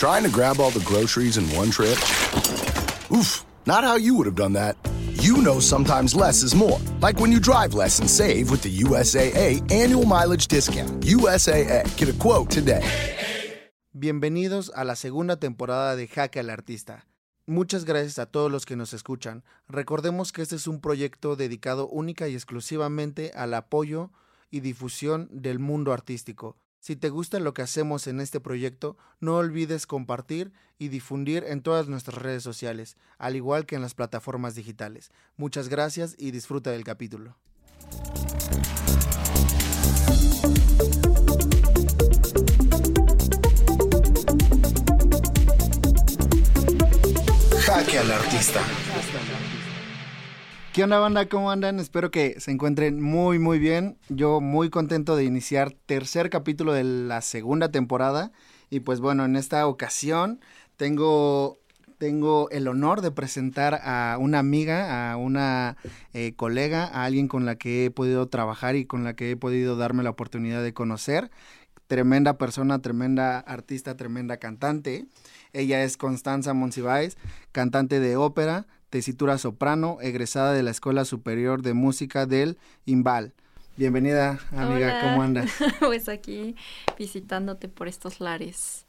Trying 0.00 0.24
to 0.24 0.30
grab 0.30 0.60
all 0.60 0.70
the 0.70 0.80
groceries 0.80 1.36
in 1.36 1.44
one 1.54 1.70
trip? 1.70 1.98
Oof, 3.12 3.44
not 3.66 3.84
how 3.84 3.96
you 3.96 4.14
would 4.14 4.24
have 4.24 4.34
done 4.34 4.54
that. 4.54 4.74
You 5.22 5.42
know 5.42 5.60
sometimes 5.60 6.14
less 6.14 6.42
is 6.42 6.54
more. 6.54 6.78
Like 7.02 7.20
when 7.20 7.30
you 7.30 7.38
drive 7.38 7.74
less 7.74 8.00
and 8.00 8.08
save 8.08 8.50
with 8.50 8.62
the 8.62 8.74
USAA 8.78 9.60
annual 9.70 10.06
mileage 10.06 10.48
discount. 10.48 11.02
USAA, 11.04 11.84
get 11.98 12.08
a 12.08 12.14
quote 12.14 12.48
today. 12.48 12.82
Bienvenidos 13.92 14.72
a 14.74 14.84
la 14.84 14.96
segunda 14.96 15.36
temporada 15.36 15.94
de 15.96 16.08
Jaque 16.08 16.40
al 16.40 16.48
Artista. 16.48 17.04
Muchas 17.44 17.84
gracias 17.84 18.18
a 18.18 18.24
todos 18.24 18.50
los 18.50 18.64
que 18.64 18.76
nos 18.76 18.94
escuchan. 18.94 19.44
Recordemos 19.68 20.32
que 20.32 20.40
este 20.40 20.56
es 20.56 20.66
un 20.66 20.80
proyecto 20.80 21.36
dedicado 21.36 21.86
única 21.86 22.26
y 22.26 22.32
exclusivamente 22.32 23.32
al 23.34 23.52
apoyo 23.52 24.12
y 24.50 24.60
difusión 24.60 25.28
del 25.30 25.58
mundo 25.58 25.92
artístico. 25.92 26.56
Si 26.80 26.96
te 26.96 27.10
gusta 27.10 27.38
lo 27.40 27.52
que 27.52 27.60
hacemos 27.60 28.06
en 28.06 28.20
este 28.20 28.40
proyecto, 28.40 28.96
no 29.20 29.36
olvides 29.36 29.86
compartir 29.86 30.50
y 30.78 30.88
difundir 30.88 31.44
en 31.44 31.60
todas 31.60 31.88
nuestras 31.88 32.16
redes 32.16 32.42
sociales, 32.42 32.96
al 33.18 33.36
igual 33.36 33.66
que 33.66 33.76
en 33.76 33.82
las 33.82 33.92
plataformas 33.92 34.54
digitales. 34.54 35.10
Muchas 35.36 35.68
gracias 35.68 36.16
y 36.18 36.30
disfruta 36.30 36.70
del 36.70 36.84
capítulo. 36.84 37.36
Jaque 47.58 47.98
al 47.98 48.10
artista. 48.10 48.62
¿Qué 50.72 50.84
onda 50.84 51.00
banda? 51.00 51.26
¿Cómo 51.26 51.50
andan? 51.50 51.80
Espero 51.80 52.12
que 52.12 52.38
se 52.38 52.52
encuentren 52.52 53.02
muy 53.02 53.40
muy 53.40 53.58
bien. 53.58 53.98
Yo 54.08 54.40
muy 54.40 54.70
contento 54.70 55.16
de 55.16 55.24
iniciar 55.24 55.72
tercer 55.72 56.30
capítulo 56.30 56.72
de 56.72 56.84
la 56.84 57.22
segunda 57.22 57.72
temporada. 57.72 58.30
Y 58.70 58.78
pues 58.78 59.00
bueno, 59.00 59.24
en 59.24 59.34
esta 59.34 59.66
ocasión 59.66 60.38
tengo, 60.76 61.58
tengo 61.98 62.48
el 62.50 62.68
honor 62.68 63.00
de 63.00 63.10
presentar 63.10 63.80
a 63.82 64.16
una 64.20 64.38
amiga, 64.38 65.10
a 65.10 65.16
una 65.16 65.76
eh, 66.12 66.34
colega, 66.36 66.84
a 66.84 67.04
alguien 67.04 67.26
con 67.26 67.46
la 67.46 67.56
que 67.56 67.86
he 67.86 67.90
podido 67.90 68.28
trabajar 68.28 68.76
y 68.76 68.84
con 68.84 69.02
la 69.02 69.14
que 69.16 69.32
he 69.32 69.36
podido 69.36 69.74
darme 69.74 70.04
la 70.04 70.10
oportunidad 70.10 70.62
de 70.62 70.72
conocer. 70.72 71.32
Tremenda 71.88 72.38
persona, 72.38 72.80
tremenda 72.80 73.40
artista, 73.40 73.96
tremenda 73.96 74.36
cantante. 74.36 75.06
Ella 75.52 75.82
es 75.82 75.96
Constanza 75.96 76.54
Monsiváis, 76.54 77.18
cantante 77.50 77.98
de 77.98 78.16
ópera, 78.16 78.68
tesitura 78.90 79.38
soprano, 79.38 79.98
egresada 80.02 80.52
de 80.52 80.62
la 80.62 80.72
Escuela 80.72 81.04
Superior 81.04 81.62
de 81.62 81.74
Música 81.74 82.26
del 82.26 82.58
IMBAL. 82.84 83.32
Bienvenida, 83.76 84.40
amiga, 84.50 85.00
¿cómo 85.00 85.22
andas? 85.22 85.50
pues 85.80 86.08
aquí 86.08 86.56
visitándote 86.98 87.68
por 87.68 87.88
estos 87.88 88.20
lares. 88.20 88.84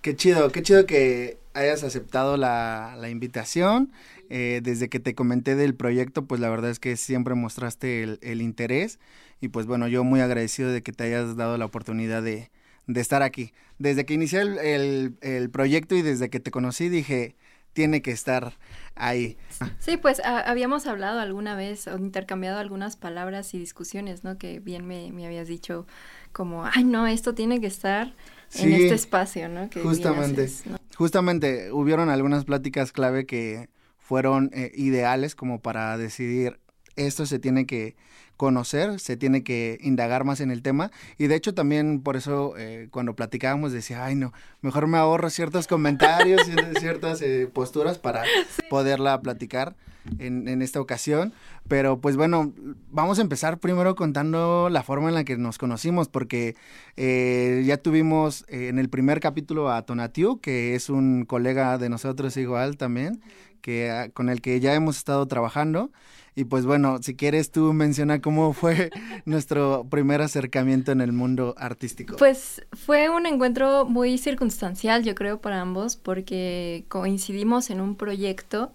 Qué 0.00 0.14
chido, 0.14 0.50
qué 0.50 0.62
chido 0.62 0.86
que 0.86 1.38
hayas 1.52 1.82
aceptado 1.82 2.36
la, 2.36 2.94
la 2.98 3.10
invitación. 3.10 3.90
Eh, 4.30 4.60
desde 4.62 4.88
que 4.88 5.00
te 5.00 5.14
comenté 5.14 5.56
del 5.56 5.74
proyecto, 5.74 6.26
pues 6.26 6.40
la 6.40 6.48
verdad 6.48 6.70
es 6.70 6.78
que 6.78 6.96
siempre 6.96 7.34
mostraste 7.34 8.02
el, 8.02 8.18
el 8.22 8.40
interés 8.40 8.98
y 9.40 9.48
pues 9.48 9.66
bueno, 9.66 9.88
yo 9.88 10.04
muy 10.04 10.20
agradecido 10.20 10.70
de 10.70 10.82
que 10.82 10.92
te 10.92 11.04
hayas 11.04 11.36
dado 11.36 11.58
la 11.58 11.66
oportunidad 11.66 12.22
de, 12.22 12.50
de 12.86 13.00
estar 13.00 13.22
aquí. 13.22 13.52
Desde 13.78 14.06
que 14.06 14.14
inicié 14.14 14.40
el, 14.40 14.58
el, 14.58 15.16
el, 15.20 15.50
proyecto 15.50 15.94
y 15.96 16.02
desde 16.02 16.30
que 16.30 16.40
te 16.40 16.50
conocí 16.50 16.88
dije, 16.88 17.36
tiene 17.74 18.00
que 18.00 18.12
estar 18.12 18.54
ahí. 18.94 19.36
Sí, 19.78 19.98
pues 19.98 20.20
a, 20.20 20.40
habíamos 20.40 20.86
hablado 20.86 21.20
alguna 21.20 21.54
vez 21.54 21.86
o 21.88 21.98
intercambiado 21.98 22.58
algunas 22.58 22.96
palabras 22.96 23.52
y 23.52 23.58
discusiones, 23.58 24.24
¿no? 24.24 24.38
Que 24.38 24.60
bien 24.60 24.86
me, 24.86 25.12
me 25.12 25.26
habías 25.26 25.48
dicho 25.48 25.86
como, 26.32 26.64
ay, 26.64 26.84
no, 26.84 27.06
esto 27.06 27.34
tiene 27.34 27.60
que 27.60 27.66
estar 27.66 28.14
sí, 28.48 28.62
en 28.62 28.72
este 28.72 28.94
espacio, 28.94 29.48
¿no? 29.48 29.68
Que 29.68 29.80
justamente, 29.80 30.44
haces, 30.44 30.66
¿no? 30.66 30.78
justamente 30.96 31.70
hubieron 31.72 32.08
algunas 32.08 32.44
pláticas 32.44 32.92
clave 32.92 33.26
que 33.26 33.68
fueron 33.98 34.50
eh, 34.54 34.70
ideales 34.74 35.34
como 35.34 35.60
para 35.60 35.98
decidir 35.98 36.60
esto 36.96 37.26
se 37.26 37.38
tiene 37.38 37.66
que 37.66 37.96
conocer, 38.36 38.98
se 38.98 39.16
tiene 39.16 39.44
que 39.44 39.78
indagar 39.80 40.24
más 40.24 40.40
en 40.40 40.50
el 40.50 40.62
tema 40.62 40.90
y 41.18 41.28
de 41.28 41.36
hecho 41.36 41.54
también 41.54 42.00
por 42.00 42.16
eso 42.16 42.54
eh, 42.58 42.88
cuando 42.90 43.14
platicábamos 43.14 43.72
decía, 43.72 44.04
ay 44.04 44.16
no, 44.16 44.32
mejor 44.60 44.86
me 44.86 44.98
ahorro 44.98 45.30
ciertos 45.30 45.66
comentarios 45.66 46.42
y 46.48 46.80
ciertas 46.80 47.22
eh, 47.22 47.48
posturas 47.52 47.98
para 47.98 48.24
sí. 48.24 48.62
poderla 48.68 49.20
platicar 49.20 49.76
en, 50.18 50.48
en, 50.48 50.60
esta 50.60 50.80
ocasión, 50.80 51.32
pero 51.66 51.98
pues 51.98 52.16
bueno, 52.16 52.52
vamos 52.90 53.18
a 53.18 53.22
empezar 53.22 53.58
primero 53.58 53.94
contando 53.94 54.68
la 54.68 54.82
forma 54.82 55.08
en 55.08 55.14
la 55.14 55.24
que 55.24 55.38
nos 55.38 55.56
conocimos 55.56 56.08
porque 56.08 56.56
eh, 56.96 57.62
ya 57.64 57.78
tuvimos 57.78 58.44
en 58.48 58.78
el 58.78 58.90
primer 58.90 59.20
capítulo 59.20 59.70
a 59.70 59.80
Tonatiu, 59.82 60.40
que 60.40 60.74
es 60.74 60.90
un 60.90 61.24
colega 61.24 61.78
de 61.78 61.88
nosotros 61.88 62.36
igual 62.36 62.76
también, 62.76 63.22
que, 63.62 64.10
con 64.12 64.28
el 64.28 64.42
que 64.42 64.60
ya 64.60 64.74
hemos 64.74 64.98
estado 64.98 65.26
trabajando. 65.26 65.90
Y 66.36 66.44
pues 66.44 66.66
bueno, 66.66 67.00
si 67.00 67.14
quieres 67.14 67.52
tú 67.52 67.72
menciona 67.72 68.20
cómo 68.20 68.52
fue 68.52 68.90
nuestro 69.24 69.86
primer 69.88 70.20
acercamiento 70.20 70.90
en 70.90 71.00
el 71.00 71.12
mundo 71.12 71.54
artístico. 71.56 72.16
Pues 72.16 72.66
fue 72.72 73.08
un 73.08 73.26
encuentro 73.26 73.84
muy 73.84 74.18
circunstancial, 74.18 75.04
yo 75.04 75.14
creo, 75.14 75.40
para 75.40 75.60
ambos, 75.60 75.96
porque 75.96 76.84
coincidimos 76.88 77.70
en 77.70 77.80
un 77.80 77.94
proyecto 77.94 78.72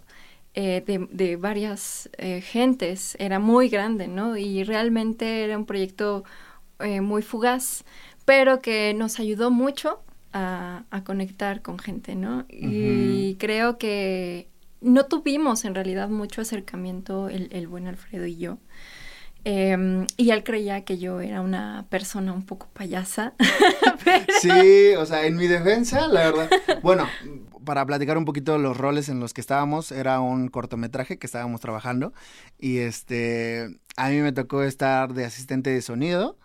eh, 0.54 0.84
de, 0.86 1.08
de, 1.12 1.36
varias 1.36 2.10
eh, 2.18 2.42
gentes, 2.42 3.16
era 3.20 3.40
muy 3.40 3.70
grande, 3.70 4.08
¿no? 4.08 4.36
Y 4.36 4.64
realmente 4.64 5.44
era 5.44 5.58
un 5.58 5.66
proyecto 5.66 6.24
eh, 6.80 7.02
muy 7.02 7.22
fugaz, 7.22 7.84
pero 8.26 8.62
que 8.62 8.94
nos 8.94 9.20
ayudó 9.20 9.52
mucho 9.52 10.02
a, 10.34 10.86
a 10.90 11.04
conectar 11.04 11.62
con 11.62 11.78
gente, 11.78 12.16
¿no? 12.16 12.40
Uh 12.40 12.42
-huh. 12.42 13.30
Y 13.32 13.36
creo 13.36 13.78
que 13.78 14.48
no 14.82 15.06
tuvimos 15.06 15.66
en 15.66 15.76
realidad 15.76 16.10
mucho 16.10 16.42
acercamiento 16.42 17.30
el, 17.30 17.50
el 17.52 17.68
buen 17.68 17.88
Alfredo 17.88 18.26
y 18.26 18.38
yo. 18.38 18.58
Eh, 19.46 20.06
y 20.18 20.32
él 20.32 20.44
creía 20.44 20.84
que 20.84 20.98
yo 20.98 21.22
era 21.22 21.42
una 21.42 21.86
persona 21.90 22.34
un 22.34 22.46
poco 22.46 22.68
payasa. 22.74 23.34
Sí, 24.42 24.96
o 24.98 25.06
sea, 25.06 25.26
en 25.26 25.36
mi 25.36 25.48
defensa, 25.48 26.08
la 26.08 26.32
verdad. 26.32 26.50
Bueno, 26.82 27.08
para 27.66 27.86
platicar 27.86 28.18
un 28.18 28.26
poquito 28.26 28.58
los 28.58 28.78
roles 28.78 29.10
en 29.10 29.20
los 29.20 29.34
que 29.34 29.42
estábamos, 29.42 29.92
era 29.92 30.20
un 30.22 30.48
cortometraje 30.48 31.20
que 31.20 31.28
estábamos 31.28 31.62
trabajando. 31.62 32.14
Y 32.58 32.78
este, 32.78 33.80
a 33.98 34.10
mí 34.10 34.18
me 34.18 34.32
tocó 34.32 34.64
estar 34.64 35.14
de 35.14 35.26
asistente 35.26 35.70
de 35.70 35.82
sonido. 35.82 36.38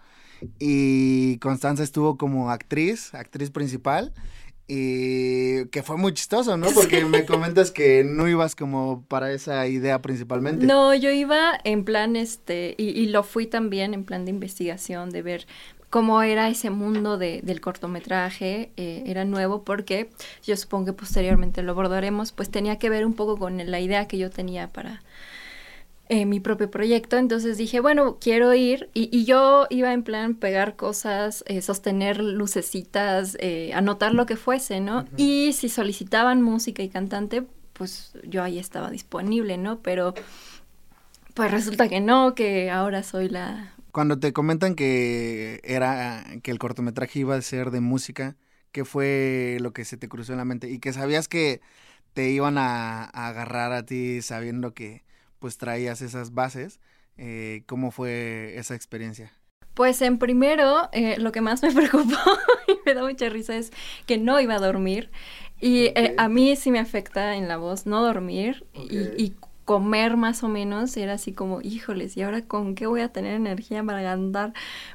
Y 0.59 1.39
Constanza 1.39 1.83
estuvo 1.85 2.19
como 2.19 2.51
actriz, 2.51 3.15
actriz 3.15 3.51
principal 3.51 4.13
y 4.67 5.67
que 5.67 5.83
fue 5.83 5.97
muy 5.97 6.15
chistoso, 6.15 6.57
¿no? 6.57 6.69
Porque 6.75 7.05
me 7.05 7.27
comentas 7.27 7.71
que 7.71 8.05
no 8.05 8.29
ibas 8.29 8.55
como 8.57 9.05
para 9.09 9.33
esa 9.33 9.67
idea 9.67 10.01
principalmente. 10.01 10.67
No, 10.67 10.95
yo 10.95 11.11
iba 11.11 11.59
en 11.65 11.85
plan, 11.85 12.17
este, 12.17 12.75
y, 12.79 12.91
y 12.91 13.07
lo 13.07 13.23
fui 13.23 13.47
también 13.47 13.95
en 13.95 14.05
plan 14.05 14.25
de 14.25 14.31
investigación, 14.31 15.11
de 15.11 15.23
ver 15.23 15.47
cómo 15.95 16.21
era 16.23 16.49
ese 16.49 16.71
mundo 16.71 17.19
de, 17.19 17.41
del 17.45 17.61
cortometraje, 17.61 18.73
eh, 18.77 19.05
era 19.07 19.25
nuevo 19.25 19.63
porque 19.63 20.11
yo 20.43 20.57
supongo 20.57 20.87
que 20.87 20.93
posteriormente 20.93 21.63
lo 21.63 21.71
abordaremos, 21.71 22.33
pues 22.33 22.51
tenía 22.51 22.81
que 22.81 22.91
ver 22.91 23.07
un 23.07 23.15
poco 23.15 23.37
con 23.37 23.59
la 23.65 23.79
idea 23.79 24.09
que 24.09 24.19
yo 24.19 24.29
tenía 24.29 24.67
para, 24.73 25.05
eh, 26.09 26.27
mi 26.27 26.41
propio 26.41 26.71
proyecto, 26.71 27.17
entonces 27.17 27.57
dije, 27.57 27.81
bueno, 27.81 28.19
quiero 28.21 28.53
ir 28.55 28.91
y, 28.95 29.09
y 29.17 29.25
yo 29.25 29.67
iba 29.71 29.93
en 29.93 30.03
plan 30.03 30.35
pegar 30.35 30.77
cosas, 30.77 31.43
eh, 31.47 31.63
sostener 31.63 32.21
lucecitas, 32.21 33.37
eh, 33.41 33.73
anotar 33.75 34.15
lo 34.15 34.27
que 34.27 34.37
fuese, 34.37 34.81
¿no? 34.81 34.99
Uh 34.99 35.03
-huh. 35.05 35.09
Y 35.17 35.53
si 35.55 35.69
solicitaban 35.69 36.43
música 36.43 36.83
y 36.83 36.91
cantante, 36.91 37.45
pues 37.73 38.13
yo 38.25 38.43
ahí 38.43 38.59
estaba 38.59 38.91
disponible, 38.91 39.57
¿no? 39.59 39.81
Pero 39.81 40.15
pues 41.35 41.51
resulta 41.51 41.89
que 41.89 42.01
no, 42.01 42.35
que 42.35 42.71
ahora 42.71 43.03
soy 43.03 43.29
la... 43.29 43.75
Cuando 43.93 44.19
te 44.19 44.33
comentan 44.33 44.75
que 44.75 45.61
era, 45.65 46.25
que 46.43 46.51
el 46.51 46.59
cortometraje 46.59 47.21
iba 47.21 47.37
a 47.37 47.43
ser 47.43 47.71
de 47.71 47.81
música, 47.81 48.37
¿qué 48.73 48.85
fue 48.85 49.59
lo 49.61 49.73
que 49.73 49.85
se 49.85 49.97
te 49.97 50.09
cruzó 50.09 50.33
en 50.33 50.39
la 50.39 50.45
mente? 50.45 50.69
Y 50.69 50.81
que 50.81 50.93
sabías 50.93 51.29
que 51.29 51.61
te 52.13 52.31
iban 52.31 52.59
a, 52.59 53.05
a 53.05 53.29
agarrar 53.29 53.73
a 53.73 53.87
ti 53.87 54.21
sabiendo 54.23 54.75
que 54.75 55.04
pues 55.45 55.59
traías 55.59 56.01
esas 56.01 56.33
bases. 56.33 56.81
Eh, 57.19 57.65
¿Cómo 57.67 57.91
fue 57.91 58.55
esa 58.57 58.75
experiencia? 58.75 59.31
Pues 59.75 60.01
en 60.01 60.17
primero, 60.17 60.89
eh, 60.93 61.19
lo 61.19 61.33
que 61.33 61.43
más 61.43 61.63
me 61.63 61.71
preocupó 61.75 62.17
y 62.67 62.79
me 62.87 62.95
da 62.95 63.03
mucha 63.03 63.29
risa 63.29 63.55
es 63.55 63.71
que 64.07 64.17
no 64.17 64.41
iba 64.41 64.55
a 64.55 64.59
dormir. 64.59 65.11
Y 65.61 65.89
okay. 65.89 66.05
eh, 66.07 66.15
a 66.17 66.31
mí 66.31 66.57
sí 66.57 66.71
me 66.71 66.79
afecta 66.79 67.37
en 67.37 67.47
la 67.47 67.59
voz 67.59 67.85
no 67.85 68.03
dormir 68.03 68.65
okay. 68.75 69.13
y, 69.19 69.23
y, 69.23 69.37
comer 69.65 70.17
más 70.17 70.43
o 70.43 70.49
menos. 70.49 70.97
Era 70.97 71.15
así 71.15 71.33
como, 71.33 71.61
híjoles, 71.63 72.17
¿y 72.17 72.23
ahora 72.23 72.43
con 72.43 72.75
qué 72.75 72.87
voy 72.87 73.01
a 73.01 73.09
tener 73.09 73.35
energía 73.35 73.83
para 73.83 74.03
cantar? 74.03 74.53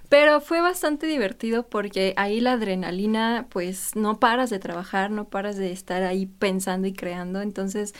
Pero 0.09 0.41
fue 0.41 0.61
bastante 0.61 1.07
divertido 1.07 1.67
porque 1.67 2.13
ahí 2.17 2.39
la 2.39 2.53
adrenalina, 2.53 3.47
pues 3.49 3.95
no 3.95 4.19
paras 4.19 4.49
de 4.49 4.59
trabajar, 4.59 5.11
no 5.11 5.25
paras 5.25 5.57
de 5.57 5.71
estar 5.71 6.03
ahí 6.03 6.25
pensando 6.25 6.87
y 6.87 6.93
creando. 6.93 7.41
Entonces, 7.41 7.93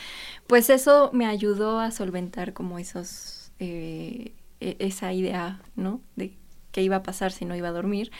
pues 0.46 0.70
eso 0.70 1.10
me 1.12 1.26
ayudó 1.26 1.80
a 1.80 1.90
solventar 1.90 2.52
como 2.52 2.78
esos, 2.78 3.52
eh, 3.58 4.32
esa 4.60 5.12
idea, 5.12 5.60
¿no? 5.76 6.00
De 6.16 6.36
qué 6.72 6.82
iba 6.82 6.96
a 6.96 7.02
pasar 7.02 7.32
si 7.32 7.44
no 7.44 7.56
iba 7.56 7.68
a 7.68 7.72
dormir. 7.72 8.10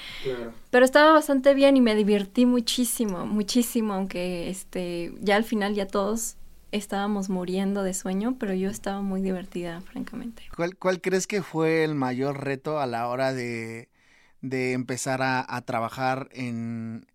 Pero 0.70 0.84
estaba 0.84 1.12
bastante 1.12 1.54
bien 1.54 1.76
y 1.76 1.80
me 1.80 1.94
divertí 1.94 2.46
muchísimo, 2.46 3.26
muchísimo, 3.26 3.94
aunque 3.94 4.50
este, 4.50 5.12
ya 5.20 5.36
al 5.36 5.44
final 5.44 5.74
ya 5.74 5.86
todos 5.86 6.36
estábamos 6.72 7.28
muriendo 7.28 7.82
de 7.82 7.94
sueño, 7.94 8.36
pero 8.38 8.54
yo 8.54 8.70
estaba 8.70 9.00
muy 9.02 9.20
divertida, 9.20 9.80
francamente. 9.80 10.44
¿Cuál, 10.54 10.76
cuál 10.76 11.00
crees 11.00 11.26
que 11.26 11.42
fue 11.42 11.84
el 11.84 11.94
mayor 11.94 12.44
reto 12.44 12.80
a 12.80 12.86
la 12.86 13.08
hora 13.08 13.32
de, 13.32 13.88
de 14.40 14.72
empezar 14.72 15.22
a, 15.22 15.44
a 15.48 15.62
trabajar 15.62 16.28
en, 16.32 17.06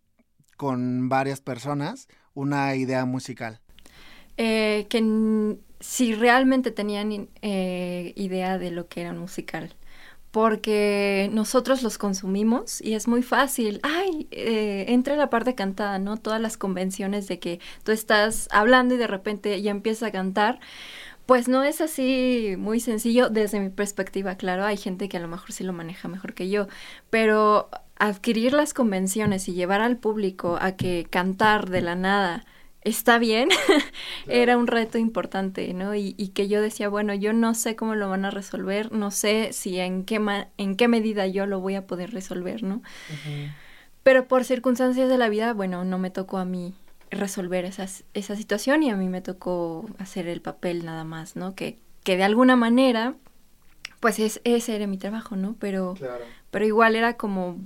con 0.57 1.09
varias 1.09 1.41
personas 1.41 2.07
una 2.33 2.75
idea 2.75 3.05
musical? 3.05 3.59
Eh, 4.37 4.85
que 4.89 5.57
si 5.79 6.13
realmente 6.13 6.71
tenían 6.71 7.29
eh, 7.41 8.13
idea 8.15 8.57
de 8.57 8.71
lo 8.71 8.87
que 8.87 9.01
era 9.01 9.11
un 9.11 9.19
musical 9.19 9.75
porque 10.35 11.29
nosotros 11.31 11.81
los 11.81 11.97
consumimos 11.97 12.81
y 12.81 12.95
es 12.95 13.07
muy 13.07 13.23
fácil. 13.23 13.79
Ay, 13.83 14.27
eh, 14.31 14.83
entra 14.89 15.15
la 15.15 15.29
parte 15.29 15.55
cantada, 15.55 15.97
¿no? 15.97 16.17
Todas 16.17 16.41
las 16.41 16.57
convenciones 16.57 17.29
de 17.29 17.39
que 17.39 17.61
tú 17.83 17.93
estás 17.93 18.49
hablando 18.51 18.95
y 18.95 18.97
de 18.97 19.07
repente 19.07 19.61
ya 19.61 19.71
empieza 19.71 20.07
a 20.07 20.11
cantar. 20.11 20.59
Pues 21.25 21.47
no 21.47 21.63
es 21.63 21.79
así 21.79 22.55
muy 22.57 22.81
sencillo 22.81 23.29
desde 23.29 23.61
mi 23.61 23.69
perspectiva, 23.69 24.35
claro, 24.35 24.65
hay 24.65 24.75
gente 24.75 25.07
que 25.07 25.15
a 25.15 25.21
lo 25.21 25.29
mejor 25.29 25.53
sí 25.53 25.63
lo 25.63 25.71
maneja 25.71 26.09
mejor 26.09 26.33
que 26.33 26.49
yo, 26.49 26.67
pero 27.09 27.69
adquirir 27.97 28.51
las 28.51 28.73
convenciones 28.73 29.47
y 29.47 29.53
llevar 29.53 29.79
al 29.79 29.95
público 29.95 30.57
a 30.59 30.73
que 30.73 31.07
cantar 31.09 31.69
de 31.69 31.79
la 31.79 31.95
nada 31.95 32.45
está 32.85 33.17
bien, 33.17 33.49
era 34.27 34.57
un 34.57 34.67
reto 34.67 34.97
importante, 34.97 35.73
¿no? 35.73 35.95
Y, 35.95 36.13
que 36.33 36.47
yo 36.47 36.61
decía, 36.61 36.87
bueno, 36.87 37.13
yo 37.13 37.33
no 37.33 37.53
sé 37.55 37.75
cómo 37.75 37.95
lo 37.95 38.07
van 38.09 38.25
a 38.25 38.31
resolver, 38.31 38.91
no 38.91 39.11
sé 39.11 39.51
si 39.51 39.79
en 39.79 40.05
qué, 40.05 40.21
en 40.57 40.75
qué 40.75 40.87
medida 40.87 41.27
yo 41.27 41.47
lo 41.47 41.59
voy 41.59 41.75
a 41.75 41.87
poder 41.87 42.11
resolver, 42.11 42.63
¿no? 42.63 42.81
Pero 44.03 44.27
por 44.27 44.45
circunstancias 44.45 45.09
de 45.09 45.17
la 45.17 45.29
vida, 45.29 45.53
bueno, 45.53 45.83
no 45.83 45.97
me 45.97 46.11
tocó 46.11 46.37
a 46.37 46.45
mí 46.45 46.75
resolver 47.09 47.65
esas, 47.65 48.03
esa 48.13 48.35
situación 48.35 48.83
y 48.83 48.91
a 48.91 48.95
mí 48.95 49.09
me 49.09 49.21
tocó 49.21 49.89
hacer 49.97 50.27
el 50.27 50.41
papel 50.41 50.85
nada 50.85 51.03
más, 51.03 51.35
¿no? 51.35 51.55
Que, 51.55 51.79
que 52.03 52.17
de 52.17 52.23
alguna 52.23 52.55
manera, 52.55 53.15
pues 53.99 54.19
es, 54.19 54.41
ese 54.43 54.75
era 54.75 54.85
mi 54.85 54.99
trabajo, 54.99 55.35
¿no? 55.35 55.55
Pero, 55.59 55.95
pero 56.51 56.65
igual 56.65 56.95
era 56.95 57.17
como, 57.17 57.57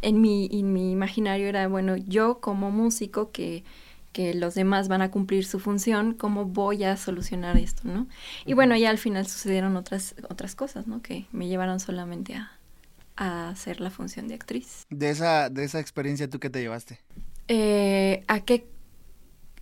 en 0.00 0.22
mi, 0.22 0.48
en 0.50 0.72
mi 0.72 0.92
imaginario 0.92 1.46
era, 1.46 1.68
bueno, 1.68 1.96
yo 1.96 2.40
como 2.40 2.70
músico 2.70 3.32
que 3.32 3.64
que 4.12 4.34
los 4.34 4.54
demás 4.54 4.88
van 4.88 5.02
a 5.02 5.10
cumplir 5.10 5.44
su 5.44 5.58
función, 5.58 6.14
¿cómo 6.14 6.44
voy 6.44 6.84
a 6.84 6.96
solucionar 6.96 7.56
esto, 7.56 7.82
no? 7.84 8.06
Y 8.44 8.52
bueno, 8.52 8.76
ya 8.76 8.90
al 8.90 8.98
final 8.98 9.26
sucedieron 9.26 9.76
otras, 9.76 10.14
otras 10.28 10.54
cosas, 10.54 10.86
¿no? 10.86 11.02
Que 11.02 11.26
me 11.32 11.48
llevaron 11.48 11.80
solamente 11.80 12.34
a, 12.34 12.58
hacer 13.16 13.80
la 13.80 13.90
función 13.90 14.26
de 14.26 14.34
actriz. 14.34 14.84
De 14.90 15.10
esa, 15.10 15.48
de 15.48 15.62
esa 15.62 15.78
experiencia, 15.78 16.28
¿tú 16.28 16.40
qué 16.40 16.50
te 16.50 16.60
llevaste? 16.60 16.98
Eh, 17.46 18.24
a, 18.26 18.40
que, 18.40 18.66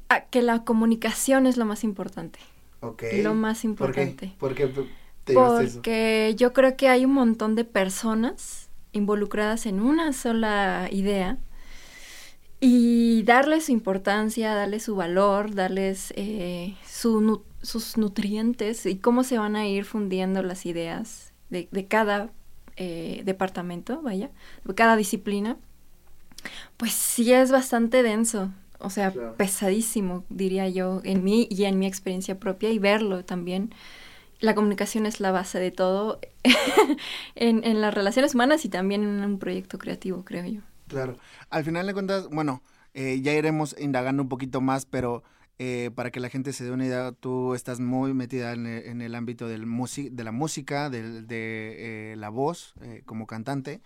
a 0.09 0.23
que 0.23 0.41
la 0.41 0.65
comunicación 0.65 1.47
es 1.47 1.59
lo 1.59 1.67
más 1.67 1.85
importante. 1.85 2.39
Ok. 2.81 3.03
Lo 3.23 3.35
más 3.35 3.65
importante. 3.65 4.35
¿Por 4.39 4.55
qué, 4.55 4.73
te 5.25 5.35
Porque 5.35 6.35
yo 6.39 6.55
creo 6.55 6.77
que 6.77 6.89
hay 6.89 7.05
un 7.05 7.13
montón 7.13 7.55
de 7.55 7.65
personas 7.65 8.71
involucradas 8.93 9.67
en 9.67 9.81
una 9.81 10.15
sola 10.15 10.89
idea 10.91 11.39
y 12.61 13.23
darles 13.23 13.67
su 13.67 13.73
importancia, 13.73 14.55
darles 14.55 14.85
su 14.85 14.95
valor, 14.95 15.55
darles 15.55 16.13
eh, 16.17 16.77
sus 16.85 17.97
nutrientes 17.97 18.85
y 18.85 18.97
cómo 18.97 19.25
se 19.25 19.39
van 19.39 19.57
a 19.57 19.67
ir 19.67 19.85
fundiendo 19.85 20.43
las 20.43 20.67
ideas 20.67 21.33
de, 21.49 21.69
de 21.71 21.87
cada 21.87 22.31
eh, 22.77 23.23
departamento, 23.25 24.03
vaya, 24.03 24.31
de 24.65 24.75
cada 24.75 24.97
disciplina, 24.97 25.57
pues 26.77 26.93
sí 26.93 27.33
es 27.33 27.51
bastante 27.51 28.03
denso, 28.03 28.51
o 28.79 28.91
sea, 28.91 29.13
pesadísimo, 29.37 30.25
diría 30.29 30.69
yo, 30.69 31.01
en 31.05 31.25
mí 31.25 31.47
y 31.51 31.65
en 31.65 31.79
mi 31.79 31.87
experiencia 31.87 32.39
propia 32.39 32.71
y 32.71 32.79
verlo 32.79 33.25
también. 33.25 33.75
La 34.41 34.55
comunicación 34.55 35.05
es 35.05 35.21
la 35.21 35.33
base 35.33 35.59
de 35.59 35.71
todo 35.71 36.21
en, 37.35 37.65
en 37.65 37.81
las 37.83 37.93
relaciones 37.93 38.35
humanas 38.35 38.65
y 38.65 38.71
también 38.71 39.03
en 39.03 39.23
un 39.23 39.39
proyecto 39.39 39.79
creativo, 39.79 40.25
creo 40.25 40.47
yo. 40.47 40.61
Claro. 40.91 41.17
Al 41.49 41.65
final 41.65 41.87
de 41.87 41.95
cuentas, 41.95 42.29
bueno, 42.29 42.63
eh, 42.95 43.21
ya 43.23 43.33
iremos 43.33 43.77
indagando 43.79 44.23
un 44.23 44.29
poquito 44.29 44.61
más, 44.61 44.87
pero 44.87 45.23
eh, 45.59 45.91
para 45.95 46.11
que 46.11 46.21
la 46.21 46.29
gente 46.29 46.53
se 46.53 46.65
dé 46.65 46.73
una 46.73 46.87
idea, 46.87 47.13
tú 47.13 47.55
estás 47.55 47.81
muy 47.81 48.13
metida 48.13 48.53
en 48.53 48.67
el, 48.67 49.15
ámbito 49.15 49.47
del 49.47 49.67
de 50.11 50.25
la 50.25 50.33
música, 50.33 50.91
de, 50.91 51.23
de 51.23 52.13
eh, 52.13 52.17
la 52.17 52.29
voz 52.29 52.75
como 53.07 53.27
cantante. 53.27 53.81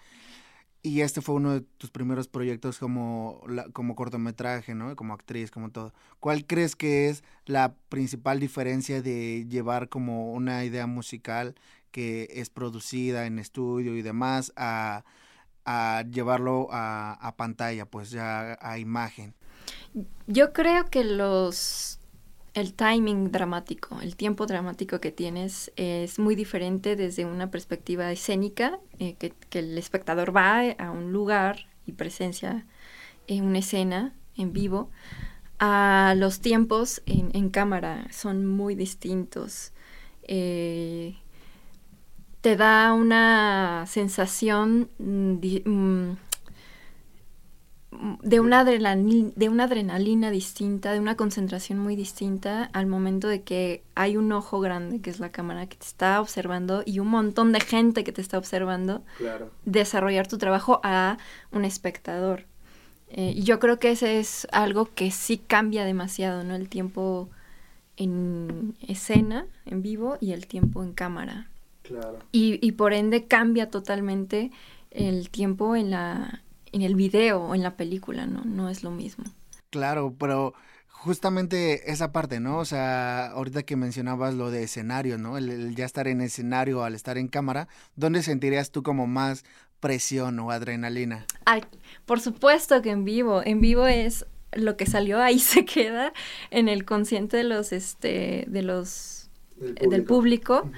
Y 0.83 1.01
este 1.01 1.23
fue 1.23 1.37
uno 1.37 1.53
de 1.55 1.61
tus 1.63 1.91
primeros 1.91 2.29
proyectos 2.29 2.79
como, 2.79 3.43
como 3.73 3.95
cortometraje, 3.95 4.75
¿no? 4.75 4.95
Como 4.97 5.15
actriz, 5.15 5.51
como 5.51 5.71
todo. 5.71 5.95
¿Cuál 6.21 6.47
crees 6.47 6.77
que 6.77 7.09
es 7.09 7.25
la 7.47 7.75
principal 7.89 8.39
diferencia 8.39 9.01
de 9.01 9.47
llevar 9.49 9.89
como 9.89 10.33
una 10.35 10.63
idea 10.63 10.87
musical 10.87 11.55
que 11.91 12.29
es 12.33 12.51
producida 12.51 13.25
en 13.25 13.39
estudio 13.39 13.97
y 13.97 14.03
demás 14.03 14.53
a 14.57 15.05
a 15.65 16.05
llevarlo 16.11 16.69
a, 16.71 17.35
pantalla, 17.37 17.87
pues 17.87 18.11
ya 18.11 18.59
a 18.61 18.79
imagen? 18.79 19.35
Yo 20.27 20.53
creo 20.53 20.87
que 20.91 21.05
los 21.05 21.99
el 22.55 22.73
timing 22.73 23.33
dramático, 23.33 24.01
el 24.01 24.15
tiempo 24.15 24.47
dramático 24.47 25.01
que 25.01 25.11
tienes 25.11 25.73
es 25.75 26.21
muy 26.21 26.37
diferente 26.37 26.95
desde 26.95 27.25
una 27.25 27.51
perspectiva 27.51 28.13
escénica, 28.13 28.79
eh, 29.01 29.15
que, 29.15 29.35
el 29.59 29.77
espectador 29.77 30.35
va 30.35 30.71
a 30.79 30.91
un 30.93 31.13
lugar 31.13 31.67
y 31.85 31.93
presencia 31.93 32.65
en 33.27 33.45
una 33.45 33.59
escena 33.59 34.15
en 34.37 34.53
vivo, 34.53 34.91
a 35.59 36.15
los 36.17 36.41
tiempos 36.41 37.03
en, 37.07 37.51
cámara 37.51 38.07
son 38.11 38.47
muy 38.47 38.75
distintos. 38.75 39.73
Eh, 40.23 41.17
te 42.45 42.57
da 42.57 42.93
una 42.93 43.87
sensación 43.87 44.91
mm, 44.99 45.39
mm, 45.65 46.17
de 48.23 48.41
una, 48.41 48.61
adrenalina, 48.61 49.31
de 49.35 49.49
una 49.49 49.65
adrenalina 49.65 50.31
distinta, 50.31 50.93
de 50.93 51.01
una 51.01 51.17
concentración 51.17 51.79
muy 51.79 51.97
distinta 51.97 52.65
al 52.75 52.87
momento 52.87 53.29
de 53.29 53.41
que 53.45 53.83
hay 53.95 54.19
un 54.19 54.31
ojo 54.31 54.61
grande, 54.61 55.01
que 55.01 55.09
es 55.09 55.21
la 55.21 55.33
cámara 55.33 55.67
que 55.67 55.79
te 55.79 55.87
está 55.87 56.21
observando, 56.21 56.83
y 56.85 56.99
un 56.99 57.09
montón 57.09 57.53
de 57.53 57.61
gente 57.61 58.05
que 58.05 58.13
te 58.13 58.21
está 58.21 58.37
observando, 58.37 59.03
desarrollar 59.65 60.27
tu 60.29 60.37
trabajo 60.37 60.81
a 60.85 61.17
un 61.51 61.65
espectador. 61.65 62.45
Eh, 63.09 63.33
y 63.35 63.45
yo 63.45 63.59
creo 63.59 63.79
que 63.79 63.93
ese 63.93 64.19
es 64.19 64.47
algo 64.53 64.91
que 64.95 65.11
sí 65.11 65.39
cambia 65.39 65.87
demasiado, 65.87 66.45
¿no? 66.45 66.55
El 66.57 66.69
tiempo 66.69 67.31
en 67.97 68.77
escena, 68.87 69.47
en 69.65 69.81
vivo, 69.81 70.19
y 70.21 70.33
el 70.33 70.47
tiempo 70.47 70.83
en 70.83 70.93
cámara. 70.93 71.49
Y, 72.33 72.59
y 72.67 72.73
por 72.73 72.93
ende 72.93 73.27
cambia 73.27 73.71
totalmente 73.71 74.51
el 74.91 75.31
tiempo 75.31 75.77
en 75.77 75.91
la 75.91 76.45
en 76.75 76.83
el 76.83 76.97
video 76.97 77.41
o 77.41 77.55
en 77.55 77.63
la 77.63 77.77
película, 77.77 78.27
¿no? 78.27 78.45
No 78.45 78.69
es 78.69 78.83
lo 78.83 78.91
mismo. 78.91 79.25
Claro, 79.71 80.13
pero 80.19 80.55
justamente 80.89 81.93
esa 81.93 82.11
parte, 82.11 82.41
¿no? 82.41 82.59
O 82.59 82.65
sea, 82.65 83.29
ahorita 83.29 83.63
que 83.63 83.77
mencionabas 83.77 84.35
lo 84.35 84.51
de 84.51 84.65
escenario, 84.65 85.17
¿no? 85.17 85.39
El, 85.39 85.77
ya 85.77 85.85
estar 85.85 86.09
en 86.09 86.21
escenario 86.21 86.83
al 86.83 86.97
estar 86.97 87.17
en 87.17 87.29
cámara, 87.29 87.69
¿dónde 87.95 88.25
sentirías 88.25 88.73
tú 88.73 88.83
como 88.83 89.07
más 89.07 89.45
presión 89.79 90.41
o 90.41 90.51
adrenalina? 90.51 91.27
Ay, 91.45 91.63
por 92.07 92.21
supuesto 92.21 92.83
que 92.83 92.91
en 92.91 93.05
vivo. 93.05 93.41
En 93.45 93.61
vivo 93.61 93.87
es 93.87 94.27
lo 94.53 94.77
que 94.77 94.87
salió 94.87 95.23
ahí 95.23 95.39
se 95.41 95.65
queda 95.65 96.13
en 96.51 96.69
el 96.69 96.85
consciente 96.85 97.37
de 97.37 97.45
los, 97.45 97.73
este, 97.73 98.47
de 98.49 98.63
los, 98.63 99.31
del 99.57 100.03
público. 100.03 100.69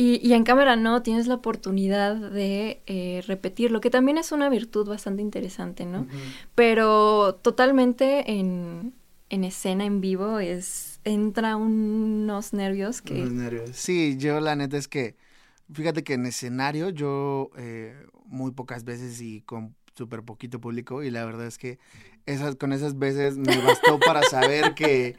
Y, 0.00 0.32
en 0.32 0.44
cámara 0.44 0.76
no, 0.76 1.02
tienes 1.02 1.26
la 1.26 1.34
oportunidad 1.34 2.14
de 2.14 2.82
eh, 2.86 3.20
repetirlo, 3.26 3.80
que 3.80 3.90
también 3.90 4.16
es 4.16 4.30
una 4.30 4.48
virtud 4.48 4.88
bastante 4.88 5.22
interesante, 5.22 5.86
¿no? 5.86 6.06
Pero 6.54 7.34
totalmente 7.42 8.30
en, 8.30 8.94
escena, 9.28 9.84
en 9.86 10.00
vivo, 10.00 10.38
es 10.38 11.00
entra 11.02 11.56
unos 11.56 12.52
nervios 12.52 13.02
que... 13.02 13.14
Unos 13.14 13.32
nervios. 13.32 13.70
Sí, 13.72 14.16
yo 14.18 14.38
la 14.38 14.54
neta 14.54 14.76
es 14.76 14.86
que, 14.86 15.16
fíjate 15.72 16.04
que 16.04 16.14
en 16.14 16.26
escenario 16.26 16.90
yo 16.90 17.50
eh, 17.56 17.96
muy 18.24 18.52
pocas 18.52 18.84
veces 18.84 19.20
y 19.20 19.40
con 19.40 19.74
súper 19.96 20.22
poquito 20.22 20.60
público 20.60 21.02
y 21.02 21.10
la 21.10 21.24
verdad 21.24 21.48
es 21.48 21.58
que 21.58 21.80
esas, 22.24 22.54
con 22.54 22.72
esas 22.72 23.00
veces 23.00 23.36
me 23.36 23.60
bastó 23.62 23.98
para 23.98 24.22
saber 24.22 24.74
que 24.76 25.16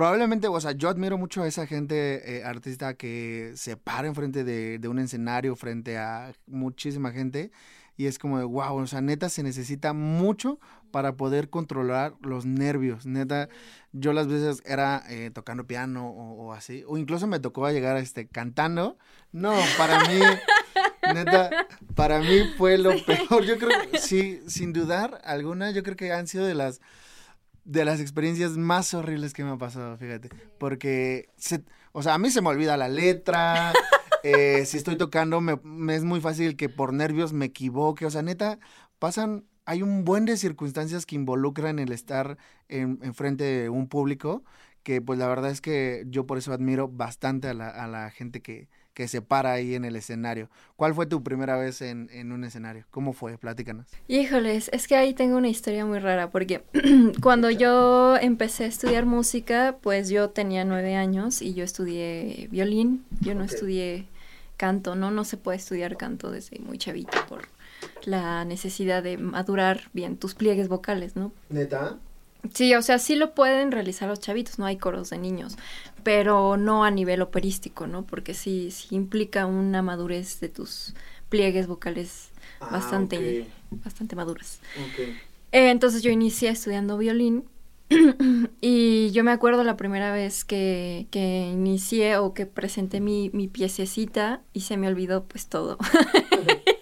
Probablemente, 0.00 0.48
o 0.48 0.58
sea, 0.58 0.72
yo 0.72 0.88
admiro 0.88 1.18
mucho 1.18 1.42
a 1.42 1.46
esa 1.46 1.66
gente 1.66 2.38
eh, 2.38 2.42
artista 2.42 2.94
que 2.94 3.52
se 3.54 3.76
para 3.76 4.08
enfrente 4.08 4.44
de, 4.44 4.78
de 4.78 4.88
un 4.88 4.98
escenario, 4.98 5.54
frente 5.56 5.98
a 5.98 6.32
muchísima 6.46 7.12
gente. 7.12 7.50
Y 7.98 8.06
es 8.06 8.18
como 8.18 8.38
de, 8.38 8.46
wow, 8.46 8.76
o 8.76 8.86
sea, 8.86 9.02
neta 9.02 9.28
se 9.28 9.42
necesita 9.42 9.92
mucho 9.92 10.58
para 10.90 11.18
poder 11.18 11.50
controlar 11.50 12.14
los 12.22 12.46
nervios. 12.46 13.04
Neta, 13.04 13.50
yo 13.92 14.14
las 14.14 14.26
veces 14.26 14.62
era 14.64 15.02
eh, 15.10 15.30
tocando 15.34 15.66
piano 15.66 16.08
o, 16.08 16.54
así, 16.54 16.82
o 16.86 16.96
incluso 16.96 17.26
me 17.26 17.38
tocó 17.38 17.68
llegar 17.68 17.98
este, 17.98 18.26
cantando. 18.26 18.96
No, 19.32 19.52
para 19.76 20.00
mí, 20.08 20.18
neta, 21.14 21.50
para 21.94 22.20
mí 22.20 22.44
fue 22.56 22.78
lo 22.78 22.92
peor. 23.04 23.44
Yo 23.44 23.58
creo, 23.58 23.78
sí, 24.00 24.40
sin 24.46 24.72
dudar 24.72 25.20
alguna, 25.24 25.72
yo 25.72 25.82
creo 25.82 25.96
que 25.96 26.10
han 26.10 26.26
sido 26.26 26.46
de 26.46 26.54
las 26.54 26.80
de 27.64 27.84
las 27.84 28.00
experiencias 28.00 28.56
más 28.56 28.94
horribles 28.94 29.32
que 29.32 29.44
me 29.44 29.50
ha 29.50 29.56
pasado, 29.58 29.96
fíjate. 29.96 30.30
Porque, 30.58 31.28
se, 31.36 31.62
o 31.92 32.02
sea, 32.02 32.14
a 32.14 32.18
mí 32.18 32.30
se 32.30 32.42
me 32.42 32.48
olvida 32.48 32.76
la 32.76 32.88
letra. 32.88 33.72
Eh, 34.22 34.66
si 34.66 34.76
estoy 34.76 34.96
tocando, 34.96 35.40
me, 35.40 35.58
me, 35.62 35.94
es 35.94 36.04
muy 36.04 36.20
fácil 36.20 36.54
que 36.54 36.68
por 36.68 36.92
nervios 36.92 37.32
me 37.32 37.46
equivoque. 37.46 38.04
O 38.04 38.10
sea, 38.10 38.20
neta, 38.20 38.58
pasan, 38.98 39.46
hay 39.64 39.82
un 39.82 40.04
buen 40.04 40.26
de 40.26 40.36
circunstancias 40.36 41.06
que 41.06 41.14
involucran 41.14 41.78
el 41.78 41.90
estar 41.90 42.36
en, 42.68 42.98
en 43.00 43.14
frente 43.14 43.44
de 43.44 43.70
un 43.70 43.88
público 43.88 44.44
que 44.82 45.00
pues 45.00 45.18
la 45.18 45.28
verdad 45.28 45.50
es 45.50 45.60
que 45.60 46.04
yo 46.06 46.26
por 46.26 46.38
eso 46.38 46.52
admiro 46.52 46.88
bastante 46.88 47.48
a 47.48 47.54
la, 47.54 47.68
a 47.68 47.86
la 47.86 48.10
gente 48.10 48.42
que, 48.42 48.68
que 48.94 49.08
se 49.08 49.22
para 49.22 49.52
ahí 49.52 49.74
en 49.74 49.84
el 49.84 49.96
escenario. 49.96 50.48
¿Cuál 50.76 50.94
fue 50.94 51.06
tu 51.06 51.22
primera 51.22 51.56
vez 51.56 51.82
en, 51.82 52.08
en 52.12 52.32
un 52.32 52.44
escenario? 52.44 52.84
¿Cómo 52.90 53.12
fue? 53.12 53.38
Platícanos. 53.38 53.86
Híjoles, 54.08 54.68
es 54.72 54.88
que 54.88 54.96
ahí 54.96 55.14
tengo 55.14 55.36
una 55.36 55.48
historia 55.48 55.86
muy 55.86 55.98
rara 55.98 56.30
porque 56.30 56.62
cuando 57.22 57.50
yo 57.50 58.16
empecé 58.16 58.64
a 58.64 58.68
estudiar 58.68 59.06
música, 59.06 59.76
pues 59.80 60.08
yo 60.08 60.30
tenía 60.30 60.64
nueve 60.64 60.96
años 60.96 61.42
y 61.42 61.54
yo 61.54 61.64
estudié 61.64 62.48
violín, 62.50 63.04
yo 63.20 63.34
no 63.34 63.44
okay. 63.44 63.54
estudié 63.54 64.06
canto, 64.56 64.94
¿no? 64.94 65.10
No 65.10 65.24
se 65.24 65.36
puede 65.36 65.56
estudiar 65.56 65.96
canto 65.96 66.30
desde 66.30 66.58
muy 66.58 66.76
chavito 66.76 67.18
por 67.28 67.48
la 68.04 68.44
necesidad 68.44 69.02
de 69.02 69.16
madurar 69.16 69.88
bien 69.92 70.16
tus 70.16 70.34
pliegues 70.34 70.68
vocales, 70.68 71.16
¿no? 71.16 71.32
¿Neta? 71.48 71.98
Sí, 72.54 72.74
o 72.74 72.82
sea, 72.82 72.98
sí 72.98 73.16
lo 73.16 73.34
pueden 73.34 73.72
realizar 73.72 74.08
los 74.08 74.20
chavitos, 74.20 74.58
no 74.58 74.66
hay 74.66 74.76
coros 74.76 75.10
de 75.10 75.18
niños, 75.18 75.56
pero 76.02 76.56
no 76.56 76.84
a 76.84 76.90
nivel 76.90 77.22
operístico, 77.22 77.86
¿no? 77.86 78.04
Porque 78.04 78.34
sí, 78.34 78.70
sí 78.70 78.94
implica 78.94 79.46
una 79.46 79.82
madurez 79.82 80.40
de 80.40 80.48
tus 80.48 80.94
pliegues 81.28 81.66
vocales 81.66 82.30
ah, 82.60 82.68
bastante, 82.70 83.16
okay. 83.16 83.52
bastante 83.70 84.16
maduras. 84.16 84.60
Okay. 84.92 85.18
Eh, 85.52 85.70
entonces 85.70 86.02
yo 86.02 86.10
inicié 86.10 86.48
estudiando 86.50 86.96
violín 86.96 87.44
y 88.60 89.10
yo 89.10 89.24
me 89.24 89.32
acuerdo 89.32 89.64
la 89.64 89.76
primera 89.76 90.12
vez 90.12 90.44
que, 90.44 91.06
que 91.10 91.50
inicié 91.52 92.16
o 92.16 92.34
que 92.34 92.46
presenté 92.46 93.00
mi, 93.00 93.30
mi 93.32 93.48
piececita 93.48 94.42
y 94.52 94.60
se 94.60 94.76
me 94.76 94.88
olvidó 94.88 95.24
pues 95.24 95.46
todo. 95.46 95.78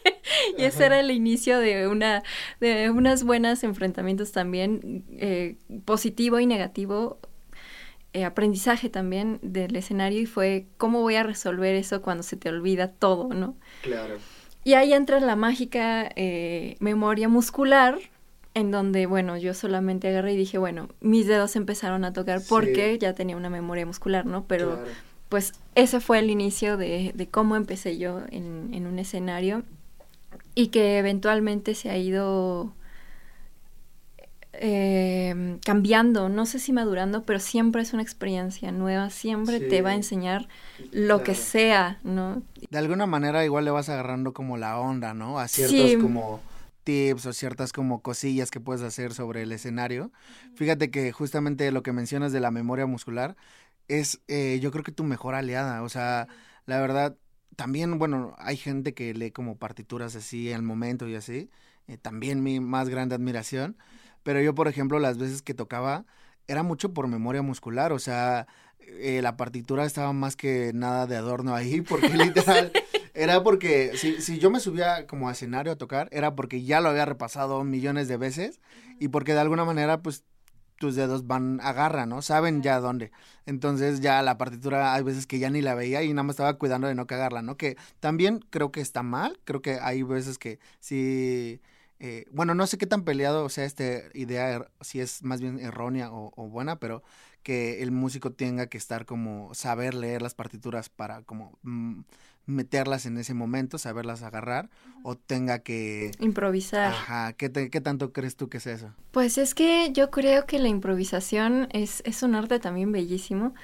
y 0.59 0.65
ese 0.65 0.87
era 0.87 1.01
el 1.01 1.11
inicio 1.11 1.59
de 1.59 1.89
una 1.89 2.23
de 2.61 2.91
unas 2.91 3.25
buenas 3.25 3.65
enfrentamientos 3.65 4.33
también 4.33 5.05
eh, 5.13 5.57
positivo 5.85 6.41
y 6.41 6.47
negativo 6.47 7.19
eh, 8.13 8.25
aprendizaje 8.25 8.89
también 8.89 9.39
del 9.43 9.77
escenario 9.77 10.21
y 10.21 10.27
fue 10.27 10.67
cómo 10.77 11.03
voy 11.03 11.17
a 11.17 11.23
resolver 11.23 11.75
eso 11.75 12.03
cuando 12.03 12.23
se 12.23 12.37
te 12.37 12.49
olvida 12.49 12.89
todo 12.89 13.29
no 13.35 13.57
claro 13.83 14.17
y 14.65 14.75
ahí 14.75 14.93
entra 14.93 15.21
la 15.21 15.37
mágica 15.37 16.11
eh, 16.17 16.77
memoria 16.81 17.29
muscular 17.29 17.99
en 18.55 18.71
donde, 18.71 19.07
bueno, 19.07 19.37
yo 19.37 19.55
solamente 19.55 20.09
agarré 20.09 20.35
y 20.35 20.37
dije, 20.37 20.59
bueno, 20.59 20.89
mis 21.01 21.27
dedos 21.27 21.57
empezaron 21.57 22.05
a 22.05 22.13
tocar 22.13 22.41
porque 22.49 22.93
sí. 22.93 22.99
ya 22.99 23.15
tenía 23.15 23.37
una 23.37 23.51
memoria 23.51 23.87
muscular, 23.87 24.27
¿no? 24.27 24.45
Pero, 24.47 24.75
claro. 24.75 24.91
pues, 25.29 25.53
ese 25.75 26.01
fue 26.01 26.19
el 26.19 26.29
inicio 26.29 26.77
de, 26.77 27.13
de 27.15 27.29
cómo 27.29 27.57
empecé 27.57 27.99
yo 27.99 28.23
en, 28.31 28.71
en, 28.75 28.87
un 28.87 28.99
escenario 28.99 29.63
y 30.59 30.71
que 30.71 30.99
eventualmente 30.99 31.77
se 31.77 31.89
ha 31.89 31.97
ido 31.97 32.73
eh, 34.55 35.57
cambiando, 35.65 36.29
no 36.29 36.47
sé 36.47 36.59
si 36.59 36.73
madurando, 36.73 37.25
pero 37.25 37.39
siempre 37.39 37.81
es 37.81 37.93
una 37.93 38.03
experiencia 38.03 38.73
nueva, 38.73 39.09
siempre 39.11 39.61
sí. 39.61 39.69
te 39.69 39.83
va 39.83 39.91
a 39.91 39.95
enseñar 39.95 40.49
lo 40.91 41.19
claro. 41.19 41.23
que 41.23 41.35
sea, 41.37 42.01
¿no? 42.03 42.43
De 42.69 42.77
alguna 42.77 43.07
manera 43.07 43.45
igual 43.45 43.67
le 43.67 43.71
vas 43.71 43.89
agarrando 43.89 44.33
como 44.33 44.57
la 44.57 44.81
onda, 44.81 45.15
¿no? 45.15 45.39
A 45.39 45.47
ciertos 45.47 45.93
sí. 45.93 45.97
como 45.99 46.41
tips 46.83 47.27
o 47.27 47.33
ciertas 47.33 47.73
como 47.73 48.03
cosillas 48.03 48.51
que 48.51 48.59
puedes 48.59 48.83
hacer 48.83 49.15
sobre 49.15 49.43
el 49.43 49.53
escenario. 49.53 50.11
Fíjate 50.57 50.91
que 50.91 51.13
justamente 51.13 51.71
lo 51.71 51.85
que 51.85 51.93
mencionas 51.93 52.33
de 52.33 52.41
la 52.41 52.51
memoria 52.51 52.87
muscular 52.87 53.37
es 53.87 54.23
eh, 54.27 54.59
yo 54.61 54.73
creo 54.73 54.83
que 54.83 54.91
tu 54.91 55.05
mejor 55.05 55.37
aliada, 55.37 55.85
o 55.85 55.89
sea, 55.89 56.27
la 56.67 56.81
verdad 56.81 57.17
también, 57.59 57.99
bueno, 57.99 58.37
hay 58.39 58.57
gente 58.57 58.95
que 58.95 59.13
lee 59.15 59.33
como 59.33 59.59
partituras 59.59 60.15
así 60.15 60.53
al 60.53 60.63
momento 60.63 61.09
y 61.09 61.17
así. 61.17 61.51
Eh, 61.89 61.99
también 61.99 62.41
mi 62.41 62.61
más 62.61 62.89
grande 62.89 63.17
admiración. 63.17 63.77
Pero 64.23 64.41
yo, 64.41 64.55
por 64.55 64.69
ejemplo, 64.69 65.01
las 65.01 65.19
veces 65.19 65.43
que 65.43 65.55
tocaba, 65.55 66.07
era 66.47 66.63
mucho 66.63 66.95
por 66.95 67.09
memoria 67.09 67.43
muscular. 67.43 67.93
O 67.93 67.99
sea, 67.99 68.47
eh, 68.79 69.23
la 69.23 69.37
partitura 69.37 69.85
estaba 69.85 70.13
más 70.13 70.37
que 70.37 70.71
nada 70.73 71.09
de 71.09 71.17
adorno 71.17 71.53
ahí, 71.57 71.81
porque 71.89 72.11
literal. 72.11 72.71
Era 73.13 73.43
porque 73.43 73.91
si, 73.97 74.23
si 74.23 74.39
yo 74.39 74.51
me 74.53 74.61
subía 74.61 75.09
como 75.09 75.29
a 75.29 75.33
escenario 75.33 75.73
a 75.73 75.77
tocar, 75.77 76.09
era 76.13 76.37
porque 76.37 76.63
ya 76.63 76.81
lo 76.81 76.91
había 76.91 77.05
repasado 77.05 77.65
millones 77.65 78.07
de 78.07 78.17
veces 78.17 78.61
y 79.01 79.09
porque 79.09 79.33
de 79.33 79.41
alguna 79.41 79.65
manera, 79.65 80.01
pues 80.03 80.23
tus 80.79 80.95
dedos 80.95 81.27
van, 81.27 81.61
agarran, 81.63 82.09
¿no? 82.09 82.23
Saben 82.23 82.63
ya 82.63 82.81
dónde. 82.81 83.11
Entonces 83.47 84.01
ya 84.01 84.23
la 84.23 84.39
partitura 84.39 84.95
hay 84.95 85.03
veces 85.03 85.27
que 85.27 85.39
ya 85.39 85.51
ni 85.51 85.63
la 85.63 85.75
veía 85.75 86.03
y 86.03 86.11
nada 86.11 86.23
más 86.23 86.35
estaba 86.35 86.55
cuidando 86.59 86.89
de 86.89 86.95
no 86.95 87.07
cagarla, 87.07 87.43
¿no? 87.43 87.57
Que 87.57 87.77
también 88.01 88.45
creo 88.51 88.73
que 88.73 88.81
está 88.81 89.03
mal, 89.03 89.39
creo 89.45 89.63
que 89.63 89.79
hay 89.81 90.03
veces 90.03 90.39
que 90.39 90.59
sí... 90.81 91.61
Eh, 92.01 92.27
bueno, 92.31 92.55
no 92.55 92.67
sé 92.69 92.79
qué 92.79 92.87
tan 92.87 93.03
peleado 93.03 93.49
sea 93.49 93.65
esta 93.65 93.83
idea, 94.15 94.51
er, 94.53 94.71
si 94.81 95.01
es 95.01 95.25
más 95.25 95.41
bien 95.41 95.59
errónea 95.59 96.13
o, 96.13 96.33
o, 96.37 96.49
buena, 96.49 96.79
pero 96.79 97.03
que 97.43 97.83
el 97.83 97.91
músico 97.91 98.31
tenga 98.33 98.69
que 98.69 98.79
estar 98.79 99.05
como 99.05 99.53
saber 99.55 99.95
leer 99.95 100.23
las 100.23 100.35
partituras 100.35 100.91
para 100.91 101.23
como 101.23 101.59
mm, 101.63 102.03
meterlas 102.49 103.07
en 103.07 103.19
ese 103.19 103.35
momento, 103.35 103.79
saberlas 103.79 104.23
agarrar, 104.23 104.71
o 105.03 105.17
tenga 105.17 105.61
que... 105.61 106.11
Improvisar. 106.19 106.93
Ajá, 106.93 107.33
¿qué, 107.35 107.49
te, 107.49 107.71
¿qué 107.71 107.81
tanto 107.81 108.13
crees 108.13 108.37
tú 108.37 108.49
que 108.49 108.57
es 108.57 108.67
eso? 108.67 108.93
Pues 109.13 109.39
es 109.39 109.55
que 109.55 109.93
yo 109.93 110.11
creo 110.11 110.47
que 110.47 110.59
la 110.59 110.69
improvisación 110.69 111.69
es, 111.73 112.03
es 112.05 112.23
un 112.23 112.35
arte 112.35 112.59
también 112.59 112.91
bellísimo. 112.91 113.55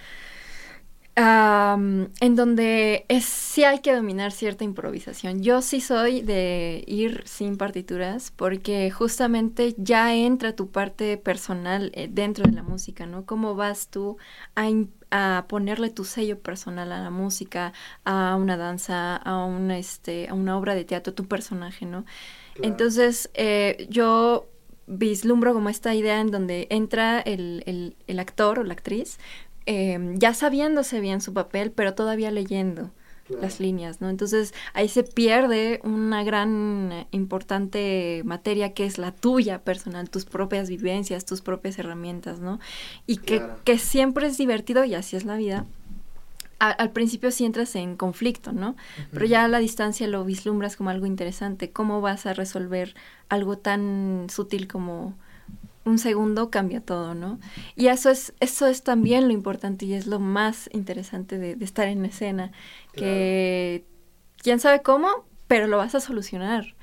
Um, 1.16 2.08
en 2.18 2.34
donde 2.34 3.06
es, 3.08 3.24
sí 3.24 3.62
hay 3.62 3.78
que 3.78 3.94
dominar 3.94 4.32
cierta 4.32 4.64
improvisación. 4.64 5.44
Yo 5.44 5.62
sí 5.62 5.80
soy 5.80 6.22
de 6.22 6.82
ir 6.88 7.22
sin 7.24 7.56
partituras 7.56 8.32
porque 8.34 8.90
justamente 8.90 9.76
ya 9.78 10.12
entra 10.12 10.56
tu 10.56 10.72
parte 10.72 11.16
personal 11.16 11.92
eh, 11.94 12.08
dentro 12.10 12.46
de 12.46 12.52
la 12.52 12.64
música, 12.64 13.06
¿no? 13.06 13.26
¿Cómo 13.26 13.54
vas 13.54 13.90
tú 13.90 14.16
a, 14.56 14.68
a, 15.12 15.46
ponerle 15.46 15.90
tu 15.90 16.04
sello 16.04 16.40
personal 16.40 16.90
a 16.90 17.00
la 17.00 17.10
música, 17.10 17.72
a 18.04 18.34
una 18.34 18.56
danza, 18.56 19.14
a 19.14 19.44
una, 19.44 19.78
este, 19.78 20.28
a 20.28 20.34
una 20.34 20.58
obra 20.58 20.74
de 20.74 20.84
teatro, 20.84 21.14
tu 21.14 21.28
personaje, 21.28 21.86
¿no? 21.86 22.06
Claro. 22.54 22.68
Entonces, 22.68 23.30
eh, 23.34 23.86
yo 23.88 24.48
vislumbro 24.86 25.54
como 25.54 25.68
esta 25.68 25.94
idea 25.94 26.20
en 26.20 26.30
donde 26.30 26.66
entra 26.70 27.20
el, 27.20 27.62
el, 27.66 27.96
el 28.06 28.18
actor 28.18 28.58
o 28.58 28.64
la 28.64 28.74
actriz 28.74 29.18
eh, 29.66 29.98
ya 30.14 30.34
sabiéndose 30.34 31.00
bien 31.00 31.20
su 31.20 31.32
papel, 31.32 31.70
pero 31.70 31.94
todavía 31.94 32.30
leyendo 32.30 32.90
claro. 33.26 33.42
las 33.42 33.60
líneas, 33.60 34.00
¿no? 34.00 34.08
Entonces 34.08 34.54
ahí 34.72 34.88
se 34.88 35.02
pierde 35.02 35.80
una 35.84 36.24
gran 36.24 36.90
eh, 36.92 37.06
importante 37.10 38.22
materia 38.24 38.74
que 38.74 38.86
es 38.86 38.98
la 38.98 39.12
tuya 39.12 39.60
personal, 39.60 40.10
tus 40.10 40.24
propias 40.24 40.68
vivencias, 40.68 41.24
tus 41.24 41.40
propias 41.40 41.78
herramientas, 41.78 42.40
¿no? 42.40 42.60
Y 43.06 43.18
que, 43.18 43.38
claro. 43.38 43.56
que 43.64 43.78
siempre 43.78 44.26
es 44.26 44.36
divertido 44.36 44.84
y 44.84 44.94
así 44.94 45.16
es 45.16 45.24
la 45.24 45.36
vida. 45.36 45.64
A, 46.60 46.70
al 46.70 46.90
principio 46.90 47.30
sí 47.30 47.44
entras 47.44 47.74
en 47.74 47.96
conflicto, 47.96 48.52
¿no? 48.52 48.70
Uh 48.70 48.72
-huh. 48.72 49.06
Pero 49.12 49.26
ya 49.26 49.44
a 49.44 49.48
la 49.48 49.58
distancia 49.58 50.06
lo 50.06 50.24
vislumbras 50.24 50.76
como 50.76 50.90
algo 50.90 51.06
interesante. 51.06 51.70
¿Cómo 51.70 52.00
vas 52.00 52.26
a 52.26 52.32
resolver 52.32 52.94
algo 53.28 53.58
tan 53.58 54.26
sutil 54.30 54.68
como 54.68 55.14
un 55.84 55.98
segundo 55.98 56.50
cambia 56.50 56.80
todo, 56.80 57.14
¿no? 57.14 57.38
Y 57.76 57.88
eso 57.88 58.10
es, 58.10 58.34
eso 58.40 58.66
es 58.66 58.82
también 58.82 59.28
lo 59.28 59.34
importante 59.34 59.84
y 59.86 59.94
es 59.94 60.06
lo 60.06 60.18
más 60.20 60.68
interesante 60.72 61.38
de, 61.38 61.56
de 61.56 61.64
estar 61.64 61.88
en 61.88 62.04
escena, 62.04 62.52
claro. 62.92 63.12
que 63.12 63.84
quién 64.38 64.60
sabe 64.60 64.82
cómo, 64.82 65.26
pero 65.46 65.66
lo 65.66 65.76
vas 65.76 65.94
a 65.94 66.00
solucionar. 66.00 66.74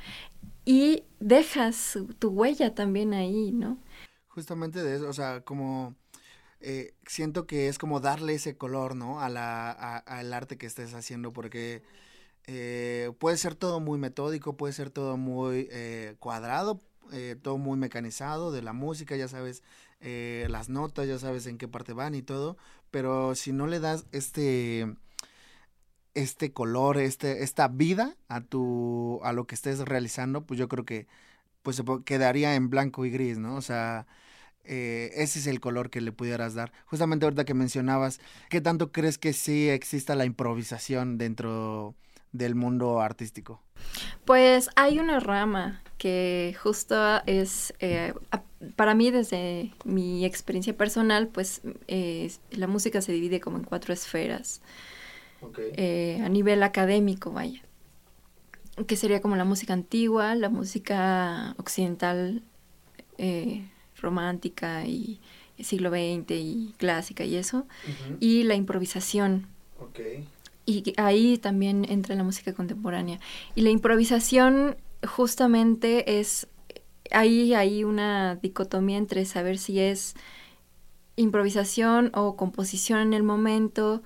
Y 0.65 1.03
dejas 1.19 1.97
tu 2.19 2.29
huella 2.29 2.75
también 2.75 3.13
ahí, 3.13 3.51
¿no? 3.51 3.77
Justamente 4.27 4.83
de 4.83 4.95
eso, 4.95 5.09
o 5.09 5.13
sea, 5.13 5.41
como 5.41 5.95
eh, 6.61 6.93
siento 7.07 7.47
que 7.47 7.67
es 7.67 7.77
como 7.77 7.99
darle 7.99 8.35
ese 8.35 8.55
color, 8.55 8.95
¿no? 8.95 9.19
A 9.19 9.29
la, 9.29 9.71
a, 9.71 9.97
al 9.97 10.33
arte 10.33 10.57
que 10.57 10.67
estés 10.67 10.93
haciendo, 10.93 11.33
porque 11.33 11.81
eh, 12.45 13.11
puede 13.19 13.37
ser 13.37 13.55
todo 13.55 13.79
muy 13.79 13.99
metódico, 13.99 14.57
puede 14.57 14.73
ser 14.73 14.91
todo 14.91 15.17
muy 15.17 15.67
eh, 15.71 16.15
cuadrado, 16.19 16.81
eh, 17.11 17.35
todo 17.41 17.57
muy 17.57 17.77
mecanizado 17.77 18.51
de 18.51 18.61
la 18.61 18.73
música, 18.73 19.15
ya 19.15 19.27
sabes 19.27 19.63
eh, 19.99 20.47
las 20.49 20.69
notas, 20.69 21.07
ya 21.07 21.19
sabes 21.19 21.45
en 21.47 21.57
qué 21.57 21.67
parte 21.67 21.93
van 21.93 22.15
y 22.15 22.21
todo, 22.21 22.57
pero 22.91 23.35
si 23.35 23.53
no 23.53 23.67
le 23.67 23.79
das 23.79 24.05
este 24.11 24.95
este 26.13 26.51
color, 26.51 26.97
este 26.97 27.43
esta 27.43 27.67
vida 27.67 28.15
a 28.27 28.41
tu 28.41 29.19
a 29.23 29.33
lo 29.33 29.47
que 29.47 29.55
estés 29.55 29.79
realizando, 29.79 30.45
pues 30.45 30.59
yo 30.59 30.67
creo 30.67 30.85
que 30.85 31.07
pues 31.63 31.77
se 31.77 31.83
quedaría 32.05 32.55
en 32.55 32.69
blanco 32.69 33.05
y 33.05 33.11
gris, 33.11 33.37
¿no? 33.37 33.55
O 33.55 33.61
sea, 33.61 34.07
eh, 34.63 35.11
ese 35.15 35.39
es 35.39 35.47
el 35.47 35.59
color 35.59 35.89
que 35.89 36.01
le 36.01 36.11
pudieras 36.11 36.53
dar. 36.53 36.71
Justamente 36.85 37.25
ahorita 37.25 37.45
que 37.45 37.53
mencionabas, 37.53 38.19
¿qué 38.49 38.61
tanto 38.61 38.91
crees 38.91 39.17
que 39.17 39.33
sí 39.33 39.69
exista 39.69 40.15
la 40.15 40.25
improvisación 40.25 41.17
dentro 41.17 41.95
del 42.31 42.55
mundo 42.55 43.01
artístico? 43.01 43.61
Pues 44.25 44.69
hay 44.75 44.99
una 44.99 45.19
rama 45.19 45.81
que 45.97 46.55
justo 46.61 46.95
es, 47.25 47.73
eh, 47.79 48.13
para 48.75 48.95
mí 48.95 49.11
desde 49.11 49.71
mi 49.85 50.25
experiencia 50.25 50.75
personal, 50.75 51.27
pues 51.27 51.61
la 52.51 52.67
música 52.67 53.01
se 53.01 53.11
divide 53.11 53.39
como 53.39 53.57
en 53.57 53.63
cuatro 53.63 53.93
esferas. 53.93 54.61
Eh, 55.57 56.21
a 56.23 56.29
nivel 56.29 56.63
académico, 56.63 57.31
vaya. 57.31 57.61
Que 58.87 58.95
sería 58.95 59.21
como 59.21 59.35
la 59.35 59.43
música 59.43 59.73
antigua, 59.73 60.35
la 60.35 60.49
música 60.49 61.55
occidental 61.57 62.43
eh, 63.17 63.67
romántica 63.97 64.85
y 64.85 65.19
siglo 65.59 65.89
XX 65.91 66.31
y 66.31 66.73
clásica 66.77 67.23
y 67.23 67.35
eso, 67.35 67.67
y 68.19 68.43
la 68.43 68.55
improvisación. 68.55 69.45
Y 70.71 70.93
ahí 70.97 71.37
también 71.37 71.85
entra 71.89 72.15
la 72.15 72.23
música 72.23 72.53
contemporánea. 72.53 73.19
Y 73.55 73.61
la 73.61 73.69
improvisación 73.69 74.77
justamente 75.05 76.19
es, 76.19 76.47
ahí 77.11 77.53
hay 77.53 77.83
una 77.83 78.35
dicotomía 78.35 78.97
entre 78.97 79.25
saber 79.25 79.57
si 79.57 79.79
es 79.79 80.15
improvisación 81.17 82.11
o 82.13 82.35
composición 82.37 82.99
en 82.99 83.13
el 83.13 83.23
momento, 83.23 84.01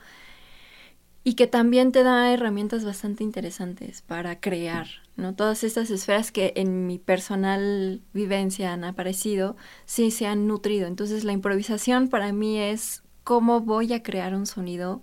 y 1.27 1.33
que 1.33 1.47
también 1.47 1.91
te 1.91 2.03
da 2.03 2.31
herramientas 2.31 2.85
bastante 2.85 3.23
interesantes 3.23 4.03
para 4.03 4.39
crear, 4.39 4.87
¿no? 5.17 5.33
Todas 5.33 5.63
estas 5.63 5.89
esferas 5.89 6.31
que 6.31 6.53
en 6.55 6.85
mi 6.85 6.99
personal 6.99 8.03
vivencia 8.13 8.71
han 8.71 8.83
aparecido, 8.83 9.55
sí 9.85 10.11
se 10.11 10.27
han 10.27 10.45
nutrido. 10.45 10.85
Entonces 10.85 11.23
la 11.23 11.33
improvisación 11.33 12.09
para 12.09 12.31
mí 12.31 12.59
es 12.59 13.01
cómo 13.23 13.61
voy 13.61 13.91
a 13.93 14.03
crear 14.03 14.35
un 14.35 14.45
sonido, 14.45 15.01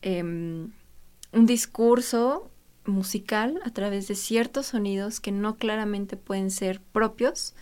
em, 0.00 0.72
un 1.32 1.46
discurso 1.46 2.50
musical 2.86 3.60
a 3.64 3.70
través 3.70 4.08
de 4.08 4.14
ciertos 4.14 4.66
sonidos 4.66 5.20
que 5.20 5.32
no 5.32 5.56
claramente 5.56 6.16
pueden 6.16 6.50
ser 6.50 6.80
propios, 6.80 7.54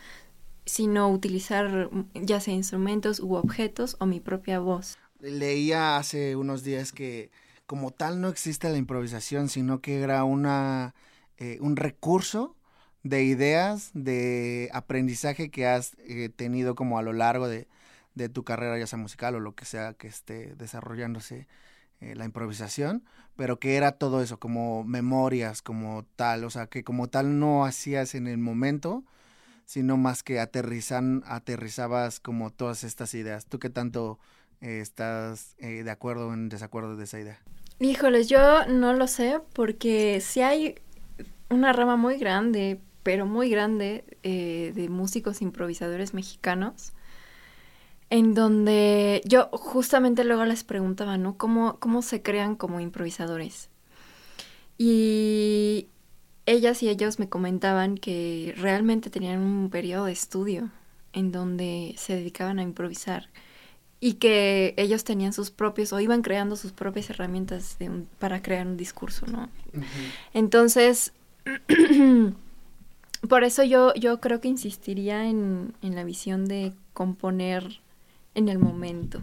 sino 0.64 1.08
utilizar 1.10 1.90
ya 2.14 2.40
sea 2.40 2.54
instrumentos 2.54 3.20
u 3.20 3.34
objetos 3.34 3.96
o 4.00 4.06
mi 4.06 4.20
propia 4.20 4.58
voz. 4.58 4.96
Leía 5.20 5.96
hace 5.96 6.37
unos 6.37 6.62
días 6.62 6.92
que 6.92 7.30
como 7.66 7.90
tal 7.90 8.20
no 8.20 8.28
existe 8.28 8.70
la 8.70 8.78
improvisación, 8.78 9.48
sino 9.48 9.80
que 9.80 10.00
era 10.00 10.25
una, 10.25 10.94
eh, 11.37 11.58
un 11.60 11.76
recurso 11.76 12.56
de 13.02 13.25
ideas, 13.25 13.90
de 13.94 14.70
aprendizaje 14.72 15.50
que 15.50 15.66
has 15.66 15.94
eh, 15.98 16.30
tenido 16.34 16.75
como 16.75 16.98
a 16.98 17.02
lo 17.02 17.12
largo 17.12 17.48
de, 17.48 17.68
tu 18.32 18.42
carrera, 18.42 18.78
ya 18.78 18.87
sea 18.87 18.98
musical 18.98 19.37
o 19.37 19.40
lo 19.40 19.54
que 19.54 19.64
sea 19.64 19.94
que 19.94 20.08
esté 20.08 20.56
desarrollándose 20.56 21.46
eh, 22.00 22.16
la 22.16 22.25
improvisación, 22.25 23.04
pero 23.38 23.61
que 23.61 23.76
era 23.76 23.92
todo 23.92 24.21
eso, 24.21 24.40
como 24.40 24.83
memorias, 24.83 25.62
como 25.62 26.04
tal, 26.16 26.42
o 26.42 26.50
sea, 26.50 26.66
que 26.66 26.83
como 26.83 27.07
tal 27.07 27.38
no 27.38 27.64
hacías 27.64 28.16
en 28.16 28.26
el 28.26 28.37
momento, 28.37 29.04
sino 29.64 29.97
más 29.97 30.25
que 30.25 30.40
aterrizan, 30.40 31.23
aterrizabas 31.25 32.18
como 32.18 32.50
todas 32.50 32.83
estas 32.83 33.14
ideas. 33.14 33.47
¿Tú 33.47 33.61
qué 33.61 33.71
tanto 33.71 34.18
estás 34.61 35.54
de 35.59 35.88
acuerdo 35.88 36.26
o 36.26 36.35
en 36.35 36.49
desacuerdo 36.49 36.97
de 36.97 37.04
esa 37.04 37.21
idea? 37.21 37.38
Híjoles, 37.78 38.28
yo 38.28 38.66
no 38.66 38.92
lo 38.92 39.07
sé 39.07 39.40
porque 39.52 40.21
si 40.21 40.40
hay 40.40 40.75
una 41.49 41.73
rama 41.73 41.95
muy 41.95 42.18
grande, 42.18 42.80
pero 43.04 43.25
muy 43.25 43.50
grande, 43.50 44.04
eh, 44.25 44.73
de 44.75 44.88
músicos 44.88 45.42
improvisadores 45.42 46.12
mexicanos, 46.12 46.92
en 48.10 48.34
donde 48.34 49.22
yo 49.24 49.48
justamente 49.52 50.24
luego 50.24 50.44
les 50.44 50.64
preguntaba, 50.64 51.18
¿no? 51.18 51.36
¿Cómo, 51.36 51.78
cómo 51.78 52.02
se 52.02 52.22
crean 52.22 52.56
como 52.56 52.80
improvisadores? 52.80 53.68
Y 54.78 55.88
ellas 56.46 56.82
y 56.82 56.88
ellos 56.88 57.18
me 57.18 57.28
comentaban 57.28 57.98
que 57.98 58.54
realmente 58.56 59.10
tenían 59.10 59.40
un 59.40 59.68
periodo 59.70 60.06
de 60.06 60.12
estudio 60.12 60.70
en 61.12 61.32
donde 61.32 61.94
se 61.98 62.14
dedicaban 62.14 62.58
a 62.58 62.62
improvisar 62.62 63.28
y 64.00 64.14
que 64.14 64.74
ellos 64.76 65.04
tenían 65.04 65.32
sus 65.32 65.50
propios 65.50 65.92
o 65.92 66.00
iban 66.00 66.22
creando 66.22 66.56
sus 66.56 66.72
propias 66.72 67.11
herramientas 67.11 67.76
para 68.18 68.40
crear 68.40 68.66
un 68.66 68.76
discurso, 68.76 69.26
¿no? 69.26 69.48
Entonces, 70.33 71.12
por 73.28 73.44
eso 73.44 73.64
yo, 73.64 73.92
yo 73.94 74.20
creo 74.20 74.40
que 74.40 74.48
insistiría 74.48 75.26
en, 75.26 75.74
en 75.83 75.96
la 75.96 76.04
visión 76.04 76.46
de 76.46 76.72
componer 76.92 77.80
en 78.38 78.48
el 78.48 78.59
momento. 78.59 79.22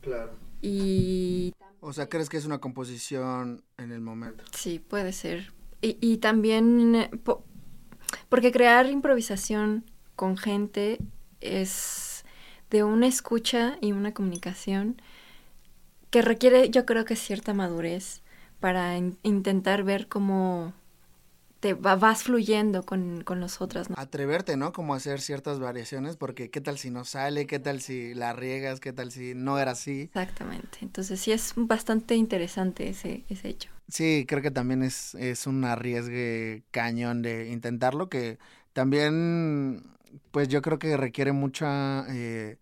Claro. 0.00 0.32
Y... 0.62 1.52
O 1.80 1.92
sea, 1.92 2.08
¿crees 2.08 2.28
que 2.28 2.36
es 2.36 2.46
una 2.46 2.58
composición 2.58 3.62
en 3.78 3.92
el 3.92 4.00
momento? 4.00 4.44
Sí, 4.52 4.78
puede 4.78 5.12
ser. 5.12 5.52
Y, 5.80 5.98
y 6.00 6.18
también, 6.18 7.10
porque 8.28 8.52
crear 8.52 8.86
improvisación 8.86 9.84
con 10.16 10.36
gente 10.36 10.98
es 11.40 12.24
de 12.70 12.82
una 12.82 13.06
escucha 13.06 13.78
y 13.80 13.92
una 13.92 14.12
comunicación 14.12 15.00
que 16.10 16.22
requiere 16.22 16.70
yo 16.70 16.86
creo 16.86 17.04
que 17.04 17.14
cierta 17.14 17.54
madurez 17.54 18.22
para 18.58 18.96
intentar 18.96 19.84
ver 19.84 20.08
cómo 20.08 20.72
vas 21.74 22.24
fluyendo 22.24 22.84
con, 22.84 23.22
con 23.22 23.40
los 23.40 23.60
otros. 23.60 23.90
¿no? 23.90 23.96
Atreverte, 23.98 24.56
¿no? 24.56 24.72
Como 24.72 24.94
hacer 24.94 25.20
ciertas 25.20 25.58
variaciones, 25.58 26.16
porque 26.16 26.50
qué 26.50 26.60
tal 26.60 26.78
si 26.78 26.90
no 26.90 27.04
sale, 27.04 27.46
qué 27.46 27.58
tal 27.58 27.80
si 27.80 28.14
la 28.14 28.32
riegas, 28.32 28.80
qué 28.80 28.92
tal 28.92 29.12
si 29.12 29.34
no 29.34 29.58
era 29.58 29.72
así. 29.72 30.02
Exactamente, 30.02 30.78
entonces 30.82 31.20
sí 31.20 31.32
es 31.32 31.52
bastante 31.56 32.14
interesante 32.14 32.88
ese, 32.88 33.24
ese 33.28 33.48
hecho. 33.48 33.70
Sí, 33.88 34.24
creo 34.26 34.42
que 34.42 34.50
también 34.50 34.82
es, 34.82 35.14
es 35.14 35.46
un 35.46 35.64
arriesgue 35.64 36.64
cañón 36.72 37.22
de 37.22 37.48
intentarlo, 37.48 38.08
que 38.08 38.38
también 38.72 39.96
pues 40.30 40.48
yo 40.48 40.62
creo 40.62 40.78
que 40.78 40.96
requiere 40.96 41.32
mucha, 41.32 42.04
eh, 42.08 42.58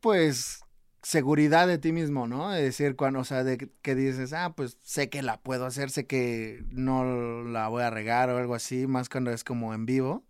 pues, 0.00 0.63
seguridad 1.04 1.68
de 1.68 1.78
ti 1.78 1.92
mismo, 1.92 2.26
¿no? 2.26 2.54
Es 2.54 2.62
decir, 2.62 2.96
cuando, 2.96 3.20
o 3.20 3.24
sea, 3.24 3.44
de 3.44 3.70
que 3.82 3.94
dices, 3.94 4.32
ah, 4.32 4.54
pues 4.56 4.78
sé 4.82 5.10
que 5.10 5.22
la 5.22 5.40
puedo 5.40 5.66
hacer, 5.66 5.90
sé 5.90 6.06
que 6.06 6.64
no 6.70 7.44
la 7.44 7.68
voy 7.68 7.82
a 7.82 7.90
regar 7.90 8.30
o 8.30 8.38
algo 8.38 8.54
así, 8.54 8.86
más 8.86 9.08
cuando 9.08 9.30
es 9.30 9.44
como 9.44 9.74
en 9.74 9.86
vivo. 9.86 10.24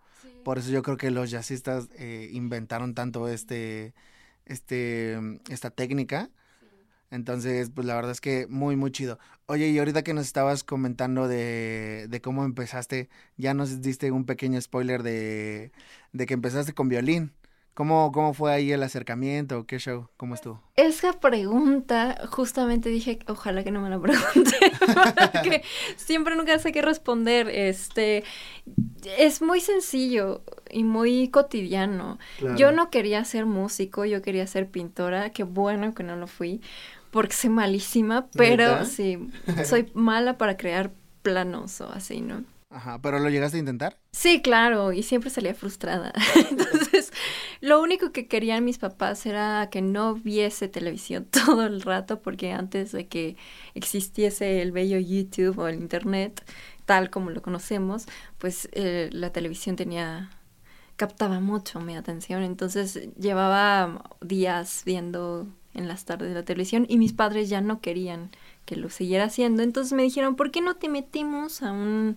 Por 0.45 0.59
eso 0.59 0.71
yo 0.71 0.83
creo 0.83 0.97
que 0.97 1.11
los 1.11 1.31
jazzistas 1.31 1.89
eh, 1.97 2.29
inventaron 2.33 2.95
tanto 2.95 3.29
este, 3.29 3.95
este, 4.47 5.19
esta 5.49 5.71
técnica. 5.71 6.31
Entonces, 7.11 7.71
pues 7.71 7.87
la 7.87 7.95
verdad 7.95 8.11
es 8.13 8.21
que 8.21 8.47
muy, 8.49 8.77
muy 8.77 8.91
chido. 8.91 9.19
Oye, 9.47 9.69
y 9.69 9.79
ahorita 9.79 10.03
que 10.03 10.15
nos 10.15 10.27
estabas 10.27 10.65
comentando 10.65 11.29
de, 11.29 12.07
de 12.09 12.21
cómo 12.21 12.45
empezaste, 12.45 13.09
ya 13.37 13.55
nos 13.55 13.81
diste 13.81 14.11
un 14.11 14.25
pequeño 14.27 14.61
spoiler 14.61 15.03
de, 15.05 15.73
de 16.13 16.27
que 16.27 16.35
empezaste 16.35 16.73
con 16.75 16.89
violín. 16.89 17.33
¿Cómo, 17.75 18.13
¿Cómo 18.13 18.35
fue 18.35 18.53
ahí 18.53 18.71
el 18.71 18.85
acercamiento? 18.85 19.67
¿Qué 19.67 19.79
show? 19.79 20.07
¿Cómo 20.17 20.35
estuvo? 20.35 20.63
Esa 20.77 21.13
pregunta, 21.15 22.17
justamente 22.31 22.89
dije, 22.89 23.19
ojalá 23.27 23.65
que 23.65 23.73
no 23.73 23.81
me 23.81 23.91
la 23.91 23.99
pregunte, 23.99 24.57
porque 25.33 25.63
siempre 25.97 26.37
nunca 26.37 26.57
sé 26.61 26.71
qué 26.71 26.83
responder. 26.83 27.49
Este, 27.49 28.23
es 29.19 29.43
muy 29.43 29.61
sencillo 29.61 30.43
y 30.71 30.85
muy 30.85 31.29
cotidiano. 31.29 32.21
Yo 32.57 32.71
no 32.71 32.91
quería 32.91 33.25
ser 33.25 33.45
músico, 33.45 34.05
yo 34.05 34.23
quería 34.23 34.47
ser 34.47 34.69
pintora, 34.69 35.31
qué 35.31 35.43
bueno 35.43 35.95
que 35.95 36.05
no 36.05 36.15
lo 36.15 36.29
fui, 36.29 36.61
porque 37.11 37.35
soy 37.35 37.51
malísima, 37.51 38.29
pero 38.37 38.85
sí, 38.85 39.19
soy 39.65 39.91
mala 39.95 40.39
para 40.39 40.57
crear 40.57 40.93
planos 41.23 41.81
o 41.81 41.91
así, 41.91 42.21
¿no? 42.21 42.45
Ajá, 42.75 43.01
pero 43.01 43.21
¿lo 43.21 43.31
llegaste 43.31 43.57
a 43.57 43.61
intentar? 43.61 44.01
Sí, 44.11 44.43
claro, 44.43 44.93
y 44.93 45.05
siempre 45.05 45.31
salía 45.31 45.55
frustrada. 45.55 46.13
Entonces, 46.51 47.13
lo 47.61 47.81
único 47.81 48.11
que 48.11 48.27
querían 48.27 48.65
mis 48.65 48.79
papás 48.79 49.25
era 49.27 49.69
que 49.71 49.81
no 49.81 50.17
viese 50.17 50.67
televisión 50.67 51.25
todo 51.31 51.65
el 51.67 51.83
rato, 51.83 52.21
porque 52.21 52.51
antes 52.51 52.91
de 52.91 53.07
que 53.07 53.37
existiese 53.75 54.61
el 54.61 54.73
bello 54.73 54.99
YouTube 54.99 55.57
o 55.61 55.69
el 55.69 55.77
Internet, 55.77 56.45
tal 56.85 57.11
como 57.11 57.31
lo 57.31 57.43
conocemos, 57.43 58.07
pues 58.39 58.69
eh, 58.73 59.09
la 59.13 59.31
televisión 59.31 59.77
tenía 59.77 60.31
captaba 60.97 61.39
mucho 61.39 61.81
mi 61.81 61.97
atención, 61.97 62.43
entonces 62.43 63.09
llevaba 63.17 64.11
días 64.21 64.83
viendo 64.85 65.47
en 65.75 65.87
las 65.87 66.05
tardes 66.05 66.31
de 66.31 66.35
la 66.35 66.45
televisión 66.45 66.87
y 66.89 66.99
mis 66.99 67.13
padres 67.13 67.49
ya 67.49 67.61
no 67.61 67.81
querían 67.81 68.31
que 68.65 68.77
lo 68.77 68.91
siguiera 68.91 69.25
haciendo. 69.25 69.63
Entonces 69.63 69.93
me 69.93 70.05
dijeron, 70.05 70.37
¿por 70.37 70.51
qué 70.51 70.61
no 70.61 70.77
te 70.77 70.89
metimos 70.89 71.63
a 71.63 71.73
un 71.73 72.17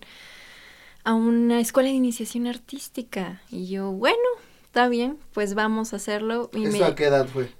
a 1.04 1.14
una 1.14 1.60
escuela 1.60 1.88
de 1.88 1.94
iniciación 1.94 2.46
artística? 2.46 3.42
Y 3.50 3.68
yo, 3.68 3.92
bueno, 3.92 4.16
está 4.64 4.88
bien, 4.88 5.18
pues 5.32 5.54
vamos 5.54 5.92
a 5.92 5.96
hacerlo. 5.96 6.50
Y 6.52 6.66
¿Eso 6.66 6.84
a 6.84 6.94
qué 6.94 7.04
edad 7.04 7.26
fue? 7.26 7.50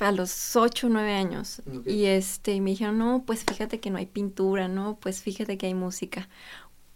A 0.00 0.12
los 0.12 0.56
ocho 0.56 0.86
o 0.86 0.90
nueve 0.90 1.14
años. 1.14 1.62
Y 1.86 2.06
este, 2.06 2.60
me 2.60 2.70
dijeron, 2.70 2.98
no, 2.98 3.24
pues 3.26 3.44
fíjate 3.44 3.80
que 3.80 3.90
no 3.90 3.98
hay 3.98 4.06
pintura, 4.06 4.68
¿no? 4.68 4.98
Pues 5.00 5.22
fíjate 5.22 5.58
que 5.58 5.66
hay 5.66 5.74
música. 5.74 6.28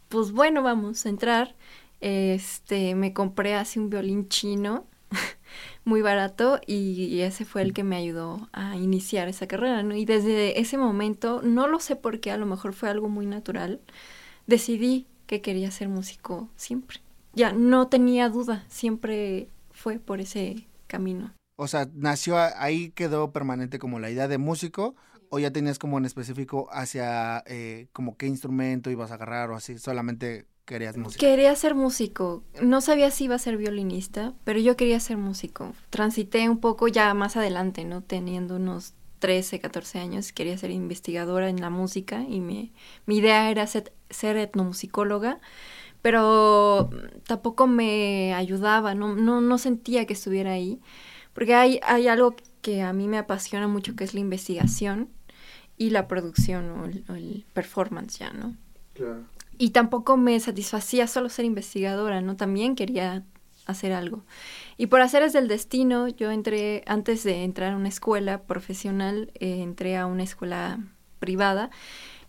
Pues 0.08 0.32
bueno, 0.32 0.62
vamos 0.62 1.04
a 1.04 1.08
entrar. 1.08 1.54
Este, 2.00 2.94
me 2.94 3.12
compré 3.12 3.54
así 3.54 3.78
un 3.78 3.90
violín 3.90 4.28
chino 4.28 4.84
muy 5.84 6.02
barato 6.02 6.60
y 6.66 7.20
ese 7.20 7.44
fue 7.44 7.62
el 7.62 7.72
que 7.72 7.84
me 7.84 7.96
ayudó 7.96 8.48
a 8.52 8.76
iniciar 8.76 9.28
esa 9.28 9.46
carrera, 9.46 9.82
¿no? 9.82 9.94
Y 9.94 10.04
desde 10.04 10.60
ese 10.60 10.76
momento, 10.76 11.40
no 11.42 11.66
lo 11.66 11.80
sé 11.80 11.96
por 11.96 12.20
qué, 12.20 12.30
a 12.30 12.36
lo 12.36 12.46
mejor 12.46 12.74
fue 12.74 12.88
algo 12.88 13.08
muy 13.08 13.26
natural, 13.26 13.80
decidí 14.46 15.06
que 15.26 15.40
quería 15.40 15.70
ser 15.70 15.88
músico 15.88 16.48
siempre. 16.56 17.00
Ya 17.32 17.52
no 17.52 17.88
tenía 17.88 18.28
duda, 18.28 18.64
siempre 18.68 19.48
fue 19.72 19.98
por 19.98 20.20
ese 20.20 20.66
camino. 20.86 21.32
O 21.56 21.68
sea, 21.68 21.88
nació 21.94 22.36
ahí, 22.38 22.90
quedó 22.90 23.32
permanente 23.32 23.78
como 23.78 24.00
la 24.00 24.10
idea 24.10 24.28
de 24.28 24.38
músico, 24.38 24.94
o 25.30 25.38
ya 25.38 25.50
tenías 25.50 25.78
como 25.78 25.98
en 25.98 26.04
específico 26.04 26.68
hacia 26.70 27.42
eh, 27.46 27.88
como 27.92 28.16
qué 28.16 28.26
instrumento 28.26 28.90
ibas 28.90 29.10
a 29.10 29.14
agarrar 29.14 29.50
o 29.50 29.56
así, 29.56 29.78
solamente 29.78 30.46
querías 30.64 30.96
música. 30.96 31.20
Quería 31.20 31.54
ser 31.56 31.74
músico, 31.74 32.42
no 32.62 32.80
sabía 32.80 33.10
si 33.10 33.24
iba 33.24 33.34
a 33.34 33.40
ser 33.40 33.56
violinista, 33.56 34.32
pero 34.44 34.58
yo 34.60 34.76
quería 34.76 35.00
ser 35.00 35.16
músico. 35.16 35.72
Transité 35.90 36.48
un 36.48 36.58
poco 36.58 36.88
ya 36.88 37.12
más 37.14 37.36
adelante, 37.36 37.84
¿no? 37.84 38.02
Teniendo 38.02 38.56
unos 38.56 38.94
13, 39.18 39.58
14 39.58 39.98
años, 39.98 40.32
quería 40.32 40.56
ser 40.58 40.70
investigadora 40.70 41.48
en 41.48 41.60
la 41.60 41.70
música 41.70 42.22
y 42.28 42.40
mi, 42.40 42.72
mi 43.06 43.18
idea 43.18 43.50
era 43.50 43.66
ser, 43.66 43.92
ser 44.14 44.38
etnomusicóloga 44.38 45.40
pero 46.04 46.90
tampoco 47.26 47.66
me 47.66 48.34
ayudaba, 48.34 48.94
no, 48.94 49.16
no, 49.16 49.40
no 49.40 49.56
sentía 49.56 50.04
que 50.04 50.12
estuviera 50.12 50.52
ahí, 50.52 50.78
porque 51.32 51.54
hay, 51.54 51.80
hay 51.82 52.08
algo 52.08 52.36
que 52.60 52.82
a 52.82 52.92
mí 52.92 53.08
me 53.08 53.16
apasiona 53.16 53.68
mucho, 53.68 53.96
que 53.96 54.04
es 54.04 54.12
la 54.12 54.20
investigación 54.20 55.08
y 55.78 55.88
la 55.88 56.06
producción 56.06 56.70
o 57.08 57.14
el, 57.14 57.46
performance 57.54 58.18
ya, 58.18 58.34
¿no? 58.34 58.54
Claro. 58.92 59.24
Y 59.56 59.70
tampoco 59.70 60.18
me 60.18 60.38
satisfacía 60.40 61.06
solo 61.06 61.30
ser 61.30 61.46
investigadora, 61.46 62.20
¿no? 62.20 62.36
También 62.36 62.74
quería 62.74 63.24
hacer 63.64 63.94
algo. 63.94 64.26
Y 64.76 64.88
por 64.88 65.00
hacer 65.00 65.22
es 65.22 65.32
del 65.32 65.48
destino, 65.48 66.08
yo 66.08 66.30
entré, 66.30 66.84
antes 66.86 67.24
de 67.24 67.44
entrar 67.44 67.72
a 67.72 67.76
una 67.76 67.88
escuela 67.88 68.42
profesional, 68.42 69.32
eh, 69.36 69.62
entré 69.62 69.96
a 69.96 70.04
una 70.04 70.24
escuela 70.24 70.80
privada 71.18 71.70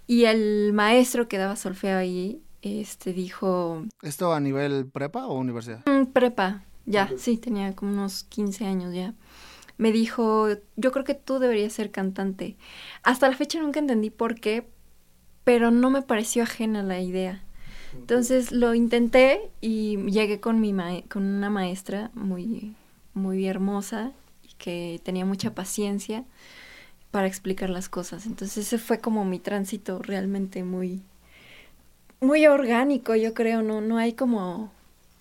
y 0.08 0.26
el 0.26 0.74
maestro 0.74 1.28
que 1.28 1.38
daba 1.38 1.56
solfeo 1.56 1.98
ahí 1.98 2.41
este 2.62 3.13
dijo... 3.13 3.84
¿Esto 4.02 4.34
a 4.34 4.39
nivel 4.39 4.88
prepa 4.88 5.28
o 5.28 5.38
universidad? 5.38 5.84
Mm, 5.86 6.08
prepa, 6.08 6.63
ya, 6.86 7.12
sí, 7.18 7.38
tenía 7.38 7.76
como 7.76 7.91
unos 7.91 8.24
15 8.24 8.65
años 8.65 8.94
ya. 8.94 9.13
Me 9.78 9.91
dijo, 9.91 10.48
yo 10.76 10.91
creo 10.91 11.06
que 11.06 11.15
tú 11.15 11.39
deberías 11.39 11.74
ser 11.74 11.91
cantante. 11.91 12.58
Hasta 13.04 13.30
la 13.30 13.36
fecha 13.36 13.60
nunca 13.60 13.80
entendí 13.80 14.10
por 14.10 14.36
qué, 14.36 14.68
pero 15.44 15.70
no 15.70 15.89
me 15.89 16.02
pareció 16.02 16.44
ajena 16.44 16.82
la 16.82 17.00
idea. 17.02 17.44
Entonces 17.94 18.52
lo 18.52 18.74
intenté 18.74 19.52
y 19.62 19.98
llegué 20.10 20.39
con, 20.39 20.60
mi 20.60 20.74
con 21.10 21.24
una 21.24 21.50
maestra 21.50 22.12
muy, 22.13 22.76
muy 23.13 23.48
hermosa 23.48 24.12
y 24.44 24.54
que 24.58 25.00
tenía 25.04 25.26
mucha 25.26 25.54
paciencia 25.54 26.26
para 27.15 27.28
explicar 27.28 27.69
las 27.69 27.88
cosas. 27.88 28.25
Entonces 28.25 28.67
ese 28.67 28.78
fue 28.78 28.99
como 28.99 29.23
mi 29.23 29.39
tránsito 29.39 29.99
realmente 29.99 30.65
muy, 30.65 31.01
muy 32.19 32.45
orgánico, 32.45 33.15
yo 33.15 33.34
creo, 33.34 33.62
no, 33.62 33.80
no 33.80 33.97
hay 33.97 34.12
como 34.12 34.69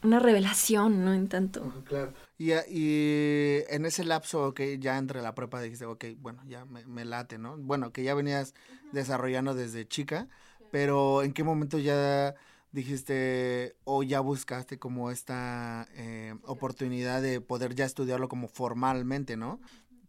una 0.03 0.19
revelación, 0.19 1.05
¿no? 1.05 1.15
En 1.15 1.29
tanto. 1.29 1.73
claro. 1.85 2.13
Y, 2.37 2.51
y, 2.51 3.63
en 3.69 3.87
ese 3.87 4.03
lapso 4.03 4.55
que 4.55 4.81
ya 4.81 4.99
entre 4.99 5.23
la 5.23 5.37
prepa 5.37 5.63
dijiste, 5.63 5.87
ok, 5.87 6.07
bueno, 6.19 6.43
ya 6.49 6.65
me, 6.65 7.05
late, 7.05 7.39
¿no? 7.39 7.59
Bueno, 7.59 7.93
que 7.93 8.03
ya 8.03 8.15
venías 8.15 8.55
desarrollando 8.91 9.55
desde 9.55 9.87
chica, 9.87 10.27
pero 10.73 11.23
¿en 11.23 11.33
qué 11.33 11.45
momento 11.45 11.79
ya 11.79 12.35
dijiste 12.73 13.77
o 13.85 14.03
ya 14.03 14.19
buscaste 14.19 14.81
como 14.81 15.13
esta 15.13 15.87
eh, 15.93 16.35
oportunidad 16.43 17.23
de 17.23 17.41
poder 17.41 17.77
ya 17.77 17.85
estudiarlo 17.85 18.29
como 18.29 18.49
formalmente, 18.49 19.37
¿no? 19.37 19.61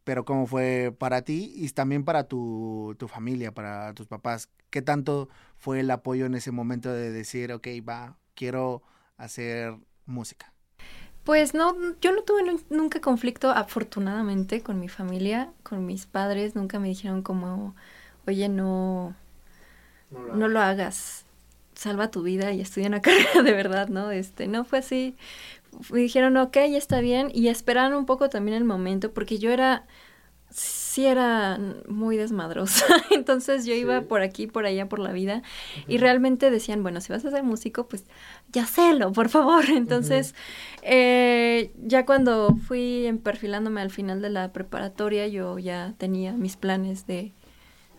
Pero 0.06 0.24
cómo 0.24 0.48
fue 0.48 0.96
para 0.98 1.24
ti 1.24 1.52
y 1.54 1.68
también 1.70 2.06
para 2.06 2.30
tu, 2.30 2.96
tu 2.98 3.10
familia, 3.10 3.52
para 3.54 3.94
tus 3.94 4.08
papás. 4.08 4.50
¿Qué 4.70 4.82
tanto 4.82 5.28
fue 5.58 5.82
el 5.82 5.92
apoyo 5.92 6.26
en 6.26 6.36
ese 6.36 6.52
momento 6.52 6.94
de 6.94 7.12
decir, 7.12 7.52
ok, 7.52 7.68
va, 7.88 8.18
quiero 8.34 8.82
hacer 9.18 9.76
música? 10.06 10.54
Pues 11.26 11.56
no, 11.56 11.76
yo 12.02 12.12
no 12.12 12.22
tuve 12.22 12.44
nunca 12.70 13.02
conflicto, 13.02 13.50
afortunadamente, 13.50 14.62
con 14.62 14.80
mi 14.80 14.88
familia, 14.88 15.52
con 15.64 15.84
mis 15.84 16.06
padres, 16.06 16.56
nunca 16.56 16.80
me 16.80 16.88
dijeron 16.88 17.24
como, 17.24 17.76
oye, 18.28 18.48
no, 18.48 19.16
no 20.12 20.48
lo, 20.48 20.62
hagas, 20.62 21.26
salva 21.74 22.12
tu 22.12 22.22
vida 22.22 22.52
y 22.52 22.62
estudia 22.62 22.88
una 22.88 23.02
carrera 23.02 23.42
de 23.42 23.54
verdad, 23.54 23.88
¿no? 23.88 24.12
Este, 24.12 24.48
no 24.48 24.66
fue 24.66 24.80
así. 24.80 25.16
Me 25.92 26.00
dijeron, 26.00 26.38
ok, 26.38 26.54
ya 26.54 26.78
está 26.78 27.02
bien, 27.02 27.30
y 27.34 27.48
esperaron 27.48 27.98
un 27.98 28.06
poco 28.06 28.30
también 28.30 28.58
el 28.58 28.64
momento, 28.64 29.14
porque 29.14 29.38
yo 29.38 29.52
era 29.52 29.86
sí 30.56 31.06
era 31.06 31.60
muy 31.88 32.16
desmadrosa. 32.16 32.86
Entonces 33.12 33.66
yo 33.66 33.74
iba 33.74 34.02
por 34.02 34.22
aquí, 34.22 34.48
por 34.48 34.66
allá, 34.66 34.88
por 34.88 35.00
la 35.00 35.12
vida. 35.12 35.42
Y 35.88 35.98
realmente 35.98 36.50
decían, 36.50 36.82
bueno, 36.82 37.02
si 37.02 37.12
vas 37.12 37.26
a 37.26 37.32
ser 37.32 37.44
músico, 37.44 37.88
pues 37.88 38.06
ya 38.54 38.66
sélo, 38.66 39.12
por 39.12 39.28
favor. 39.30 39.66
Entonces, 39.70 40.34
eh, 40.82 41.72
ya 41.84 42.06
cuando 42.06 42.56
fui 42.68 43.20
perfilándome 43.24 43.82
al 43.82 43.92
final 43.92 44.22
de 44.22 44.30
la 44.30 44.54
preparatoria, 44.54 45.28
yo 45.28 45.60
ya 45.60 45.94
tenía 45.98 46.32
mis 46.34 46.56
planes 46.56 47.06
de, 47.06 47.34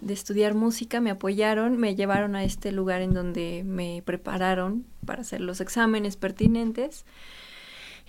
de 0.01 0.15
estudiar 0.15 0.55
música, 0.55 1.01
me 1.03 1.11
apoyaron, 1.11 1.77
me 1.77 1.95
llevaron 1.95 2.37
a 2.37 2.45
este 2.45 2.73
lugar 2.73 3.03
en 3.03 3.13
donde 3.13 3.63
me 3.67 4.03
prepararon 4.07 4.87
para 5.05 5.21
hacer 5.21 5.43
los 5.43 5.61
exámenes 5.61 6.17
pertinentes. 6.17 7.05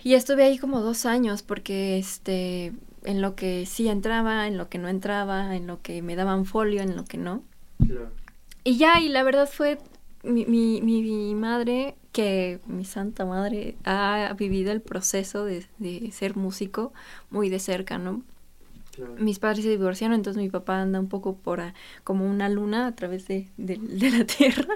Y 0.02 0.14
estuve 0.14 0.44
ahí 0.44 0.58
como 0.58 0.80
dos 0.80 1.06
años 1.06 1.42
porque 1.42 1.98
este 1.98 2.72
en 3.04 3.22
lo 3.22 3.34
que 3.34 3.66
sí 3.66 3.88
entraba, 3.88 4.46
en 4.46 4.58
lo 4.58 4.68
que 4.68 4.78
no 4.78 4.88
entraba, 4.88 5.56
en 5.56 5.66
lo 5.66 5.80
que 5.82 6.02
me 6.02 6.16
daban 6.16 6.44
folio, 6.44 6.82
en 6.82 6.96
lo 6.96 7.04
que 7.04 7.18
no. 7.18 7.42
Y 8.64 8.76
ya, 8.76 9.00
y 9.00 9.08
la 9.08 9.22
verdad 9.22 9.48
fue 9.50 9.78
mi, 10.22 10.44
mi, 10.46 10.80
mi, 10.82 11.34
madre, 11.34 11.94
que 12.12 12.60
mi 12.66 12.84
santa 12.84 13.24
madre 13.24 13.76
ha 13.84 14.34
vivido 14.36 14.72
el 14.72 14.82
proceso 14.82 15.44
de, 15.44 15.66
de 15.78 16.10
ser 16.12 16.36
músico 16.36 16.92
muy 17.30 17.48
de 17.48 17.58
cerca, 17.58 17.98
¿no? 17.98 18.22
Mis 19.16 19.38
padres 19.38 19.62
se 19.62 19.70
divorciaron, 19.70 20.16
entonces 20.16 20.42
mi 20.42 20.50
papá 20.50 20.80
anda 20.80 20.98
un 20.98 21.08
poco 21.08 21.36
por 21.36 21.62
como 22.02 22.28
una 22.28 22.48
luna 22.48 22.88
a 22.88 22.96
través 22.96 23.28
de, 23.28 23.46
de, 23.56 23.78
la 24.10 24.24
tierra 24.26 24.74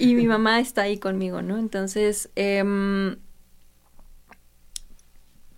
y 0.00 0.14
mi 0.14 0.26
mamá 0.26 0.58
está 0.58 0.82
ahí 0.82 0.98
conmigo, 0.98 1.40
¿no? 1.40 1.56
Entonces, 1.56 2.30
eh, 2.34 2.64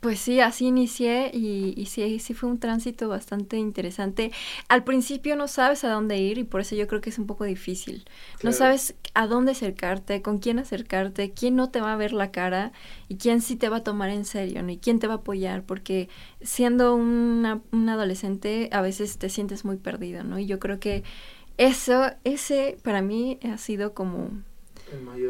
pues 0.01 0.21
sí, 0.21 0.41
así 0.41 0.67
inicié 0.67 1.31
y, 1.33 1.75
y, 1.77 1.87
sí, 1.87 2.19
sí 2.19 2.35
fue 2.35 2.49
un 2.49 2.59
tránsito 2.59 3.09
bastante 3.09 3.57
interesante. 3.57 4.31
Al 4.69 4.85
principio 4.85 5.37
no 5.37 5.49
sabes 5.49 5.85
a 5.85 5.91
dónde 5.91 6.19
ir 6.19 6.39
y 6.39 6.45
por 6.45 6.61
eso 6.61 6.77
yo 6.77 6.87
creo 6.87 7.01
que 7.01 7.11
es 7.11 7.19
un 7.19 7.27
poco 7.27 7.45
difícil. 7.45 8.05
No 8.43 8.53
sabes 8.53 8.95
a 9.15 9.27
dónde 9.27 9.53
acercarte, 9.53 10.23
con 10.23 10.39
quién 10.39 10.59
acercarte, 10.59 11.33
quién 11.33 11.57
no 11.57 11.71
te 11.71 11.81
va 11.81 11.93
a 11.93 11.97
ver 11.97 12.13
la 12.13 12.31
cara 12.31 12.73
y 13.09 13.17
quién 13.17 13.41
sí 13.41 13.57
te 13.57 13.69
va 13.69 13.79
a 13.79 13.85
tomar 13.85 14.11
en 14.11 14.25
serio, 14.25 14.63
¿no? 14.63 14.71
Y 14.71 14.77
quién 14.77 14.99
te 14.99 15.07
va 15.07 15.15
a 15.15 15.17
apoyar, 15.19 15.65
porque 15.65 16.09
siendo 16.43 16.95
una, 16.95 17.63
un 17.73 17.89
adolescente 17.89 18.69
a 18.73 18.83
veces 18.83 19.19
te 19.19 19.29
sientes 19.31 19.65
muy 19.65 19.77
perdido, 19.77 20.23
¿no? 20.23 20.39
Y 20.39 20.47
yo 20.47 20.59
creo 20.59 20.79
que 20.79 21.03
eso, 21.57 22.11
ese 22.25 22.77
para 22.83 23.01
mí 23.01 23.39
ha 23.43 23.57
sido 23.57 23.95
como 23.95 24.31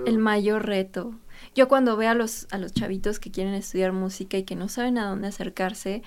el 0.07 0.19
mayor 0.19 0.67
reto 0.67 1.15
yo 1.55 1.69
cuando 1.69 1.97
veo 1.97 2.11
a 2.11 2.15
los, 2.15 2.47
a 2.51 2.59
los 2.59 2.73
chavitos 2.73 3.19
que 3.19 3.31
quieren 3.31 3.55
estudiar 3.55 3.93
música 3.93 4.37
y 4.39 4.45
que 4.45 4.57
no 4.57 4.69
saben 4.69 4.99
a 4.99 5.09
dónde 5.09 5.29
acercarse, 5.29 6.03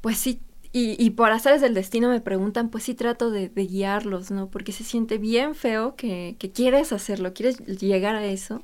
pues 0.00 0.18
sí, 0.18 0.40
y, 0.72 0.96
y 1.04 1.10
por 1.10 1.32
hacerles 1.32 1.62
del 1.62 1.74
destino 1.74 2.08
me 2.08 2.20
preguntan, 2.20 2.68
pues 2.68 2.84
sí 2.84 2.94
trato 2.94 3.30
de, 3.30 3.48
guiarlos, 3.48 4.30
¿no? 4.30 4.48
Porque 4.50 4.72
se 4.72 4.84
siente 4.84 5.18
bien 5.18 5.54
feo 5.54 5.96
que, 5.96 6.36
que, 6.38 6.52
quieres 6.52 6.92
hacerlo, 6.92 7.34
quieres 7.34 7.58
llegar 7.58 8.14
a 8.14 8.24
eso 8.24 8.62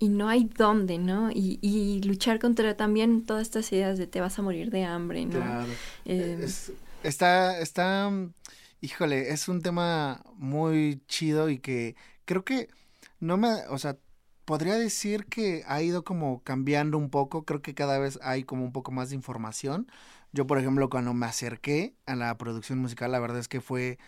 y 0.00 0.08
no 0.08 0.28
hay 0.28 0.44
dónde, 0.44 0.98
¿no? 0.98 1.30
Y, 1.30 1.58
y 1.62 2.00
luchar 2.02 2.38
contra 2.38 2.76
también 2.76 3.24
todas 3.24 3.42
estas 3.42 3.72
ideas 3.72 3.98
de 3.98 4.06
te 4.06 4.20
vas 4.20 4.38
a 4.38 4.42
morir 4.42 4.70
de 4.70 4.84
hambre, 4.84 5.26
¿no? 5.26 5.40
Claro. 5.40 5.72
Eh, 6.04 6.46
está, 7.02 7.60
está, 7.60 8.10
híjole, 8.80 9.32
es 9.32 9.48
un 9.48 9.62
tema 9.62 10.22
muy 10.34 11.00
chido 11.06 11.50
y 11.50 11.58
que 11.58 11.94
creo 12.24 12.44
que 12.44 12.68
no 13.20 13.36
me, 13.36 13.48
o 13.68 13.78
sea, 13.78 13.96
podría 14.48 14.76
decir 14.76 15.26
que 15.26 15.62
ha 15.66 15.82
ido 15.82 16.04
como 16.04 16.42
cambiando 16.42 16.96
un 16.96 17.10
poco, 17.10 17.44
creo 17.44 17.60
que 17.60 17.74
cada 17.74 17.98
vez 17.98 18.18
hay 18.22 18.44
como 18.44 18.64
un 18.64 18.72
poco 18.72 18.90
más 18.90 19.10
de 19.10 19.14
información. 19.14 19.86
Yo, 20.32 20.46
por 20.46 20.56
ejemplo, 20.56 20.88
cuando 20.88 21.12
me 21.12 21.26
acerqué 21.26 21.94
a 22.06 22.16
la 22.16 22.38
producción 22.38 22.78
musical, 22.78 23.12
la 23.12 23.20
verdad 23.20 23.40
es 23.40 23.46
que 23.46 23.60
fue 23.60 23.98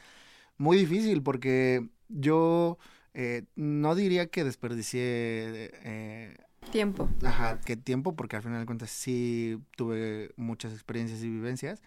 muy 0.57 0.79
difícil 0.79 1.23
porque 1.23 1.87
yo 2.09 2.79
eh, 3.13 3.45
no 3.55 3.95
diría 3.95 4.29
que 4.29 4.43
desperdicié... 4.43 5.73
Eh, 5.85 6.39
tiempo. 6.73 7.11
Ajá, 7.23 7.61
que 7.61 7.77
tiempo, 7.77 8.17
porque 8.17 8.37
al 8.37 8.43
final 8.43 8.61
de 8.61 8.67
cuentas 8.67 8.89
sí 8.91 9.59
tuve 9.77 10.31
muchas 10.37 10.73
experiencias 10.73 11.23
y 11.23 11.29
vivencias, 11.29 11.83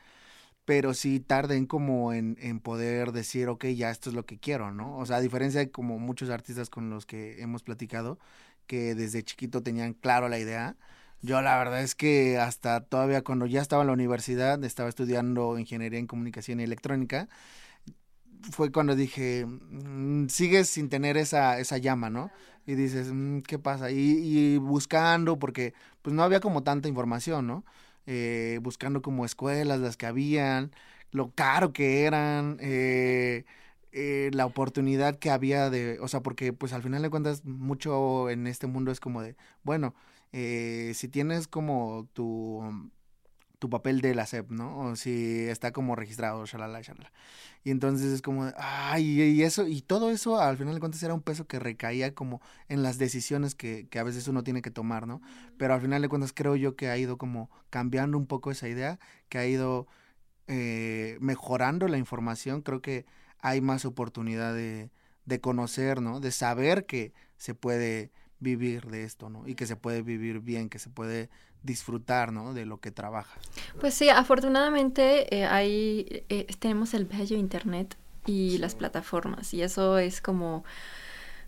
pero 0.66 0.94
sí 0.94 1.20
tarden 1.20 1.66
como 1.66 2.14
en, 2.14 2.38
en, 2.40 2.60
poder 2.60 3.12
decir, 3.12 3.50
ok, 3.50 3.66
ya 3.68 3.92
esto 3.92 4.10
es 4.10 4.16
lo 4.16 4.26
que 4.26 4.38
quiero, 4.40 4.72
¿no? 4.72 4.98
O 4.98 5.06
sea, 5.06 5.18
a 5.18 5.22
diferencia 5.22 5.60
de 5.60 5.72
como 5.72 6.00
muchos 6.00 6.30
artistas 6.30 6.70
con 6.70 6.90
los 6.90 7.06
que 7.06 7.42
hemos 7.42 7.64
platicado, 7.64 8.20
que 8.68 8.96
desde 8.96 9.24
chiquito 9.24 9.62
tenían 9.64 9.94
claro 9.94 10.30
la 10.30 10.40
idea, 10.40 10.76
Yo 11.22 11.42
la 11.42 11.58
verdad 11.58 11.82
es 11.82 11.96
que 11.96 12.38
hasta 12.38 12.82
todavía 12.82 13.24
cuando 13.24 13.46
ya 13.46 13.62
estaba 13.62 13.84
en 13.84 13.88
la 13.88 13.94
universidad, 13.94 14.64
estaba 14.66 14.90
estudiando 14.90 15.58
ingeniería 15.60 16.00
en 16.00 16.08
comunicación 16.08 16.60
y 16.60 16.64
electrónica, 16.64 17.30
fue 18.52 18.72
cuando 18.72 18.96
dije, 18.96 19.46
mm, 19.46 20.28
sigues 20.28 20.70
sin 20.70 20.90
tener 20.90 21.18
esa, 21.18 21.60
esa 21.60 21.78
llama, 21.78 22.10
¿no? 22.10 22.32
Y 22.66 22.76
dices, 22.76 23.12
mm, 23.12 23.40
¿qué 23.42 23.60
pasa? 23.60 23.92
Y, 23.92 23.98
y, 23.98 24.58
buscando, 24.58 25.40
porque 25.40 25.74
pues 26.02 26.14
no 26.16 26.24
había 26.24 26.40
como 26.40 26.64
tanta 26.64 26.88
información, 26.90 27.48
¿no? 27.48 27.64
Eh, 28.06 28.60
buscando 28.62 29.02
como 29.02 29.26
escuelas, 29.26 29.80
las 29.80 29.98
que 29.98 30.06
habían, 30.06 30.72
lo 31.12 31.32
caro 31.34 31.72
que 31.74 32.04
eran, 32.06 32.58
eh, 32.62 33.46
eh, 33.92 34.30
la 34.34 34.46
oportunidad 34.46 35.18
que 35.20 35.30
había 35.30 35.70
de, 35.70 36.00
o 36.02 36.08
sea, 36.08 36.22
porque 36.22 36.52
pues 36.54 36.74
al 36.74 36.82
final 36.84 37.02
de 37.02 37.10
cuentas 37.10 37.46
mucho 37.46 38.30
en 38.30 38.48
este 38.48 38.68
mundo 38.68 38.92
es 38.92 39.00
como 39.00 39.22
de, 39.22 39.36
bueno, 39.64 39.96
eh, 40.34 40.92
si 40.96 41.08
tienes 41.08 41.48
como 41.48 42.08
tu, 42.14 42.92
tu 43.64 43.70
papel 43.70 44.02
de 44.02 44.14
la 44.14 44.26
SEP, 44.26 44.52
¿no? 44.52 44.78
O 44.78 44.98
si 44.98 45.48
está 45.48 45.72
como 45.72 45.96
registrado, 45.96 46.46
shalala, 46.46 46.82
shalala. 46.82 47.14
Y 47.64 47.72
entonces 47.72 48.12
es 48.12 48.22
como, 48.22 48.52
ay, 48.58 49.22
y 49.22 49.42
eso, 49.42 49.66
y 49.66 49.80
todo 49.80 50.12
eso 50.12 50.38
al 50.38 50.58
final 50.58 50.74
de 50.74 50.82
cuentas 50.82 51.02
era 51.02 51.14
un 51.14 51.22
peso 51.22 51.48
que 51.48 51.60
recaía 51.60 52.14
como 52.14 52.42
en 52.68 52.84
las 52.84 52.98
decisiones 52.98 53.56
que, 53.56 53.88
que 53.90 54.00
a 54.00 54.04
veces 54.04 54.28
uno 54.28 54.44
tiene 54.44 54.62
que 54.62 54.70
tomar, 54.70 55.08
¿no? 55.08 55.22
Pero 55.58 55.76
al 55.76 55.80
final 55.80 56.02
de 56.02 56.10
cuentas 56.10 56.34
creo 56.34 56.58
yo 56.58 56.76
que 56.76 56.90
ha 56.90 56.98
ido 56.98 57.18
como 57.18 57.50
cambiando 57.70 58.18
un 58.18 58.28
poco 58.28 58.52
esa 58.52 58.68
idea, 58.68 59.00
que 59.30 59.38
ha 59.38 59.48
ido 59.48 59.88
eh, 60.48 61.18
mejorando 61.22 61.88
la 61.88 61.98
información, 61.98 62.64
creo 62.64 62.82
que 62.82 63.06
hay 63.40 63.62
más 63.62 63.86
oportunidad 63.86 64.54
de, 64.54 64.92
de 65.24 65.40
conocer, 65.40 66.02
¿no? 66.02 66.20
De 66.20 66.32
saber 66.32 66.86
que 66.86 67.14
se 67.38 67.56
puede 67.56 68.12
vivir 68.42 68.88
de 68.88 69.06
esto, 69.06 69.30
¿no? 69.30 69.48
Y 69.48 69.56
que 69.56 69.68
se 69.68 69.78
puede 69.78 70.02
vivir 70.02 70.42
bien, 70.42 70.68
que 70.68 70.80
se 70.80 70.90
puede 70.90 71.30
disfrutar, 71.64 72.32
¿no? 72.34 72.54
De 72.54 72.66
lo 72.66 72.80
que 72.80 72.92
trabaja. 72.92 73.42
Pues 73.80 73.94
sí, 73.94 74.10
afortunadamente 74.10 75.36
eh, 75.36 75.46
ahí 75.46 76.24
eh, 76.30 76.48
tenemos 76.60 76.94
el 76.94 77.06
bello 77.06 77.38
internet 77.38 77.98
y 78.26 78.58
sí. 78.58 78.60
las 78.60 78.76
plataformas 78.76 79.54
y 79.54 79.62
eso 79.62 79.98
es 79.98 80.22
como 80.22 80.64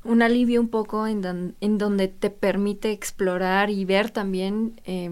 un 0.04 0.22
alivio 0.22 0.62
un 0.62 0.70
poco 0.70 1.08
en, 1.08 1.22
don, 1.22 1.56
en 1.62 1.78
donde 1.78 2.08
te 2.08 2.30
permite 2.30 2.92
explorar 2.92 3.70
y 3.70 3.86
ver 3.86 4.12
también 4.12 4.80
eh, 4.86 5.10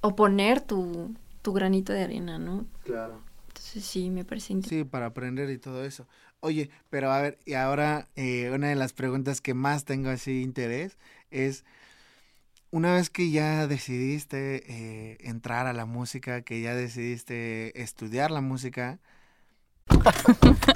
o 0.00 0.16
poner 0.16 0.60
tu, 0.60 1.14
tu 1.42 1.52
granito 1.52 1.92
de 1.92 2.04
arena, 2.04 2.38
¿no? 2.38 2.66
Claro. 2.82 3.24
Entonces 3.48 3.84
sí, 3.84 4.10
me 4.10 4.24
parece 4.24 4.54
Sí, 4.60 4.84
para 4.84 5.06
aprender 5.06 5.50
y 5.50 5.58
todo 5.58 5.84
eso. 5.84 6.08
Oye, 6.40 6.70
pero 6.90 7.10
a 7.12 7.20
ver, 7.20 7.38
y 7.44 7.54
ahora 7.54 8.08
eh, 8.16 8.50
una 8.52 8.68
de 8.68 8.74
las 8.76 8.92
preguntas 8.92 9.40
que 9.40 9.54
más 9.54 9.84
tengo 9.84 10.08
así 10.10 10.42
interés 10.42 10.98
es, 11.30 11.64
una 12.74 12.92
vez 12.94 13.08
que 13.08 13.30
ya 13.30 13.68
decidiste 13.68 14.64
eh, 14.66 15.18
entrar 15.20 15.68
a 15.68 15.72
la 15.72 15.86
música, 15.86 16.42
que 16.42 16.60
ya 16.60 16.74
decidiste 16.74 17.80
estudiar 17.80 18.32
la 18.32 18.40
música, 18.40 18.98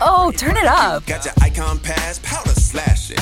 Oh, 0.00 0.32
turn 0.32 0.56
it 0.56 0.64
up. 0.66 1.06
Got 1.06 1.24
your 1.24 1.34
icon 1.40 1.78
pass, 1.78 2.18
powder 2.18 2.50
slashing. 2.50 3.18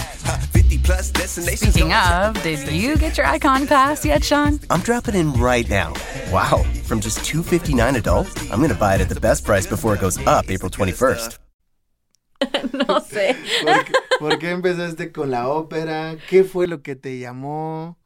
50 0.53 0.79
plus 0.79 1.11
destinations. 1.11 1.74
Speaking 1.74 1.92
of, 1.92 2.42
did 2.42 2.68
you 2.72 2.96
get 2.96 3.16
your 3.16 3.27
icon 3.27 3.66
pass 3.66 4.05
yet, 4.05 4.24
Sean? 4.24 4.61
I'm 4.70 4.81
dropping 4.81 5.14
in 5.14 5.33
right 5.35 5.68
now. 5.68 5.92
Wow, 6.31 6.64
from 6.85 7.00
just 7.00 7.24
259 7.24 7.96
adult, 7.96 8.29
I'm 8.50 8.59
going 8.59 8.70
to 8.70 8.77
buy 8.77 8.94
it 8.94 9.00
at 9.00 9.09
the 9.09 9.20
best 9.20 9.44
price 9.44 9.66
before 9.66 9.94
it 9.94 10.00
goes 10.00 10.18
up 10.27 10.50
April 10.50 10.70
21st. 10.70 11.38
no 12.88 13.00
sé. 13.00 13.37
¿Por 13.64 13.85
qué, 13.85 13.92
¿Por 14.18 14.38
qué, 14.38 14.50
empezaste 14.50 15.12
con 15.12 15.31
la 15.31 15.48
ópera? 15.48 16.16
¿Qué 16.29 16.44
fue 16.44 16.66
lo 16.66 16.83
que 16.83 16.96
te 16.96 17.18
llamó? 17.18 17.98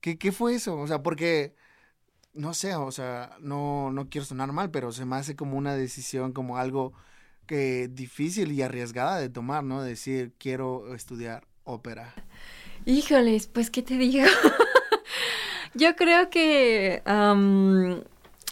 ¿Qué, 0.00 0.18
qué 0.18 0.32
fue 0.32 0.54
eso? 0.54 0.78
O 0.78 0.86
sea, 0.86 1.02
porque 1.02 1.54
no 2.32 2.54
sé, 2.54 2.74
o 2.74 2.90
sea, 2.90 3.36
no, 3.40 3.90
no 3.92 4.08
quiero 4.08 4.24
sonar 4.24 4.52
mal, 4.52 4.70
pero 4.70 4.92
se 4.92 5.04
me 5.04 5.16
hace 5.16 5.36
como 5.36 5.56
una 5.56 5.74
decisión, 5.74 6.32
como 6.32 6.56
algo 6.56 6.94
que 7.48 7.88
difícil 7.88 8.52
y 8.52 8.62
arriesgada 8.62 9.18
de 9.18 9.28
tomar, 9.28 9.64
¿no? 9.64 9.82
Decir, 9.82 10.32
quiero 10.38 10.94
estudiar 10.94 11.48
ópera. 11.64 12.14
Híjoles, 12.84 13.48
pues, 13.48 13.70
¿qué 13.70 13.82
te 13.82 13.94
digo? 13.94 14.24
yo 15.74 15.96
creo 15.96 16.30
que 16.30 17.02
um, 17.06 18.00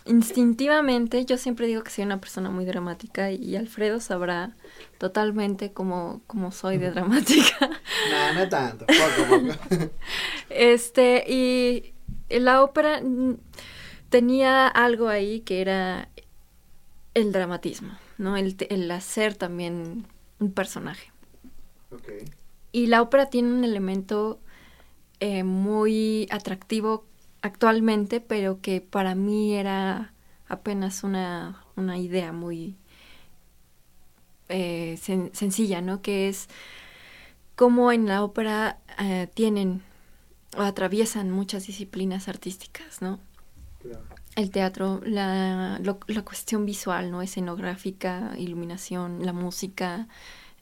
instintivamente, 0.07 1.25
yo 1.25 1.37
siempre 1.37 1.67
digo 1.67 1.85
que 1.85 1.91
soy 1.91 2.05
una 2.05 2.21
persona 2.21 2.51
muy 2.51 2.65
dramática 2.65 3.31
y 3.31 3.55
Alfredo 3.55 4.01
sabrá 4.01 4.57
totalmente 4.99 5.73
cómo, 5.73 6.23
cómo 6.27 6.51
soy 6.51 6.79
de 6.79 6.91
dramática. 6.91 7.59
no, 8.11 8.35
no 8.35 8.49
tanto, 8.49 8.87
poco, 8.87 9.29
poco. 9.29 9.91
este, 10.51 11.25
y 11.29 11.93
la 12.31 12.63
ópera 12.63 13.03
tenía 14.09 14.67
algo 14.67 15.09
ahí 15.09 15.41
que 15.41 15.61
era 15.61 16.09
el 17.15 17.33
dramatismo. 17.33 17.97
¿No? 18.19 18.37
El, 18.37 18.57
el, 18.71 18.91
hacer 18.91 19.35
también 19.35 20.07
un 20.39 20.53
personaje. 20.53 21.13
Okay. 21.91 22.25
Y 22.73 22.87
la 22.87 23.03
ópera 23.03 23.27
tiene 23.27 23.53
un 23.53 23.65
elemento 23.65 24.41
eh, 25.21 25.45
muy 25.45 26.27
atractivo 26.31 27.07
actualmente, 27.43 28.21
pero 28.21 28.61
que 28.61 28.81
para 28.81 29.15
mí 29.15 29.55
era 29.55 30.13
apenas 30.49 31.05
una, 31.05 31.65
una 31.77 31.99
idea 31.99 32.33
muy 32.33 32.77
eh, 34.49 34.99
sen 35.01 35.31
sencilla, 35.33 35.81
¿no? 35.81 36.03
Que 36.03 36.29
es 36.29 36.49
cómo 37.57 37.93
en 37.93 38.07
la 38.07 38.23
ópera 38.23 38.79
eh, 38.99 39.29
tienen 39.35 39.83
o 40.57 40.63
atraviesan 40.63 41.31
muchas 41.31 41.67
disciplinas 41.67 42.29
artísticas, 42.29 43.03
¿no? 43.03 43.19
El 44.37 44.51
teatro, 44.51 45.01
la, 45.05 45.81
la, 45.81 46.23
cuestión 46.23 46.67
visual, 46.67 47.11
¿no? 47.11 47.23
Escenográfica, 47.23 48.35
iluminación, 48.39 49.25
la 49.25 49.33
música, 49.33 50.07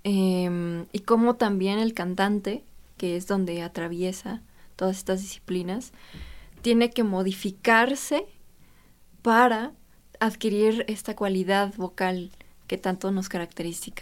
eh, 0.04 0.86
y 0.92 0.98
cómo 1.00 1.34
también 1.34 1.78
el 1.78 1.92
cantante, 1.92 2.64
que 2.96 3.16
es 3.16 3.26
donde 3.26 3.62
atraviesa 3.62 4.42
todas 4.76 4.96
estas 4.96 5.20
disciplinas, 5.20 5.92
tiene 6.62 6.90
que 6.90 7.02
modificarse 7.02 8.26
para 9.22 9.72
adquirir 10.20 10.84
esta 10.88 11.14
cualidad 11.16 11.74
vocal 11.76 12.30
que 12.66 12.78
tanto 12.78 13.10
nos 13.10 13.28
caracteriza, 13.28 13.92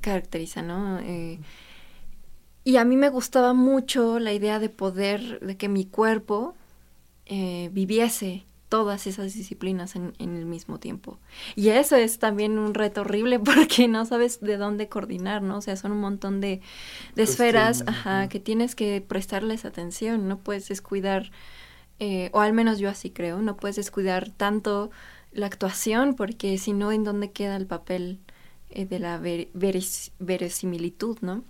caracteriza 0.00 0.62
¿no? 0.62 0.98
Eh, 1.00 1.38
y 2.64 2.76
a 2.76 2.84
mí 2.84 2.96
me 2.96 3.10
gustaba 3.10 3.52
mucho 3.52 4.18
la 4.18 4.32
idea 4.32 4.58
de 4.58 4.70
poder, 4.70 5.40
de 5.40 5.56
que 5.56 5.68
mi 5.68 5.84
cuerpo 5.84 6.54
eh, 7.26 7.68
viviese 7.72 8.44
todas 8.68 9.06
esas 9.06 9.34
disciplinas 9.34 9.94
en, 9.94 10.14
en, 10.18 10.36
el 10.36 10.46
mismo 10.46 10.78
tiempo. 10.78 11.18
Y 11.54 11.68
eso 11.68 11.96
es 11.96 12.18
también 12.18 12.58
un 12.58 12.74
reto 12.74 13.02
horrible 13.02 13.38
porque 13.40 13.88
no 13.88 14.04
sabes 14.04 14.40
de 14.40 14.56
dónde 14.56 14.88
coordinar, 14.88 15.42
¿no? 15.42 15.58
O 15.58 15.60
sea, 15.60 15.76
son 15.76 15.92
un 15.92 16.00
montón 16.00 16.40
de, 16.40 16.60
de 17.14 17.22
esferas 17.22 17.84
ajá, 17.86 18.28
que 18.28 18.40
tienes 18.40 18.74
que 18.74 19.00
prestarles 19.00 19.64
atención, 19.64 20.28
no 20.28 20.38
puedes 20.38 20.68
descuidar, 20.68 21.30
eh, 21.98 22.30
o 22.32 22.40
al 22.40 22.52
menos 22.52 22.78
yo 22.78 22.88
así 22.88 23.10
creo, 23.10 23.40
no 23.42 23.56
puedes 23.56 23.76
descuidar 23.76 24.30
tanto 24.30 24.90
la 25.32 25.46
actuación 25.46 26.14
porque 26.14 26.58
si 26.58 26.72
no, 26.72 26.92
¿en 26.92 27.04
dónde 27.04 27.30
queda 27.30 27.56
el 27.56 27.66
papel 27.66 28.18
eh, 28.70 28.86
de 28.86 28.98
la 28.98 29.18
ver 29.18 29.48
veres 29.52 30.12
verosimilitud, 30.18 31.18
¿no? 31.20 31.44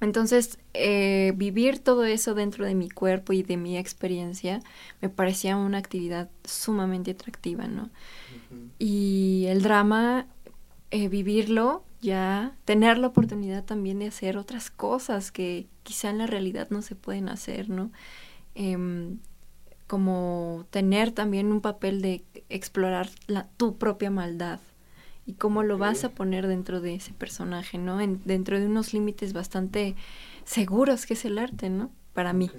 Entonces, 0.00 0.58
eh, 0.74 1.32
vivir 1.36 1.80
todo 1.80 2.04
eso 2.04 2.34
dentro 2.34 2.64
de 2.64 2.74
mi 2.74 2.88
cuerpo 2.88 3.32
y 3.32 3.42
de 3.42 3.56
mi 3.56 3.76
experiencia 3.76 4.62
me 5.00 5.08
parecía 5.08 5.56
una 5.56 5.78
actividad 5.78 6.30
sumamente 6.44 7.10
atractiva, 7.12 7.66
¿no? 7.66 7.84
Uh 7.84 8.54
-huh. 8.54 8.70
Y 8.78 9.46
el 9.48 9.62
drama, 9.62 10.26
eh, 10.90 11.08
vivirlo, 11.08 11.84
ya 12.00 12.56
tener 12.64 12.98
la 12.98 13.08
oportunidad 13.08 13.64
también 13.64 13.98
de 13.98 14.06
hacer 14.08 14.38
otras 14.38 14.70
cosas 14.70 15.32
que 15.32 15.66
quizá 15.82 16.10
en 16.10 16.18
la 16.18 16.26
realidad 16.26 16.68
no 16.70 16.82
se 16.82 16.94
pueden 16.94 17.28
hacer, 17.28 17.68
¿no? 17.68 17.90
Eh, 18.54 19.16
como 19.88 20.66
tener 20.70 21.12
también 21.12 21.50
un 21.50 21.60
papel 21.62 22.02
de 22.02 22.22
explorar 22.50 23.08
la, 23.26 23.48
tu 23.56 23.78
propia 23.78 24.10
maldad, 24.10 24.60
y 25.28 25.34
cómo 25.34 25.62
lo 25.62 25.76
vas 25.76 26.04
a 26.04 26.08
poner 26.08 26.46
dentro 26.46 26.80
de 26.80 26.94
ese 26.94 27.12
personaje, 27.12 27.76
¿no? 27.76 28.00
En, 28.00 28.22
dentro 28.24 28.58
de 28.58 28.64
unos 28.64 28.94
límites 28.94 29.34
bastante 29.34 29.94
seguros 30.44 31.04
que 31.04 31.12
es 31.12 31.24
el 31.26 31.38
arte, 31.38 31.68
¿no? 31.68 31.90
Para 32.14 32.32
mí. 32.32 32.50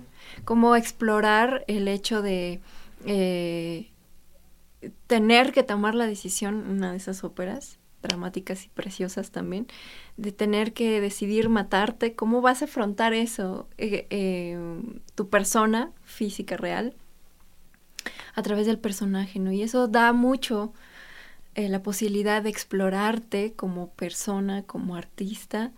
Cómo 0.45 0.75
explorar 0.75 1.65
el 1.67 1.87
hecho 1.87 2.21
de 2.21 2.61
eh, 3.05 3.89
tener 5.07 5.51
que 5.51 5.63
tomar 5.63 5.95
la 5.95 6.05
decisión, 6.05 6.69
una 6.69 6.91
de 6.91 6.97
esas 6.97 7.23
óperas 7.23 7.79
dramáticas 8.03 8.63
y 8.65 8.69
preciosas 8.69 9.31
también, 9.31 9.65
de 10.17 10.31
tener 10.31 10.71
que 10.71 11.01
decidir 11.01 11.49
matarte, 11.49 12.13
¿cómo 12.13 12.39
vas 12.39 12.61
a 12.61 12.65
afrontar 12.65 13.15
eso? 13.15 13.67
Eh, 13.79 14.05
eh, 14.11 14.59
tu 15.15 15.27
persona 15.27 15.91
física 16.03 16.55
real 16.55 16.95
a 18.35 18.43
través 18.43 18.67
del 18.67 18.77
personaje, 18.77 19.39
¿no? 19.39 19.51
Y 19.51 19.63
eso 19.63 19.87
da 19.87 20.13
mucho 20.13 20.71
eh, 21.55 21.69
la 21.69 21.81
posibilidad 21.83 22.41
de 22.43 22.49
explorarte 22.49 23.53
como 23.53 23.89
persona, 23.91 24.63
como 24.63 24.95
artista, 24.95 25.71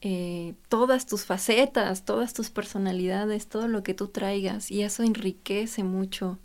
eh, 0.00 0.54
todas 0.68 1.06
tus 1.06 1.24
facetas, 1.24 2.04
todas 2.04 2.34
tus 2.34 2.50
personalidades, 2.50 3.46
todo 3.46 3.68
lo 3.68 3.82
que 3.82 3.94
tú 3.94 4.08
traigas, 4.08 4.70
y 4.70 4.82
eso 4.82 5.02
enriquece 5.02 5.84
mucho 5.84 6.38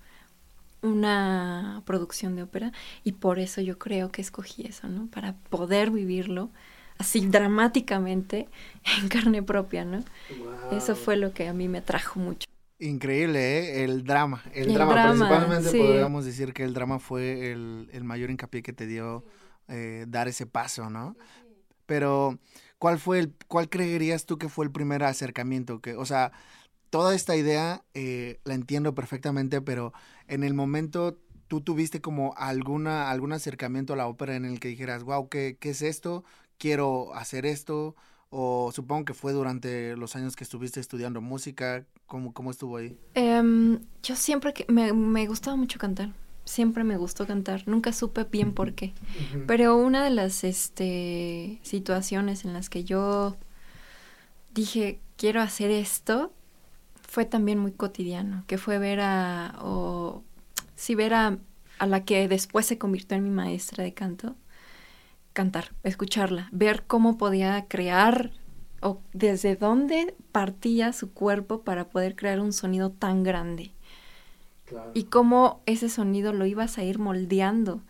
una 0.81 1.81
producción 1.85 2.35
de 2.35 2.43
ópera 2.43 2.71
y 3.03 3.13
por 3.13 3.39
eso 3.39 3.61
yo 3.61 3.79
creo 3.79 4.11
que 4.11 4.21
escogí 4.21 4.65
eso, 4.67 4.87
¿no? 4.87 5.07
Para 5.07 5.33
poder 5.49 5.91
vivirlo 5.91 6.51
así 6.97 7.21
dramáticamente 7.27 8.47
en 9.01 9.07
carne 9.09 9.43
propia, 9.43 9.85
¿no? 9.85 10.03
Eso 10.71 10.95
fue 10.95 11.17
lo 11.17 11.33
que 11.33 11.47
a 11.47 11.53
mí 11.53 11.67
me 11.67 11.79
atrajo 11.79 12.19
mucho. 12.19 12.47
Increíble, 12.79 13.39
¿eh? 13.59 13.83
El 13.83 14.03
drama. 14.03 14.43
El, 14.53 14.67
El 14.69 14.73
drama, 14.75 14.93
drama, 14.93 15.11
principalmente 15.11 15.69
sí. 15.71 15.79
podríamos 15.79 16.25
decir 16.25 16.53
que 16.53 16.63
el 16.63 16.73
drama 16.73 16.99
fue 16.99 17.51
el, 17.51 17.89
el 17.91 18.03
mayor 18.03 18.29
hincapié 18.29 18.61
que 18.61 18.73
te 18.73 18.85
dio 18.85 19.25
eh, 19.67 20.05
dar 20.07 20.27
ese 20.27 20.45
paso, 20.45 20.89
¿no? 20.89 21.17
Pero, 21.87 22.39
¿cuál 22.77 22.99
fue 22.99 23.19
el, 23.19 23.33
cuál 23.47 23.69
creerías 23.69 24.25
tú 24.25 24.37
que 24.37 24.49
fue 24.49 24.65
el 24.65 24.71
primer 24.71 25.03
acercamiento? 25.03 25.81
Que, 25.81 25.95
o 25.95 26.05
sea, 26.05 26.31
toda 26.89 27.15
esta 27.15 27.35
idea 27.35 27.83
eh, 27.93 28.39
la 28.43 28.53
entiendo 28.53 28.93
perfectamente, 28.93 29.61
pero 29.61 29.93
en 30.27 30.43
el 30.43 30.53
momento 30.53 31.19
tú 31.47 31.61
tuviste 31.61 32.01
como 32.01 32.33
alguna, 32.37 33.09
algún 33.09 33.31
acercamiento 33.33 33.93
a 33.93 33.97
la 33.97 34.07
ópera 34.07 34.35
en 34.35 34.45
el 34.45 34.59
que 34.59 34.67
dijeras, 34.67 35.03
wow, 35.03 35.29
¿qué, 35.29 35.57
qué 35.59 35.71
es 35.71 35.81
esto? 35.81 36.23
Quiero 36.57 37.13
hacer 37.15 37.45
esto. 37.45 37.95
O 38.29 38.71
supongo 38.73 39.05
que 39.05 39.13
fue 39.13 39.31
durante 39.31 39.95
los 39.95 40.15
años 40.15 40.35
que 40.35 40.43
estuviste 40.43 40.79
estudiando 40.79 41.21
música. 41.21 41.85
¿Cómo, 42.05 42.33
cómo 42.33 42.51
estuvo 42.51 42.77
ahí? 42.77 42.97
Em, 43.13 43.79
yo 44.03 44.15
siempre 44.15 44.53
que 44.53 44.65
me, 44.67 44.91
me 44.93 45.27
gustaba 45.27 45.55
mucho 45.55 45.79
cantar. 45.79 46.13
Siempre 46.43 46.83
me 46.83 46.97
gustó 46.97 47.25
cantar. 47.25 47.67
Nunca 47.67 47.93
supe 47.93 48.23
bien 48.25 48.53
por 48.53 48.73
qué. 48.73 48.93
Pero 49.47 49.77
una 49.77 50.03
de 50.03 50.09
las 50.09 50.43
este, 50.43 51.59
situaciones 51.61 52.45
en 52.45 52.53
las 52.53 52.69
que 52.69 52.83
yo 52.83 53.35
dije, 54.53 54.99
quiero 55.17 55.41
hacer 55.41 55.71
esto, 55.71 56.31
fue 56.95 57.25
también 57.25 57.59
muy 57.59 57.71
cotidiano, 57.71 58.43
que 58.47 58.57
fue 58.57 58.79
ver 58.79 58.99
a, 59.01 59.55
o 59.61 60.23
sí, 60.75 60.95
ver 60.95 61.13
a, 61.13 61.37
a 61.79 61.87
la 61.87 62.03
que 62.03 62.27
después 62.27 62.65
se 62.65 62.77
convirtió 62.77 63.17
en 63.17 63.23
mi 63.23 63.29
maestra 63.29 63.83
de 63.83 63.93
canto, 63.93 64.35
cantar, 65.39 65.65
escucharla, 65.83 66.49
ver 66.51 66.83
cómo 66.87 67.17
podía 67.17 67.65
crear 67.67 68.31
o 68.81 68.99
desde 69.13 69.55
dónde 69.55 70.15
partía 70.31 70.93
su 70.93 71.13
cuerpo 71.13 71.61
para 71.67 71.89
poder 71.89 72.15
crear 72.15 72.39
un 72.41 72.53
sonido 72.53 72.91
tan 72.91 73.23
grande 73.23 73.71
y 74.93 75.03
cómo 75.05 75.61
ese 75.65 75.89
sonido 75.89 76.33
lo 76.33 76.45
ibas 76.45 76.77
a 76.77 76.83
ir 76.83 76.99
moldeando. 76.99 77.81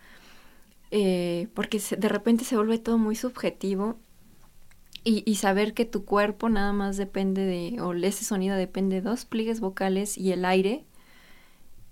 Eh, 0.90 1.48
porque 1.54 1.80
se- 1.80 1.96
de 1.96 2.08
repente 2.08 2.44
se 2.44 2.56
vuelve 2.56 2.78
todo 2.78 2.98
muy 2.98 3.14
subjetivo 3.16 3.96
y, 5.04 5.22
y 5.30 5.36
saber 5.36 5.74
que 5.74 5.84
tu 5.84 6.04
cuerpo 6.04 6.48
nada 6.48 6.72
más 6.72 6.96
depende 6.96 7.42
de, 7.44 7.80
o 7.80 7.92
ese 7.94 8.24
sonido 8.24 8.56
depende 8.56 8.96
de 8.96 9.02
dos 9.02 9.24
pliegues 9.24 9.60
vocales 9.60 10.18
y 10.18 10.32
el 10.32 10.44
aire, 10.44 10.84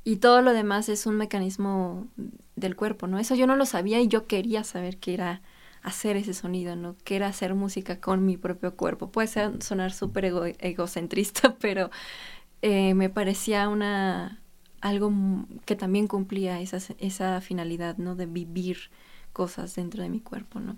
y 0.07 0.19
todo 0.19 0.43
lo 0.43 0.55
demás 0.55 0.89
es 0.89 1.07
un 1.07 1.17
mecanismo 1.17 2.09
del 2.57 2.77
cuerpo, 2.77 3.09
¿no? 3.09 3.19
Eso 3.21 3.35
yo 3.37 3.47
no 3.49 3.57
lo 3.57 3.67
sabía 3.67 4.01
y 4.01 4.09
yo 4.09 4.27
quería 4.29 4.65
saber 4.65 4.99
qué 4.99 5.15
era 5.15 5.43
hacer 5.83 6.17
ese 6.17 6.35
sonido, 6.35 6.77
¿no? 6.77 6.97
Que 7.05 7.17
era 7.17 7.29
hacer 7.29 7.55
música 7.57 8.01
con 8.01 8.25
mi 8.27 8.39
propio 8.39 8.77
cuerpo. 8.77 9.11
Puede 9.13 9.29
ser, 9.29 9.63
sonar 9.65 9.93
súper 9.93 10.27
ego- 10.27 10.47
egocentrista, 10.61 11.57
pero 11.61 11.91
eh, 12.63 12.95
me 12.95 13.11
parecía 13.11 13.69
una 13.69 14.41
algo 14.83 15.13
que 15.67 15.77
también 15.77 16.09
cumplía 16.09 16.61
esa, 16.61 16.79
esa 16.99 17.41
finalidad, 17.43 17.99
¿no? 17.99 18.17
De 18.17 18.27
vivir 18.27 18.79
cosas 19.33 19.75
dentro 19.77 20.03
de 20.03 20.11
mi 20.11 20.21
cuerpo, 20.21 20.61
¿no? 20.61 20.77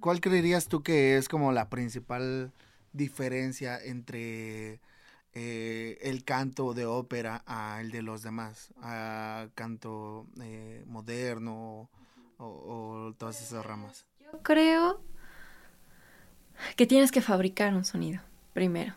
¿Cuál 0.00 0.20
creerías 0.20 0.68
tú 0.68 0.82
que 0.82 1.16
es 1.16 1.28
como 1.28 1.52
la 1.52 1.68
principal 1.70 2.52
diferencia 2.92 3.78
entre 3.82 4.80
eh, 5.38 5.98
el 6.02 6.24
canto 6.24 6.74
de 6.74 6.84
ópera 6.86 7.42
a 7.46 7.80
el 7.80 7.90
de 7.92 8.02
los 8.02 8.22
demás? 8.22 8.74
A 8.82 9.46
canto 9.54 10.26
eh, 10.42 10.82
moderno 10.86 11.88
o, 12.38 12.44
o 12.46 13.14
todas 13.16 13.40
esas 13.40 13.64
ramas. 13.64 14.04
Yo 14.20 14.38
creo 14.42 15.00
que 16.76 16.86
tienes 16.86 17.12
que 17.12 17.20
fabricar 17.20 17.74
un 17.74 17.84
sonido 17.84 18.20
primero. 18.52 18.94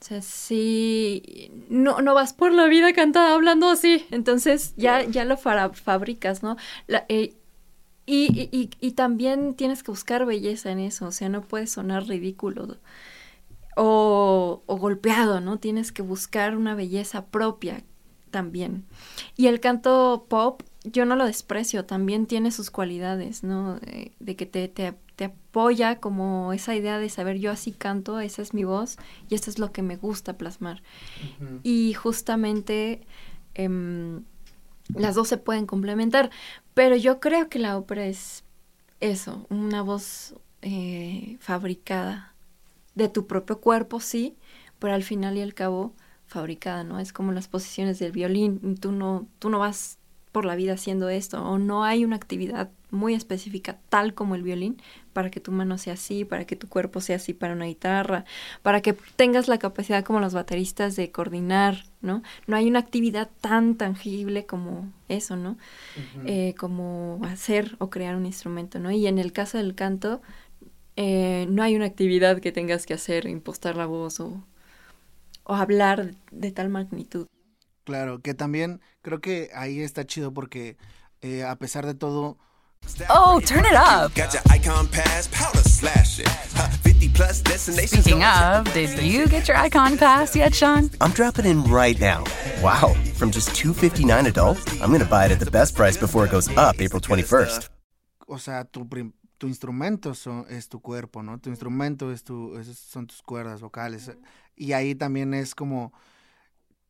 O 0.00 0.04
sea, 0.04 0.22
si 0.22 1.50
no, 1.68 2.00
no 2.00 2.14
vas 2.14 2.32
por 2.32 2.52
la 2.52 2.66
vida 2.66 2.92
cantando, 2.94 3.34
hablando 3.34 3.68
así, 3.68 4.06
entonces 4.10 4.72
ya, 4.76 5.04
ya 5.04 5.24
lo 5.26 5.36
fabricas, 5.36 6.42
¿no? 6.42 6.56
La- 6.86 7.04
eh, 7.08 7.34
y, 8.06 8.26
y- 8.32 8.48
y- 8.50 8.70
y 8.80 8.92
también 8.92 9.54
tienes 9.54 9.82
que 9.82 9.90
buscar 9.90 10.24
belleza 10.24 10.70
en 10.72 10.78
eso, 10.80 11.06
o 11.06 11.12
sea, 11.12 11.28
no 11.28 11.42
puedes 11.42 11.70
sonar 11.72 12.06
ridículo 12.08 12.78
o, 13.82 14.62
o 14.66 14.76
golpeado, 14.76 15.40
¿no? 15.40 15.58
Tienes 15.58 15.90
que 15.90 16.02
buscar 16.02 16.54
una 16.54 16.74
belleza 16.74 17.24
propia 17.24 17.82
también. 18.30 18.84
Y 19.38 19.46
el 19.46 19.58
canto 19.58 20.26
pop, 20.28 20.62
yo 20.84 21.06
no 21.06 21.16
lo 21.16 21.24
desprecio, 21.24 21.86
también 21.86 22.26
tiene 22.26 22.50
sus 22.52 22.70
cualidades, 22.70 23.42
¿no? 23.42 23.80
De 24.18 24.36
que 24.36 24.44
te, 24.44 24.68
te, 24.68 24.92
te 25.16 25.24
apoya 25.24 25.98
como 25.98 26.52
esa 26.52 26.74
idea 26.74 26.98
de 26.98 27.08
saber 27.08 27.38
yo 27.38 27.50
así 27.50 27.72
canto, 27.72 28.20
esa 28.20 28.42
es 28.42 28.52
mi 28.52 28.64
voz 28.64 28.98
y 29.30 29.34
esto 29.34 29.48
es 29.48 29.58
lo 29.58 29.72
que 29.72 29.80
me 29.80 29.96
gusta 29.96 30.36
plasmar. 30.36 30.82
Y 31.62 31.94
justamente 31.94 33.00
em, 33.54 34.24
las 34.94 35.14
dos 35.14 35.28
se 35.28 35.38
pueden 35.38 35.64
complementar, 35.64 36.28
pero 36.74 36.96
yo 36.96 37.18
creo 37.18 37.48
que 37.48 37.58
la 37.58 37.78
ópera 37.78 38.04
es 38.04 38.44
eso, 39.00 39.46
una 39.48 39.80
voz 39.80 40.34
eh, 40.60 41.38
fabricada 41.40 42.29
de 42.94 43.08
tu 43.08 43.26
propio 43.26 43.60
cuerpo, 43.60 44.00
sí, 44.00 44.36
pero 44.78 44.94
al 44.94 45.02
final 45.02 45.36
y 45.36 45.42
al 45.42 45.54
cabo 45.54 45.94
fabricada, 46.26 46.84
¿no? 46.84 46.98
Es 47.00 47.12
como 47.12 47.32
las 47.32 47.48
posiciones 47.48 47.98
del 47.98 48.12
violín, 48.12 48.76
tú 48.78 48.92
no, 48.92 49.26
tú 49.38 49.50
no 49.50 49.58
vas 49.58 49.98
por 50.32 50.44
la 50.44 50.54
vida 50.54 50.74
haciendo 50.74 51.08
esto, 51.08 51.42
o 51.42 51.58
no 51.58 51.84
hay 51.84 52.04
una 52.04 52.16
actividad 52.16 52.70
muy 52.90 53.14
específica 53.14 53.78
tal 53.88 54.14
como 54.14 54.34
el 54.34 54.42
violín 54.42 54.80
para 55.12 55.30
que 55.30 55.40
tu 55.40 55.50
mano 55.52 55.78
sea 55.78 55.94
así, 55.94 56.24
para 56.24 56.44
que 56.44 56.56
tu 56.56 56.68
cuerpo 56.68 57.00
sea 57.00 57.16
así 57.16 57.34
para 57.34 57.54
una 57.54 57.64
guitarra, 57.64 58.24
para 58.62 58.80
que 58.80 58.92
tengas 59.16 59.48
la 59.48 59.58
capacidad 59.58 60.04
como 60.04 60.20
los 60.20 60.34
bateristas 60.34 60.96
de 60.96 61.10
coordinar, 61.10 61.84
¿no? 62.00 62.22
No 62.46 62.56
hay 62.56 62.68
una 62.68 62.78
actividad 62.78 63.28
tan 63.40 63.76
tangible 63.76 64.46
como 64.46 64.88
eso, 65.08 65.36
¿no? 65.36 65.56
Eh, 66.24 66.54
como 66.58 67.20
hacer 67.24 67.76
o 67.78 67.90
crear 67.90 68.16
un 68.16 68.26
instrumento, 68.26 68.78
¿no? 68.78 68.90
Y 68.92 69.06
en 69.06 69.18
el 69.18 69.32
caso 69.32 69.58
del 69.58 69.74
canto, 69.74 70.20
eh, 70.96 71.46
no 71.48 71.62
hay 71.62 71.76
una 71.76 71.86
actividad 71.86 72.40
que 72.40 72.52
tengas 72.52 72.86
que 72.86 72.94
hacer, 72.94 73.26
impostar 73.26 73.76
la 73.76 73.86
voz 73.86 74.20
o, 74.20 74.44
o 75.44 75.54
hablar 75.54 76.14
de 76.30 76.52
tal 76.52 76.68
magnitud. 76.68 77.26
Claro, 77.84 78.20
que 78.20 78.34
también 78.34 78.80
creo 79.02 79.20
que 79.20 79.50
ahí 79.54 79.80
está 79.80 80.04
chido 80.06 80.32
porque 80.32 80.76
eh, 81.22 81.42
a 81.44 81.56
pesar 81.56 81.86
de 81.86 81.94
todo, 81.94 82.36
Oh, 83.10 83.38
turn 83.44 83.66
it 83.66 83.74
up. 83.74 84.14
Got 84.14 84.32
your 84.32 84.42
icon 84.50 84.88
pass, 84.88 85.28
powder 85.28 85.60
slashing. 85.68 86.24
Huh, 86.56 86.66
50 86.82 87.08
plus 87.10 87.42
destinations. 87.42 88.00
Speaking 88.04 88.22
of, 88.24 88.72
did 88.72 88.98
you 89.02 89.26
get 89.28 89.46
your 89.48 89.58
icon 89.58 89.98
pass 89.98 90.34
yet, 90.34 90.54
Sean? 90.54 90.88
I'm 91.02 91.12
dropping 91.12 91.44
in 91.44 91.62
right 91.64 92.00
now. 92.00 92.24
Wow, 92.62 92.94
from 93.16 93.32
just 93.32 93.54
259 93.54 94.24
adult, 94.26 94.58
I'm 94.80 94.90
gonna 94.90 95.04
buy 95.04 95.26
it 95.26 95.30
at 95.32 95.40
the 95.40 95.50
best 95.50 95.74
price 95.76 95.98
before 95.98 96.24
it 96.24 96.30
goes 96.30 96.48
up 96.56 96.80
April 96.80 97.00
21st. 97.02 97.68
o 98.28 98.38
sea, 98.38 98.64
tu, 98.64 98.86
prim- 98.86 99.12
tu 99.40 99.48
instrumento 99.48 100.12
son- 100.14 100.44
es 100.50 100.68
tu 100.68 100.80
cuerpo, 100.80 101.22
¿no? 101.22 101.40
Tu 101.40 101.48
instrumento 101.48 102.12
es 102.12 102.24
tu, 102.24 102.58
es- 102.58 102.78
son 102.78 103.06
tus 103.06 103.22
cuerdas 103.22 103.62
vocales. 103.62 104.12
Y 104.54 104.72
ahí 104.74 104.94
también 104.94 105.32
es 105.32 105.54
como, 105.54 105.94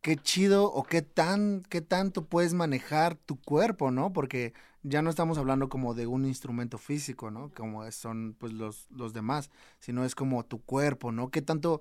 qué 0.00 0.16
chido 0.16 0.64
o 0.64 0.82
qué, 0.82 1.00
tan, 1.00 1.62
qué 1.68 1.80
tanto 1.80 2.24
puedes 2.24 2.52
manejar 2.52 3.14
tu 3.14 3.40
cuerpo, 3.40 3.92
¿no? 3.92 4.12
Porque 4.12 4.52
ya 4.82 5.00
no 5.00 5.10
estamos 5.10 5.38
hablando 5.38 5.68
como 5.68 5.94
de 5.94 6.08
un 6.08 6.24
instrumento 6.24 6.76
físico, 6.76 7.30
¿no? 7.30 7.52
Como 7.54 7.88
son 7.92 8.34
pues 8.36 8.52
los, 8.52 8.88
los 8.90 9.12
demás, 9.12 9.48
sino 9.78 10.04
es 10.04 10.16
como 10.16 10.44
tu 10.44 10.60
cuerpo, 10.60 11.12
¿no? 11.12 11.30
¿Qué 11.30 11.42
tanto 11.42 11.80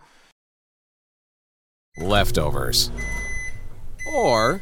leftovers, 1.97 2.91
or 4.13 4.61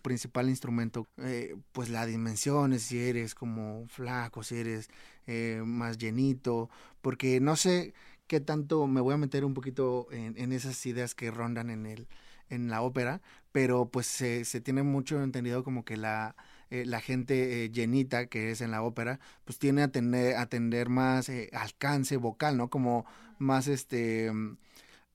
Principal 0.00 0.48
instrumento, 0.48 1.06
eh, 1.18 1.56
pues 1.72 1.88
las 1.90 2.06
dimensiones, 2.06 2.82
si 2.82 2.98
eres 3.00 3.34
como 3.34 3.86
flaco, 3.88 4.42
si 4.42 4.56
eres 4.56 4.88
eh, 5.26 5.62
más 5.64 5.98
llenito, 5.98 6.70
porque 7.00 7.40
no 7.40 7.56
sé 7.56 7.94
qué 8.26 8.40
tanto 8.40 8.86
me 8.86 9.00
voy 9.00 9.14
a 9.14 9.18
meter 9.18 9.44
un 9.44 9.54
poquito 9.54 10.06
en, 10.12 10.36
en 10.38 10.52
esas 10.52 10.84
ideas 10.86 11.14
que 11.14 11.30
rondan 11.30 11.70
en 11.70 11.86
el 11.86 12.08
en 12.48 12.68
la 12.68 12.82
ópera, 12.82 13.22
pero 13.52 13.90
pues 13.90 14.06
se, 14.06 14.44
se 14.44 14.60
tiene 14.60 14.82
mucho 14.82 15.22
entendido 15.22 15.62
como 15.62 15.84
que 15.84 15.96
la 15.96 16.34
eh, 16.70 16.84
la 16.86 17.00
gente 17.00 17.64
eh, 17.64 17.70
llenita 17.70 18.26
que 18.26 18.52
es 18.52 18.60
en 18.60 18.70
la 18.70 18.82
ópera, 18.82 19.18
pues 19.44 19.58
tiene 19.58 19.82
a 19.82 19.88
tener, 19.88 20.36
a 20.36 20.46
tener 20.46 20.88
más 20.88 21.28
eh, 21.28 21.50
alcance 21.52 22.16
vocal, 22.16 22.56
¿no? 22.56 22.70
Como 22.70 23.06
más 23.38 23.66
este, 23.66 24.30
mm, 24.32 24.56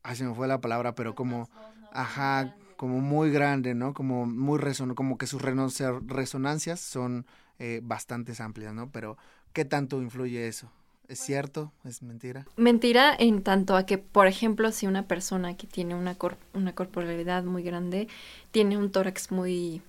ay, 0.04 0.16
se 0.18 0.26
me 0.26 0.36
fue 0.36 0.48
la 0.50 0.60
palabra, 0.62 0.96
pero 0.96 1.16
como, 1.16 1.50
ajá, 1.94 2.54
como 2.78 3.00
muy 3.00 3.32
grande, 3.32 3.74
¿no? 3.76 3.94
Como 3.94 4.26
muy 4.26 4.60
reson 4.60 4.96
como 4.96 5.18
que 5.18 5.28
sus 5.28 5.42
resonancias 5.42 6.80
son 6.80 7.26
eh, 7.60 7.80
bastante 7.84 8.34
amplias, 8.42 8.74
¿no? 8.74 8.90
Pero, 8.92 9.18
¿qué 9.54 9.66
tanto 9.66 10.02
influye 10.02 10.48
eso? 10.48 10.72
¿Es 11.08 11.20
cierto? 11.20 11.72
¿Es 11.84 12.02
mentira? 12.02 12.48
Mentira 12.58 13.16
en 13.18 13.44
tanto 13.44 13.76
a 13.76 13.86
que, 13.86 13.98
por 14.00 14.26
ejemplo, 14.28 14.72
si 14.72 14.88
una 14.88 15.08
persona 15.08 15.56
que 15.56 15.68
tiene 15.68 15.94
una, 15.96 16.16
cor- 16.16 16.38
una 16.54 16.74
corporalidad 16.74 17.44
muy 17.44 17.62
grande 17.64 18.08
tiene 18.52 18.78
un 18.78 18.92
tórax 18.92 19.32
muy 19.32 19.82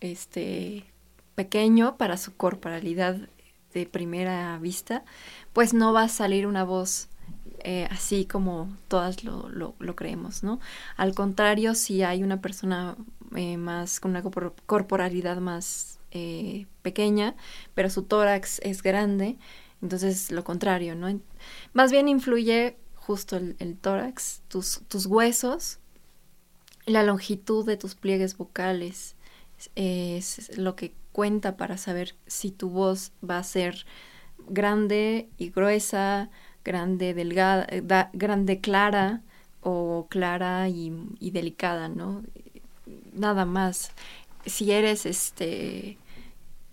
este 0.00 0.84
pequeño 1.36 1.96
para 1.96 2.16
su 2.16 2.36
corporalidad 2.36 3.16
de 3.72 3.86
primera 3.86 4.58
vista, 4.58 5.04
pues 5.52 5.74
no 5.74 5.92
va 5.92 6.02
a 6.04 6.08
salir 6.08 6.46
una 6.46 6.64
voz 6.64 7.08
eh, 7.64 7.88
así 7.90 8.26
como 8.26 8.68
todas 8.88 9.24
lo, 9.24 9.48
lo- 9.50 9.74
creemos, 9.96 10.42
¿no? 10.44 10.60
Al 10.96 11.14
contrario, 11.14 11.74
si 11.74 12.02
hay 12.02 12.22
una 12.22 12.40
persona 12.40 12.96
eh, 13.36 13.56
más 13.56 14.00
con 14.00 14.12
una 14.12 14.22
corpor- 14.22 14.54
corporalidad 14.66 15.38
más 15.38 15.98
eh, 16.12 16.66
pequeña, 16.82 17.34
pero 17.74 17.90
su 17.90 18.02
tórax 18.04 18.60
es 18.62 18.82
grande, 18.82 19.36
entonces 19.82 20.30
lo 20.30 20.44
contrario, 20.44 20.94
¿no? 20.94 21.20
Más 21.72 21.90
bien 21.92 22.08
influye 22.08 22.76
justo 22.94 23.36
el, 23.36 23.76
tórax, 23.80 24.42
tus, 24.48 24.82
tus 24.88 25.06
huesos, 25.06 25.78
la 26.86 27.02
longitud 27.02 27.64
de 27.66 27.76
tus 27.76 27.94
pliegues 27.94 28.36
vocales 28.36 29.16
es, 29.74 30.38
es 30.50 30.58
lo 30.58 30.76
que 30.76 30.94
cuenta 31.12 31.56
para 31.56 31.78
saber 31.78 32.16
si 32.26 32.50
tu 32.50 32.68
voz 32.70 33.12
va 33.28 33.38
a 33.38 33.44
ser 33.44 33.86
grande 34.48 35.28
y 35.38 35.50
gruesa, 35.50 36.30
grande, 36.64 37.14
delgada, 37.14 37.66
eh, 37.70 37.82
da- 37.82 38.10
grande, 38.12 38.60
clara 38.60 39.22
o 39.62 40.06
clara 40.10 40.68
y, 40.68 40.92
y 41.20 41.30
delicada, 41.30 41.88
¿no? 41.88 42.22
Nada 43.14 43.44
más. 43.44 43.92
Si 44.46 44.72
eres 44.72 45.06
este 45.06 45.96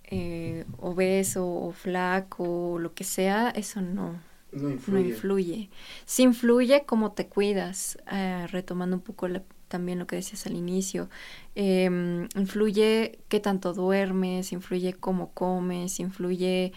eh, 0.04 0.64
obeso 0.78 1.46
o 1.48 1.72
flaco 1.72 2.72
o 2.74 2.78
lo 2.78 2.94
que 2.94 3.04
sea, 3.04 3.50
eso 3.50 3.80
no, 3.80 4.20
No 4.52 4.68
no 4.86 4.98
influye. 5.00 5.70
Sí 6.06 6.22
influye 6.22 6.84
cómo 6.84 7.12
te 7.12 7.26
cuidas, 7.28 7.98
eh, 8.10 8.46
retomando 8.50 8.96
un 8.96 9.02
poco 9.02 9.28
la- 9.28 9.42
también 9.68 9.98
lo 9.98 10.06
que 10.06 10.16
decías 10.16 10.46
al 10.46 10.54
inicio. 10.56 11.08
Em, 11.54 12.28
influye 12.36 13.18
qué 13.28 13.40
tanto 13.40 13.72
duermes, 13.72 14.52
influye 14.52 14.92
cómo 14.94 15.30
comes, 15.32 15.98
influye 16.00 16.72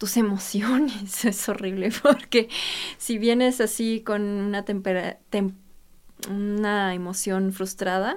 tus 0.00 0.16
emociones. 0.16 1.24
Es 1.26 1.48
horrible 1.48 1.90
porque 2.02 2.48
si 2.98 3.18
vienes 3.18 3.60
así 3.60 4.00
con 4.00 4.22
una 4.22 4.64
tem- 4.64 5.54
una 6.28 6.94
emoción 6.94 7.52
frustrada 7.52 8.16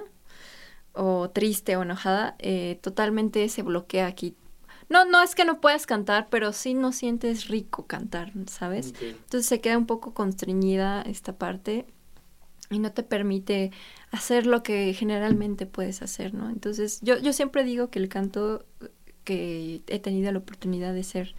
o 0.94 1.28
triste 1.30 1.76
o 1.76 1.82
enojada, 1.82 2.36
eh, 2.38 2.78
totalmente 2.82 3.48
se 3.48 3.62
bloquea 3.62 4.06
aquí. 4.06 4.34
No, 4.88 5.04
no 5.04 5.22
es 5.22 5.34
que 5.34 5.44
no 5.44 5.60
puedas 5.60 5.86
cantar, 5.86 6.28
pero 6.30 6.52
sí 6.52 6.74
no 6.74 6.92
sientes 6.92 7.48
rico 7.48 7.86
cantar, 7.86 8.32
¿sabes? 8.46 8.94
Entonces 9.02 9.46
se 9.46 9.60
queda 9.60 9.76
un 9.78 9.86
poco 9.86 10.14
constreñida 10.14 11.02
esta 11.02 11.36
parte 11.36 11.86
y 12.70 12.78
no 12.78 12.92
te 12.92 13.02
permite 13.02 13.72
hacer 14.10 14.46
lo 14.46 14.62
que 14.62 14.94
generalmente 14.94 15.66
puedes 15.66 16.00
hacer, 16.02 16.32
¿no? 16.34 16.48
Entonces 16.48 17.00
yo, 17.02 17.18
yo 17.18 17.32
siempre 17.32 17.64
digo 17.64 17.90
que 17.90 17.98
el 17.98 18.08
canto, 18.08 18.64
que 19.24 19.82
he 19.86 19.98
tenido 19.98 20.30
la 20.32 20.38
oportunidad 20.38 20.94
de 20.94 21.02
ser 21.02 21.34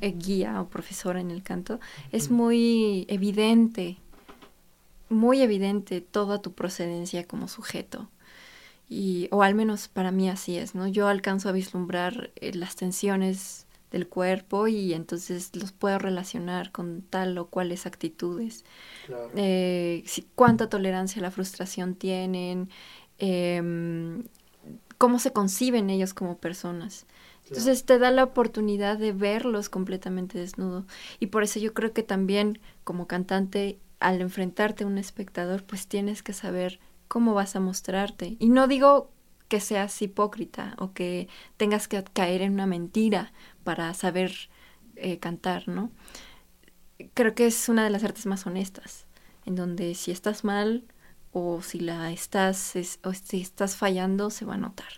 guía 0.00 0.60
o 0.60 0.68
profesora 0.68 1.20
en 1.20 1.30
el 1.30 1.42
canto, 1.42 1.80
es 2.12 2.30
muy 2.30 3.06
evidente, 3.08 3.98
muy 5.08 5.40
evidente 5.40 6.00
toda 6.00 6.40
tu 6.42 6.52
procedencia 6.52 7.26
como 7.26 7.48
sujeto. 7.48 8.08
Y, 8.88 9.28
o 9.32 9.42
al 9.42 9.54
menos 9.54 9.88
para 9.88 10.10
mí 10.12 10.28
así 10.28 10.56
es, 10.58 10.74
¿no? 10.74 10.86
Yo 10.86 11.08
alcanzo 11.08 11.48
a 11.48 11.52
vislumbrar 11.52 12.30
eh, 12.36 12.52
las 12.54 12.76
tensiones 12.76 13.66
del 13.90 14.06
cuerpo 14.08 14.68
y 14.68 14.92
entonces 14.94 15.50
los 15.56 15.72
puedo 15.72 15.98
relacionar 15.98 16.70
con 16.70 17.02
tal 17.02 17.36
o 17.38 17.46
cuales 17.46 17.86
actitudes. 17.86 18.64
Eh, 19.36 20.02
si- 20.06 20.26
cuánta 20.36 20.68
tolerancia 20.68 21.20
a 21.20 21.22
la 21.22 21.30
frustración 21.32 21.94
tienen, 21.96 22.68
em, 23.18 24.24
cómo 24.98 25.18
se 25.18 25.32
conciben 25.32 25.90
ellos 25.90 26.14
como 26.14 26.38
personas. 26.38 27.06
Entonces 27.48 27.84
te 27.84 27.98
da 27.98 28.10
la 28.10 28.24
oportunidad 28.24 28.98
de 28.98 29.12
verlos 29.12 29.68
completamente 29.68 30.38
desnudo. 30.38 30.84
Y 31.20 31.26
por 31.26 31.42
eso 31.42 31.58
yo 31.60 31.74
creo 31.74 31.92
que 31.92 32.02
también 32.02 32.58
como 32.84 33.06
cantante, 33.06 33.78
al 34.00 34.20
enfrentarte 34.20 34.84
a 34.84 34.86
un 34.86 34.98
espectador, 34.98 35.64
pues 35.64 35.86
tienes 35.86 36.22
que 36.22 36.32
saber 36.32 36.80
cómo 37.08 37.34
vas 37.34 37.56
a 37.56 37.60
mostrarte. 37.60 38.36
Y 38.38 38.48
no 38.48 38.66
digo 38.66 39.10
que 39.48 39.60
seas 39.60 40.02
hipócrita 40.02 40.74
o 40.78 40.92
que 40.92 41.28
tengas 41.56 41.86
que 41.88 42.02
caer 42.02 42.42
en 42.42 42.54
una 42.54 42.66
mentira 42.66 43.32
para 43.64 43.94
saber 43.94 44.32
eh, 44.96 45.18
cantar, 45.18 45.68
¿no? 45.68 45.90
Creo 47.14 47.34
que 47.34 47.46
es 47.46 47.68
una 47.68 47.84
de 47.84 47.90
las 47.90 48.04
artes 48.04 48.26
más 48.26 48.46
honestas, 48.46 49.06
en 49.44 49.54
donde 49.54 49.94
si 49.94 50.10
estás 50.10 50.44
mal 50.44 50.84
o 51.32 51.60
si 51.62 51.78
la 51.80 52.10
estás 52.12 52.74
es- 52.76 52.98
o 53.04 53.12
si 53.12 53.42
estás 53.42 53.76
fallando 53.76 54.30
se 54.30 54.44
va 54.46 54.54
a 54.54 54.58
notar. 54.58 54.88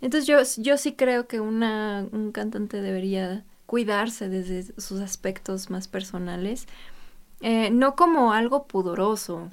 Entonces 0.00 0.26
yo, 0.26 0.38
yo 0.62 0.76
sí 0.76 0.92
creo 0.92 1.26
que 1.26 1.40
una, 1.40 2.06
un 2.12 2.32
cantante 2.32 2.80
debería 2.80 3.44
cuidarse 3.66 4.28
desde 4.28 4.80
sus 4.80 5.00
aspectos 5.00 5.70
más 5.70 5.88
personales, 5.88 6.66
eh, 7.40 7.70
no 7.70 7.96
como 7.96 8.32
algo 8.32 8.66
pudoroso, 8.66 9.50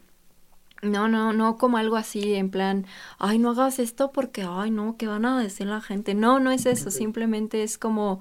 no, 0.82 1.08
no, 1.08 1.34
no 1.34 1.58
como 1.58 1.78
algo 1.78 1.96
así 1.98 2.36
en 2.36 2.50
plan, 2.50 2.86
ay, 3.18 3.40
no 3.40 3.52
hagas 3.52 3.80
esto 3.80 4.12
porque, 4.12 4.46
ay, 4.48 4.72
no, 4.72 4.96
¿qué 4.98 5.08
van 5.08 5.26
a 5.26 5.40
decir 5.42 5.68
la 5.68 5.82
gente? 5.82 6.14
No, 6.14 6.40
no 6.40 6.52
es 6.52 6.66
eso, 6.66 6.92
simplemente 6.92 7.64
es 7.64 7.78
como 7.78 8.20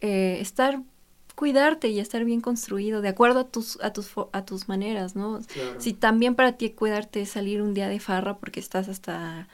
eh, 0.00 0.38
estar, 0.40 0.82
cuidarte 1.34 1.88
y 1.88 2.00
estar 2.00 2.24
bien 2.24 2.40
construido, 2.40 3.00
de 3.02 3.08
acuerdo 3.08 3.40
a 3.40 3.48
tus, 3.48 3.78
a 3.82 3.92
tus, 3.92 4.12
a 4.32 4.44
tus 4.44 4.68
maneras, 4.68 5.16
¿no? 5.16 5.40
Si 5.78 5.92
también 5.92 6.34
para 6.34 6.52
ti 6.52 6.70
cuidarte 6.70 7.22
es 7.22 7.30
salir 7.30 7.60
un 7.60 7.74
día 7.74 7.88
de 7.88 8.00
farra 8.00 8.38
porque 8.38 8.60
estás 8.60 8.88
hasta 8.88 9.48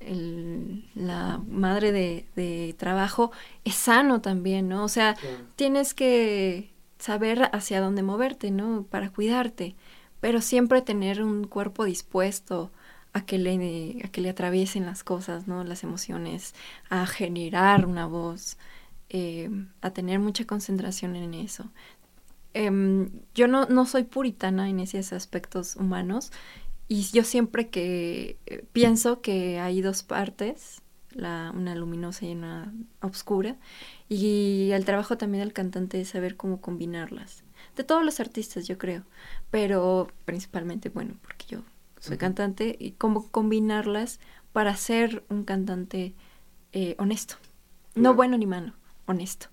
el- 0.00 0.88
la 0.94 1.38
madre 1.48 1.92
de, 1.92 2.26
de 2.36 2.74
trabajo, 2.78 3.32
es 3.64 3.74
sano 3.74 4.20
también, 4.20 4.68
¿no? 4.68 4.84
O 4.84 4.88
sea, 4.88 5.16
tienes 5.56 5.94
que 5.94 6.70
saber 6.98 7.50
hacia 7.52 7.80
dónde 7.80 8.02
moverte, 8.02 8.50
¿no? 8.50 8.84
Para 8.90 9.10
cuidarte, 9.10 9.76
pero 10.20 10.40
siempre 10.40 10.82
tener 10.82 11.22
un 11.22 11.44
cuerpo 11.46 11.84
dispuesto 11.84 12.70
a 13.12 13.24
que 13.24 13.38
le, 13.38 14.02
a 14.04 14.08
que 14.08 14.20
le 14.20 14.30
atraviesen 14.30 14.86
las 14.86 15.02
cosas, 15.04 15.46
¿no? 15.48 15.64
Las 15.64 15.82
emociones, 15.84 16.54
a 16.90 17.06
generar 17.06 17.86
una 17.86 18.06
voz, 18.06 18.58
eh, 19.08 19.50
a 19.80 19.90
tener 19.90 20.18
mucha 20.20 20.44
concentración 20.46 21.16
en 21.16 21.34
eso. 21.34 21.70
Em, 22.54 23.10
yo 23.34 23.48
no, 23.48 23.66
no 23.66 23.84
soy 23.84 24.04
puritana 24.04 24.68
en 24.70 24.80
esos 24.80 25.12
aspectos 25.12 25.76
humanos 25.76 26.32
y 26.88 27.02
yo 27.12 27.24
siempre 27.24 27.68
que 27.68 28.38
eh, 28.46 28.64
pienso 28.72 29.20
que 29.20 29.58
hay 29.58 29.80
dos 29.80 30.02
partes, 30.02 30.82
la, 31.10 31.52
una 31.54 31.74
luminosa 31.74 32.26
y 32.26 32.32
una 32.32 32.72
oscura, 33.00 33.56
y 34.08 34.70
el 34.72 34.84
trabajo 34.84 35.18
también 35.18 35.42
del 35.42 35.52
cantante 35.52 36.00
es 36.00 36.10
saber 36.10 36.36
cómo 36.36 36.60
combinarlas. 36.60 37.42
De 37.74 37.84
todos 37.84 38.04
los 38.04 38.20
artistas, 38.20 38.66
yo 38.68 38.78
creo, 38.78 39.04
pero 39.50 40.08
principalmente, 40.24 40.88
bueno, 40.88 41.14
porque 41.22 41.46
yo 41.48 41.62
soy 41.98 42.18
cantante, 42.18 42.76
y 42.78 42.92
cómo 42.92 43.28
combinarlas 43.30 44.20
para 44.52 44.76
ser 44.76 45.24
un 45.28 45.44
cantante 45.44 46.14
eh, 46.72 46.94
honesto. 46.98 47.36
No 47.94 48.14
bueno 48.14 48.38
ni 48.38 48.46
malo, 48.46 48.74
honesto. 49.06 49.48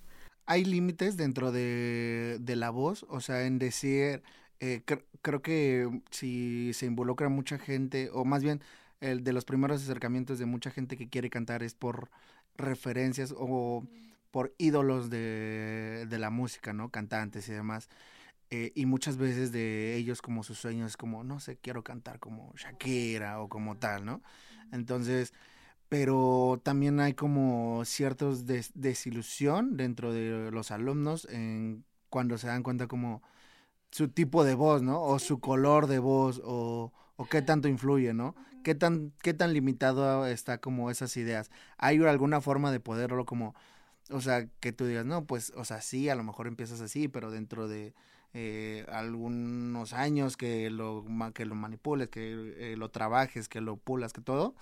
Hay 0.46 0.66
límites 0.66 1.18
dentro 1.18 1.52
de, 1.52 2.38
de 2.40 2.56
la 2.56 2.70
voz, 2.70 3.06
o 3.10 3.22
sea, 3.22 3.46
en 3.46 3.58
decir, 3.60 4.22
eh, 4.64 4.82
cre- 4.86 5.03
creo 5.22 5.41
que 5.41 5.89
si 6.11 6.72
se 6.74 6.86
involucra 6.86 7.30
mucha 7.30 7.57
gente, 7.57 8.09
o 8.14 8.24
más 8.26 8.43
bien 8.43 8.61
el 9.01 9.24
de 9.24 9.34
los 9.34 9.43
primeros 9.45 9.82
acercamientos 9.84 10.39
de 10.39 10.45
mucha 10.45 10.72
gente 10.72 10.95
que 10.97 11.09
quiere 11.09 11.30
cantar 11.30 11.64
es 11.64 11.74
por 11.76 12.09
referencias 12.57 13.34
o 13.38 13.84
por 14.32 14.53
ídolos 14.57 15.09
de, 15.09 16.05
de 16.09 16.18
la 16.20 16.30
música, 16.30 16.74
¿no? 16.74 16.89
Cantantes 16.89 17.49
y 17.49 17.53
demás. 17.53 17.89
Eh, 18.49 18.72
y 18.76 18.86
muchas 18.86 19.18
veces 19.18 19.51
de 19.51 19.95
ellos 19.95 20.22
como 20.22 20.43
sus 20.43 20.59
sueños 20.59 20.95
como, 20.97 21.24
no 21.24 21.39
sé, 21.39 21.57
quiero 21.57 21.84
cantar 21.84 22.20
como 22.20 22.53
Shakira 22.55 23.41
o 23.41 23.49
como 23.49 23.78
tal, 23.78 24.05
¿no? 24.05 24.22
Entonces, 24.72 25.34
pero 25.89 26.59
también 26.64 26.99
hay 26.99 27.14
como 27.14 27.84
ciertos 27.86 28.45
des- 28.45 28.72
desilusión 28.76 29.78
dentro 29.78 30.14
de 30.14 30.51
los 30.51 30.72
alumnos 30.72 31.28
en 31.32 31.84
cuando 32.09 32.38
se 32.38 32.47
dan 32.47 32.64
cuenta 32.64 32.88
como 32.88 33.22
su 33.94 34.08
tipo 34.08 34.44
de 34.44 34.56
voz, 34.56 34.82
¿no? 34.82 35.04
O 35.04 35.20
su 35.20 35.39
color 35.39 35.86
de 35.86 36.00
voz, 36.00 36.41
o, 36.44 36.91
qué 37.30 37.44
tanto 37.44 37.68
influye, 37.68 38.14
¿no? 38.14 38.36
¿Qué 38.64 38.74
tan, 38.74 39.14
qué 39.22 39.36
tan 39.36 39.54
limitado 39.54 40.26
está 40.26 40.58
como 40.58 40.89
esas 40.89 41.16
ideas? 41.16 41.52
¿Hay 41.78 42.04
alguna 42.04 42.41
forma 42.41 42.72
de 42.72 42.80
poderlo 42.80 43.26
como, 43.26 43.54
o 44.10 44.20
sea, 44.20 44.48
que 44.60 44.72
tú 44.74 44.86
digas, 44.88 45.06
no, 45.06 45.26
pues, 45.26 45.54
o 45.56 45.64
sea, 45.64 45.80
sí, 45.82 46.10
a 46.10 46.16
lo 46.16 46.24
mejor 46.24 46.48
empiezas 46.48 46.82
así, 46.82 47.08
pero 47.08 47.30
dentro 47.30 47.68
de 47.68 47.94
eh, 48.34 48.84
algunos 48.91 49.94
años 49.94 50.38
que 50.38 50.72
lo, 50.72 51.06
que 51.36 51.46
lo 51.46 51.54
manipules, 51.54 52.10
que 52.10 52.72
eh, 52.74 52.76
lo 52.76 52.89
trabajes, 52.89 53.48
que 53.48 53.62
lo 53.62 53.78
pulas, 53.78 54.12
que 54.12 54.22
todo, 54.22 54.56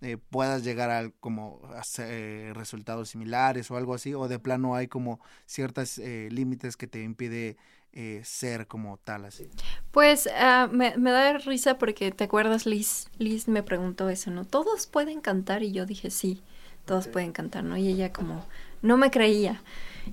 eh, 0.00 0.16
puedas 0.16 0.62
llegar 0.62 0.90
a 0.90 1.10
como 1.20 1.60
a 1.74 1.82
eh, 1.98 2.52
resultados 2.54 3.08
similares 3.08 3.68
o 3.70 3.76
algo 3.76 3.94
así, 3.94 4.14
o 4.14 4.28
de 4.28 4.38
plano 4.38 4.76
hay 4.76 4.86
como 4.86 5.20
ciertos 5.46 5.98
límites 5.98 6.76
que 6.76 6.86
te 6.86 7.02
impide 7.02 7.56
eh, 7.98 8.20
ser 8.24 8.66
como 8.66 8.98
tal 8.98 9.24
así. 9.24 9.48
Pues 9.90 10.28
ah, 10.38 10.68
me, 10.70 10.98
me 10.98 11.10
da 11.12 11.38
risa 11.38 11.78
porque 11.78 12.10
te 12.10 12.24
acuerdas, 12.24 12.66
Liz, 12.66 13.08
Liz 13.16 13.48
me 13.48 13.62
preguntó 13.62 14.10
eso, 14.10 14.30
¿no? 14.30 14.44
¿Todos 14.44 14.86
pueden 14.86 15.22
cantar? 15.22 15.62
Y 15.62 15.72
yo 15.72 15.86
dije, 15.86 16.10
sí, 16.10 16.42
todos 16.84 17.08
pueden 17.08 17.32
cantar, 17.32 17.64
¿no? 17.64 17.78
Y 17.78 17.88
ella 17.88 18.12
como, 18.12 18.44
no 18.82 18.98
me 18.98 19.10
creía. 19.10 19.62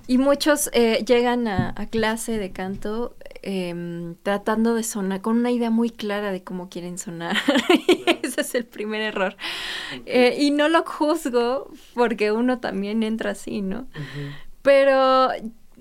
Y 0.06 0.16
muchos 0.16 0.70
eh, 0.72 1.04
llegan 1.06 1.46
a, 1.46 1.74
a 1.76 1.84
clase 1.84 2.38
de 2.38 2.52
canto 2.52 3.16
em, 3.42 4.14
tratando 4.22 4.74
de 4.74 4.82
sonar, 4.82 5.20
con 5.20 5.36
una 5.36 5.50
idea 5.50 5.68
muy 5.68 5.90
clara 5.90 6.32
de 6.32 6.42
cómo 6.42 6.70
quieren 6.70 6.96
sonar. 6.96 7.36
Y 7.86 8.02
Ese 8.22 8.40
es 8.40 8.54
el 8.54 8.64
primer 8.64 9.02
error. 9.02 9.36
Eh, 10.06 10.38
y 10.40 10.52
no 10.52 10.70
lo 10.70 10.84
juzgo 10.84 11.70
porque 11.92 12.32
uno 12.32 12.60
también 12.60 13.02
entra 13.02 13.32
así, 13.32 13.60
¿no? 13.60 13.88
Pero 14.62 15.28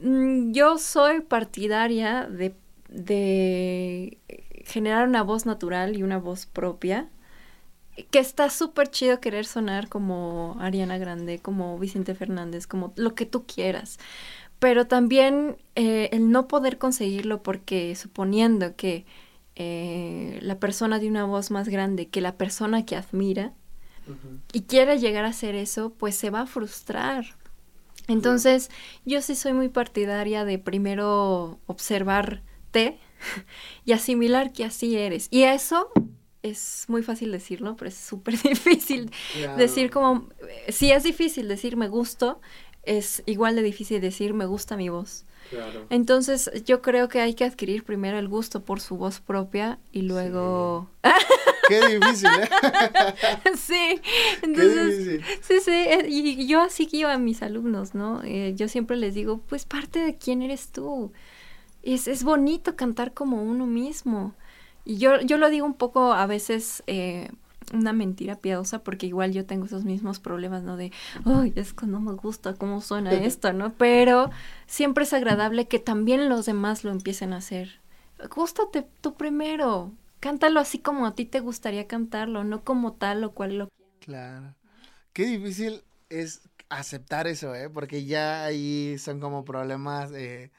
yo 0.03 0.77
soy 0.77 1.21
partidaria 1.21 2.27
de, 2.27 2.55
de 2.89 4.19
generar 4.65 5.07
una 5.07 5.23
voz 5.23 5.45
natural 5.45 5.95
y 5.95 6.03
una 6.03 6.17
voz 6.17 6.45
propia. 6.45 7.09
Que 8.09 8.19
está 8.19 8.49
súper 8.49 8.89
chido 8.89 9.19
querer 9.19 9.45
sonar 9.45 9.87
como 9.87 10.57
Ariana 10.59 10.97
Grande, 10.97 11.37
como 11.39 11.77
Vicente 11.77 12.15
Fernández, 12.15 12.65
como 12.65 12.91
lo 12.95 13.13
que 13.13 13.27
tú 13.27 13.45
quieras. 13.45 13.99
Pero 14.57 14.87
también 14.87 15.57
eh, 15.75 16.09
el 16.11 16.31
no 16.31 16.47
poder 16.47 16.79
conseguirlo 16.79 17.43
porque 17.43 17.95
suponiendo 17.95 18.75
que 18.75 19.05
eh, 19.55 20.39
la 20.41 20.57
persona 20.57 20.97
de 20.97 21.07
una 21.07 21.25
voz 21.25 21.51
más 21.51 21.69
grande 21.69 22.07
que 22.07 22.21
la 22.21 22.35
persona 22.35 22.85
que 22.85 22.95
admira 22.95 23.53
y 24.51 24.63
quiere 24.63 24.99
llegar 24.99 25.23
a 25.23 25.29
hacer 25.29 25.55
eso, 25.55 25.93
pues 25.97 26.15
se 26.15 26.29
va 26.29 26.41
a 26.41 26.45
frustrar. 26.45 27.25
Entonces, 28.07 28.69
yo 29.05 29.21
sí 29.21 29.35
soy 29.35 29.53
muy 29.53 29.69
partidaria 29.69 30.45
de 30.45 30.59
primero 30.59 31.59
observarte 31.67 32.99
y 33.85 33.93
asimilar 33.93 34.51
que 34.51 34.65
así 34.65 34.97
eres. 34.97 35.27
Y 35.31 35.43
eso 35.43 35.89
es 36.41 36.85
muy 36.89 37.01
fácil 37.03 37.31
decirlo, 37.31 37.75
pero 37.77 37.89
es 37.89 37.95
súper 37.95 38.37
difícil 38.41 39.11
decir 39.57 39.89
como, 39.89 40.29
eh, 40.47 40.71
si 40.71 40.91
es 40.91 41.03
difícil 41.03 41.47
decir 41.47 41.77
me 41.77 41.87
gusto, 41.87 42.41
es 42.83 43.23
igual 43.25 43.55
de 43.55 43.63
difícil 43.63 44.01
decir 44.01 44.33
me 44.33 44.45
gusta 44.45 44.75
mi 44.75 44.89
voz. 44.89 45.25
Entonces, 45.89 46.49
yo 46.65 46.81
creo 46.81 47.09
que 47.09 47.19
hay 47.21 47.33
que 47.33 47.43
adquirir 47.45 47.83
primero 47.83 48.17
el 48.19 48.27
gusto 48.27 48.63
por 48.63 48.79
su 48.79 48.97
voz 48.97 49.19
propia 49.19 49.79
y 49.91 50.03
luego... 50.03 50.89
Qué 51.67 51.79
difícil, 51.97 52.29
¿eh? 52.29 52.49
sí, 53.57 54.01
Qué 54.01 54.45
entonces, 54.45 54.97
difícil. 54.97 55.23
sí, 55.41 55.59
sí, 55.61 55.71
eh, 55.71 56.05
y 56.09 56.45
yo 56.47 56.61
así 56.61 56.87
guío 56.87 57.07
a 57.09 57.17
mis 57.17 57.41
alumnos, 57.41 57.95
¿no? 57.95 58.21
Eh, 58.23 58.53
yo 58.55 58.67
siempre 58.67 58.97
les 58.97 59.13
digo, 59.13 59.39
pues 59.47 59.65
parte 59.65 59.99
de 59.99 60.17
quién 60.17 60.41
eres 60.41 60.69
tú. 60.71 61.11
Es, 61.81 62.07
es 62.07 62.23
bonito 62.23 62.75
cantar 62.75 63.13
como 63.13 63.41
uno 63.43 63.65
mismo. 63.65 64.35
Y 64.85 64.97
yo, 64.97 65.21
yo 65.21 65.37
lo 65.37 65.49
digo 65.49 65.65
un 65.65 65.73
poco 65.75 66.13
a 66.13 66.25
veces 66.27 66.83
eh, 66.87 67.29
una 67.73 67.93
mentira 67.93 68.35
piadosa 68.35 68.83
porque 68.83 69.05
igual 69.05 69.31
yo 69.31 69.45
tengo 69.45 69.65
esos 69.65 69.83
mismos 69.83 70.19
problemas, 70.19 70.63
¿no? 70.63 70.77
De, 70.77 70.91
ay, 71.25 71.53
es 71.55 71.73
que 71.73 71.85
no 71.85 71.99
me 71.99 72.13
gusta 72.13 72.53
cómo 72.55 72.81
suena 72.81 73.13
esto, 73.13 73.53
¿no? 73.53 73.73
Pero 73.73 74.29
siempre 74.67 75.03
es 75.03 75.13
agradable 75.13 75.67
que 75.67 75.79
también 75.79 76.29
los 76.29 76.45
demás 76.45 76.83
lo 76.83 76.91
empiecen 76.91 77.33
a 77.33 77.37
hacer. 77.37 77.81
Gústate 78.33 78.85
tú 79.01 79.15
primero. 79.15 79.91
Cántalo 80.19 80.59
así 80.59 80.79
como 80.79 81.05
a 81.05 81.15
ti 81.15 81.25
te 81.25 81.39
gustaría 81.39 81.87
cantarlo, 81.87 82.43
no 82.43 82.63
como 82.63 82.93
tal 82.93 83.23
o 83.23 83.31
cual 83.31 83.57
lo 83.57 83.69
Claro. 83.99 84.55
Qué 85.13 85.25
difícil 85.25 85.83
es 86.09 86.41
aceptar 86.69 87.27
eso, 87.27 87.53
¿eh? 87.55 87.69
Porque 87.69 88.05
ya 88.05 88.45
ahí 88.45 88.97
son 88.97 89.19
como 89.19 89.45
problemas, 89.45 90.11
eh, 90.11 90.51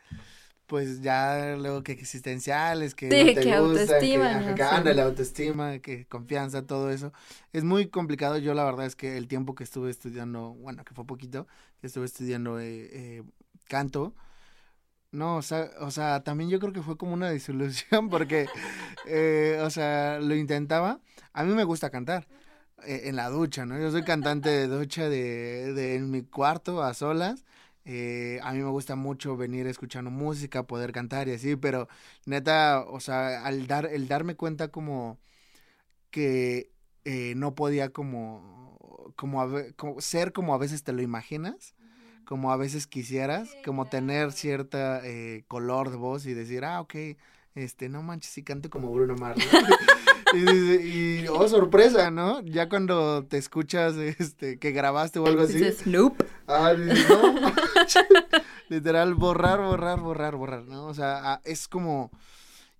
pues 0.66 1.02
ya 1.02 1.56
luego 1.56 1.82
que 1.82 1.92
existenciales, 1.92 2.94
que 2.94 3.10
Sí, 3.10 3.18
no 3.18 3.34
te 3.34 3.34
que 3.42 3.58
gustan, 3.58 3.58
autoestima, 3.58 4.40
que, 4.44 4.50
¿no? 4.50 4.56
Sí. 4.68 4.74
ándale, 4.76 5.02
autoestima, 5.02 5.78
que 5.80 6.06
confianza, 6.06 6.66
todo 6.66 6.90
eso. 6.90 7.12
Es 7.52 7.64
muy 7.64 7.88
complicado. 7.88 8.38
Yo 8.38 8.54
la 8.54 8.64
verdad 8.64 8.86
es 8.86 8.96
que 8.96 9.16
el 9.16 9.28
tiempo 9.28 9.54
que 9.54 9.64
estuve 9.64 9.90
estudiando, 9.90 10.54
bueno, 10.54 10.84
que 10.84 10.94
fue 10.94 11.06
poquito, 11.06 11.46
que 11.80 11.86
estuve 11.88 12.06
estudiando 12.06 12.58
eh, 12.60 12.88
eh, 12.92 13.22
canto, 13.68 14.14
no, 15.12 15.36
o 15.36 15.42
sea, 15.42 15.70
o 15.80 15.90
sea, 15.90 16.24
también 16.24 16.50
yo 16.50 16.58
creo 16.58 16.72
que 16.72 16.82
fue 16.82 16.96
como 16.96 17.14
una 17.14 17.30
disolución 17.30 18.08
porque, 18.10 18.48
eh, 19.06 19.60
o 19.62 19.70
sea, 19.70 20.18
lo 20.20 20.34
intentaba. 20.34 21.00
A 21.32 21.44
mí 21.44 21.54
me 21.54 21.64
gusta 21.64 21.90
cantar 21.90 22.26
eh, 22.84 23.02
en 23.04 23.16
la 23.16 23.28
ducha, 23.30 23.64
¿no? 23.66 23.78
Yo 23.78 23.90
soy 23.90 24.02
cantante 24.04 24.48
de 24.50 24.66
ducha 24.68 25.08
de, 25.08 25.72
de 25.74 25.96
en 25.96 26.10
mi 26.10 26.22
cuarto 26.22 26.82
a 26.82 26.94
solas. 26.94 27.44
Eh, 27.84 28.40
a 28.42 28.52
mí 28.52 28.58
me 28.60 28.70
gusta 28.70 28.96
mucho 28.96 29.36
venir 29.36 29.66
escuchando 29.66 30.10
música, 30.10 30.66
poder 30.66 30.92
cantar 30.92 31.28
y 31.28 31.32
así, 31.32 31.56
pero 31.56 31.88
neta, 32.24 32.80
o 32.88 32.98
sea, 33.00 33.44
al 33.44 33.66
dar, 33.66 33.86
el 33.86 34.08
darme 34.08 34.36
cuenta 34.36 34.68
como 34.68 35.18
que 36.10 36.70
eh, 37.04 37.34
no 37.36 37.54
podía 37.54 37.90
como, 37.90 39.12
como, 39.16 40.00
ser 40.00 40.32
como 40.32 40.54
a 40.54 40.58
veces 40.58 40.82
te 40.82 40.92
lo 40.92 41.02
imaginas, 41.02 41.74
como 42.24 42.52
a 42.52 42.56
veces 42.56 42.86
quisieras, 42.86 43.54
como 43.64 43.86
tener 43.86 44.32
cierta 44.32 45.00
eh, 45.04 45.44
color 45.48 45.90
de 45.90 45.96
voz 45.96 46.24
y 46.26 46.32
decir, 46.32 46.64
ah, 46.64 46.80
ok, 46.80 46.94
este, 47.54 47.88
no 47.88 48.02
manches, 48.02 48.32
sí 48.32 48.42
canto 48.42 48.70
como 48.70 48.90
Bruno 48.94 49.14
Mars. 49.16 49.44
¿no? 49.44 49.58
y, 50.36 50.40
dice- 50.42 50.84
y, 51.24 51.28
oh, 51.28 51.46
sorpresa, 51.48 52.10
¿no? 52.10 52.40
Ya 52.42 52.68
cuando 52.68 53.24
te 53.26 53.38
escuchas, 53.38 53.94
este, 53.96 54.58
que 54.58 54.72
grabaste 54.72 55.18
o 55.18 55.26
algo 55.26 55.42
así. 55.42 55.54
Dices, 55.54 55.86
nope. 55.86 56.24
Ah, 56.46 56.74
dices, 56.74 57.08
no, 57.08 57.52
literal, 58.68 59.14
borrar, 59.14 59.60
borrar, 59.60 60.00
borrar, 60.00 60.36
borrar, 60.36 60.64
¿no? 60.64 60.86
O 60.86 60.94
sea, 60.94 61.20
ah, 61.34 61.40
es 61.44 61.68
como, 61.68 62.10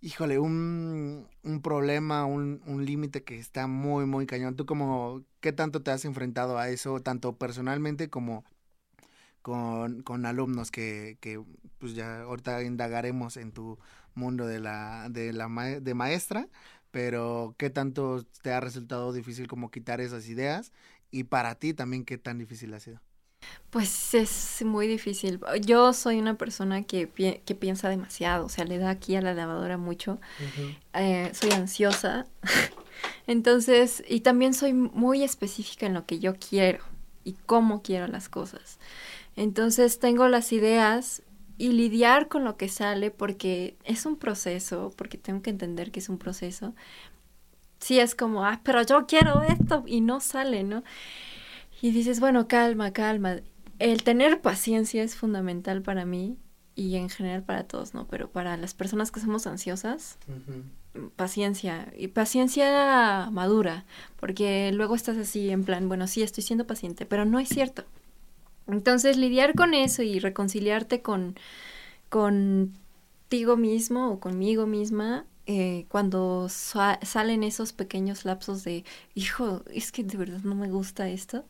híjole, 0.00 0.38
un, 0.38 1.26
un 1.42 1.62
problema, 1.62 2.24
un, 2.26 2.61
un 2.66 2.84
límite 2.84 3.22
que 3.24 3.38
está 3.38 3.66
muy, 3.66 4.07
muy 4.07 4.26
cañón. 4.26 4.57
¿Tú 4.57 4.66
como, 4.66 5.22
qué 5.40 5.52
tanto 5.52 5.82
te 5.82 5.90
has 5.90 6.05
enfrentado 6.05 6.59
a 6.59 6.68
eso, 6.68 7.00
tanto 7.00 7.36
personalmente 7.36 8.09
como 8.11 8.44
con, 9.42 10.02
con 10.02 10.26
alumnos 10.26 10.70
que, 10.70 11.18
que, 11.20 11.42
pues 11.78 11.94
ya 11.94 12.22
ahorita 12.22 12.62
indagaremos 12.62 13.36
en 13.36 13.52
tu 13.52 13.78
mundo 14.14 14.46
de 14.46 14.61
la, 14.61 15.09
de 15.11 15.32
la 15.32 15.48
ma- 15.48 15.80
de 15.80 15.94
maestra, 15.94 16.48
pero 16.95 17.57
qué 17.59 17.70
tanto 17.70 18.24
te 18.42 18.53
ha 18.53 18.61
resultado 18.61 19.12
difícil 19.12 19.49
como 19.49 19.70
quitar 19.72 20.01
esas 20.01 20.28
ideas 20.28 20.72
y 21.11 21.24
para 21.24 21.57
ti 21.57 21.74
también 21.74 22.05
qué 22.07 22.18
tan 22.18 22.38
difícil 22.38 22.72
ha 22.74 22.80
sido. 22.80 23.01
Pues 23.70 24.14
es 24.14 24.62
muy 24.64 24.86
difícil. 24.86 25.40
Yo 25.62 25.92
soy 25.92 26.18
una 26.20 26.36
persona 26.38 26.82
que, 26.84 27.07
pi- 27.09 27.40
que 27.45 27.55
piensa 27.55 27.88
demasiado, 27.88 28.47
o 28.47 28.49
sea, 28.49 28.64
le 28.64 28.78
da 28.78 28.90
aquí 28.90 29.16
a 29.16 29.20
la 29.20 29.34
lavadora 29.34 29.76
mucho. 29.78 30.20
Eh, 30.95 31.30
soy 31.34 31.53
ansiosa. 31.53 32.26
Entonces, 33.28 34.05
y 34.09 34.20
también 34.20 34.55
soy 34.55 34.74
muy 34.74 35.24
específica 35.24 35.86
en 35.86 35.95
lo 35.95 36.07
que 36.07 36.20
yo 36.20 36.34
quiero 36.36 36.84
y 37.24 37.34
cómo 37.47 37.82
quiero 37.82 38.09
las 38.09 38.28
cosas. 38.30 38.78
Entonces, 39.36 40.01
tengo 40.01 40.28
las 40.28 40.53
ideas 40.53 41.23
y 41.57 41.68
lidiar 41.68 42.28
con 42.28 42.44
lo 42.44 42.57
que 42.57 42.68
sale 42.68 43.11
porque 43.11 43.76
es 43.84 44.07
un 44.07 44.16
proceso, 44.16 44.92
porque 44.96 45.18
tengo 45.18 45.42
que 45.42 45.50
entender 45.50 45.90
que 45.90 46.00
es 46.00 46.09
un 46.09 46.18
proceso. 46.18 46.74
Sí 47.78 48.00
es 48.00 48.14
como, 48.14 48.44
ah, 48.44 48.61
pero 48.64 48.82
yo 48.82 49.07
quiero 49.07 49.42
esto 49.42 49.84
y 49.86 50.00
no 50.00 50.20
sale, 50.20 50.62
¿no? 50.64 50.82
Y 51.80 51.90
dices, 51.90 52.20
bueno, 52.20 52.48
calma, 52.48 52.92
calma. 52.92 53.36
El 53.78 54.02
tener 54.02 54.40
paciencia 54.40 55.02
es 55.02 55.16
fundamental 55.16 55.82
para 55.82 56.05
mí 56.05 56.38
y 56.74 56.96
en 56.96 57.09
general 57.09 57.42
para 57.42 57.64
todos, 57.64 57.94
¿no? 57.94 58.07
Pero 58.09 58.30
para 58.30 58.57
las 58.57 58.74
personas 58.74 59.11
que 59.11 59.20
somos 59.20 59.46
ansiosas, 59.46 60.18
paciencia 61.16 61.92
y 61.96 62.09
paciencia 62.09 63.28
madura, 63.30 63.84
porque 64.16 64.70
luego 64.72 64.94
estás 64.94 65.16
así 65.16 65.50
en 65.50 65.64
plan, 65.64 65.88
bueno, 65.88 66.07
sí, 66.07 66.22
estoy 66.22 66.42
siendo 66.42 66.66
paciente, 66.66 67.07
pero 67.07 67.24
no 67.24 67.38
es 67.38 67.48
cierto. 67.48 67.84
Entonces, 68.66 69.16
lidiar 69.16 69.54
con 69.54 69.74
eso 69.74 70.02
y 70.02 70.18
reconciliarte 70.18 71.02
con 71.02 71.38
contigo 72.08 73.56
mismo 73.56 74.10
o 74.10 74.20
conmigo 74.20 74.66
misma 74.66 75.26
eh, 75.46 75.84
cuando 75.88 76.48
salen 76.48 77.42
esos 77.42 77.74
pequeños 77.74 78.24
lapsos 78.24 78.64
de, 78.64 78.84
hijo, 79.14 79.62
es 79.70 79.92
que 79.92 80.02
de 80.02 80.16
verdad 80.16 80.40
no 80.42 80.54
me 80.54 80.70
gusta 80.70 81.10
esto, 81.10 81.44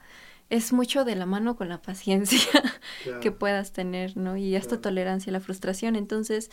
es 0.50 0.72
mucho 0.72 1.04
de 1.04 1.14
la 1.14 1.26
mano 1.26 1.56
con 1.56 1.68
la 1.68 1.80
paciencia 1.80 2.40
que 3.20 3.30
puedas 3.30 3.72
tener, 3.72 4.16
¿no? 4.16 4.36
Y 4.36 4.56
esta 4.56 4.80
tolerancia 4.80 5.30
a 5.30 5.34
la 5.34 5.40
frustración. 5.40 5.94
Entonces, 5.94 6.50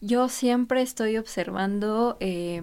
yo 0.00 0.28
siempre 0.28 0.82
estoy 0.82 1.16
observando 1.16 2.16
eh, 2.18 2.62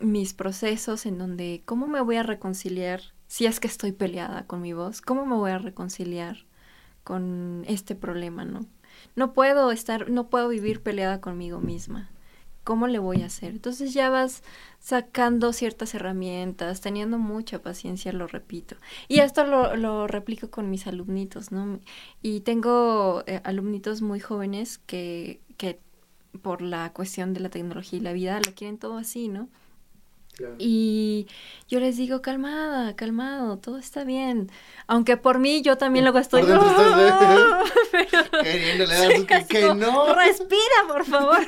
mis 0.00 0.34
procesos 0.34 1.06
en 1.06 1.18
donde, 1.18 1.62
¿cómo 1.64 1.86
me 1.86 2.00
voy 2.00 2.16
a 2.16 2.24
reconciliar 2.24 3.00
si 3.28 3.46
es 3.46 3.60
que 3.60 3.68
estoy 3.68 3.92
peleada 3.92 4.46
con 4.46 4.60
mi 4.62 4.72
voz? 4.72 5.00
¿Cómo 5.00 5.26
me 5.26 5.36
voy 5.36 5.52
a 5.52 5.58
reconciliar 5.58 6.44
con 7.04 7.64
este 7.68 7.94
problema, 7.94 8.44
¿no? 8.44 8.66
No 9.16 9.32
puedo 9.32 9.70
estar, 9.70 10.10
no 10.10 10.28
puedo 10.28 10.48
vivir 10.48 10.80
peleada 10.80 11.20
conmigo 11.20 11.60
misma. 11.60 12.10
¿Cómo 12.64 12.86
le 12.86 12.98
voy 12.98 13.22
a 13.22 13.26
hacer? 13.26 13.50
Entonces 13.50 13.92
ya 13.92 14.08
vas 14.08 14.42
sacando 14.80 15.52
ciertas 15.52 15.94
herramientas, 15.94 16.80
teniendo 16.80 17.18
mucha 17.18 17.60
paciencia, 17.60 18.10
lo 18.12 18.26
repito. 18.26 18.76
Y 19.06 19.20
esto 19.20 19.44
lo, 19.44 20.06
replico 20.06 20.50
con 20.50 20.70
mis 20.70 20.86
alumnitos, 20.86 21.52
¿no? 21.52 21.78
Y 22.22 22.40
tengo 22.40 23.22
eh, 23.26 23.42
alumnitos 23.44 24.00
muy 24.00 24.18
jóvenes 24.18 24.78
que, 24.78 25.40
que 25.58 25.78
por 26.42 26.62
la 26.62 26.92
cuestión 26.94 27.34
de 27.34 27.40
la 27.40 27.50
tecnología 27.50 27.98
y 27.98 28.02
la 28.02 28.14
vida 28.14 28.40
lo 28.44 28.54
quieren 28.54 28.78
todo 28.78 28.96
así, 28.96 29.28
¿no? 29.28 29.48
Y 30.58 31.26
yo 31.68 31.80
les 31.80 31.96
digo, 31.96 32.22
calmada, 32.22 32.96
calmado, 32.96 33.58
todo 33.58 33.78
está 33.78 34.04
bien. 34.04 34.50
Aunque 34.86 35.16
por 35.16 35.38
mí 35.38 35.62
yo 35.62 35.78
también 35.78 36.04
luego 36.04 36.18
estoy... 36.18 36.42
¡Oh! 36.42 36.44
que, 39.48 39.74
no. 39.74 40.14
Respira, 40.14 40.86
por 40.88 41.04
favor. 41.06 41.46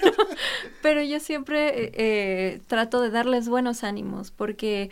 pero 0.83 1.03
yo 1.03 1.21
siempre 1.21 1.85
eh, 1.85 1.93
eh, 1.95 2.61
trato 2.67 3.01
de 3.01 3.11
darles 3.11 3.49
buenos 3.49 3.85
ánimos 3.85 4.31
porque 4.31 4.91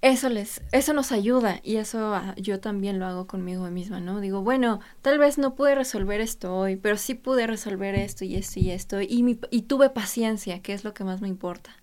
eso 0.00 0.28
les, 0.28 0.62
eso 0.72 0.94
nos 0.94 1.12
ayuda 1.12 1.60
y 1.62 1.76
eso 1.76 2.14
ah, 2.14 2.34
yo 2.36 2.58
también 2.58 2.98
lo 2.98 3.06
hago 3.06 3.26
conmigo 3.26 3.70
misma, 3.70 4.00
¿no? 4.00 4.20
Digo, 4.20 4.42
bueno, 4.42 4.80
tal 5.00 5.18
vez 5.18 5.38
no 5.38 5.54
pude 5.54 5.74
resolver 5.74 6.20
esto 6.20 6.56
hoy, 6.56 6.76
pero 6.76 6.96
sí 6.96 7.14
pude 7.14 7.46
resolver 7.46 7.94
esto 7.94 8.24
y 8.24 8.34
esto 8.34 8.58
y 8.58 8.70
esto 8.70 9.00
y, 9.00 9.22
mi, 9.22 9.38
y 9.50 9.62
tuve 9.62 9.90
paciencia, 9.90 10.60
que 10.60 10.72
es 10.72 10.82
lo 10.82 10.92
que 10.92 11.04
más 11.04 11.20
me 11.20 11.28
importa 11.28 11.81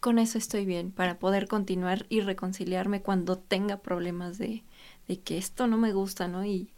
con 0.00 0.18
eso 0.18 0.38
estoy 0.38 0.64
bien 0.64 0.90
para 0.90 1.18
poder 1.18 1.46
continuar 1.46 2.06
y 2.08 2.20
reconciliarme 2.20 3.02
cuando 3.02 3.38
tenga 3.38 3.78
problemas 3.78 4.38
de, 4.38 4.64
que 5.24 5.38
esto 5.38 5.66
no 5.66 5.76
me 5.76 5.92
gusta, 5.92 6.26
¿no? 6.26 6.44
Y, 6.44 6.72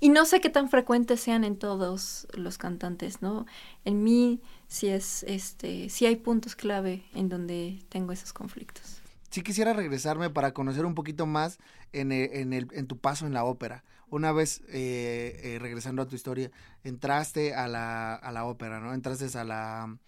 y 0.00 0.08
no 0.08 0.24
sé 0.24 0.40
qué 0.40 0.48
tan 0.48 0.68
frecuentes 0.68 1.20
sean 1.20 1.44
en 1.44 1.56
todos 1.56 2.26
los 2.34 2.58
cantantes, 2.58 3.22
¿no? 3.22 3.46
En 3.84 4.02
mí 4.02 4.40
sí 4.68 4.88
es, 4.88 5.22
este, 5.24 5.88
sí 5.90 6.06
hay 6.06 6.16
puntos 6.16 6.56
clave 6.56 7.04
en 7.14 7.28
donde 7.28 7.78
tengo 7.88 8.12
esos 8.12 8.32
conflictos. 8.32 9.00
Sí 9.30 9.42
quisiera 9.42 9.72
regresarme 9.74 10.30
para 10.30 10.52
conocer 10.52 10.86
un 10.86 10.94
poquito 10.94 11.26
más 11.26 11.58
en, 11.92 12.10
e, 12.12 12.40
en, 12.40 12.52
el, 12.52 12.68
en 12.72 12.86
tu 12.86 12.98
paso 12.98 13.26
en 13.26 13.34
la 13.34 13.44
ópera. 13.44 13.84
Una 14.08 14.32
vez, 14.32 14.62
eh, 14.68 15.40
eh, 15.42 15.58
regresando 15.60 16.00
a 16.00 16.06
tu 16.06 16.14
historia, 16.14 16.50
entraste 16.84 17.54
a 17.54 17.66
la, 17.68 18.14
a 18.14 18.32
la 18.32 18.44
ópera, 18.44 18.80
¿no? 18.80 18.94
Entraste 18.94 19.36
a 19.36 19.44
la, 19.44 19.98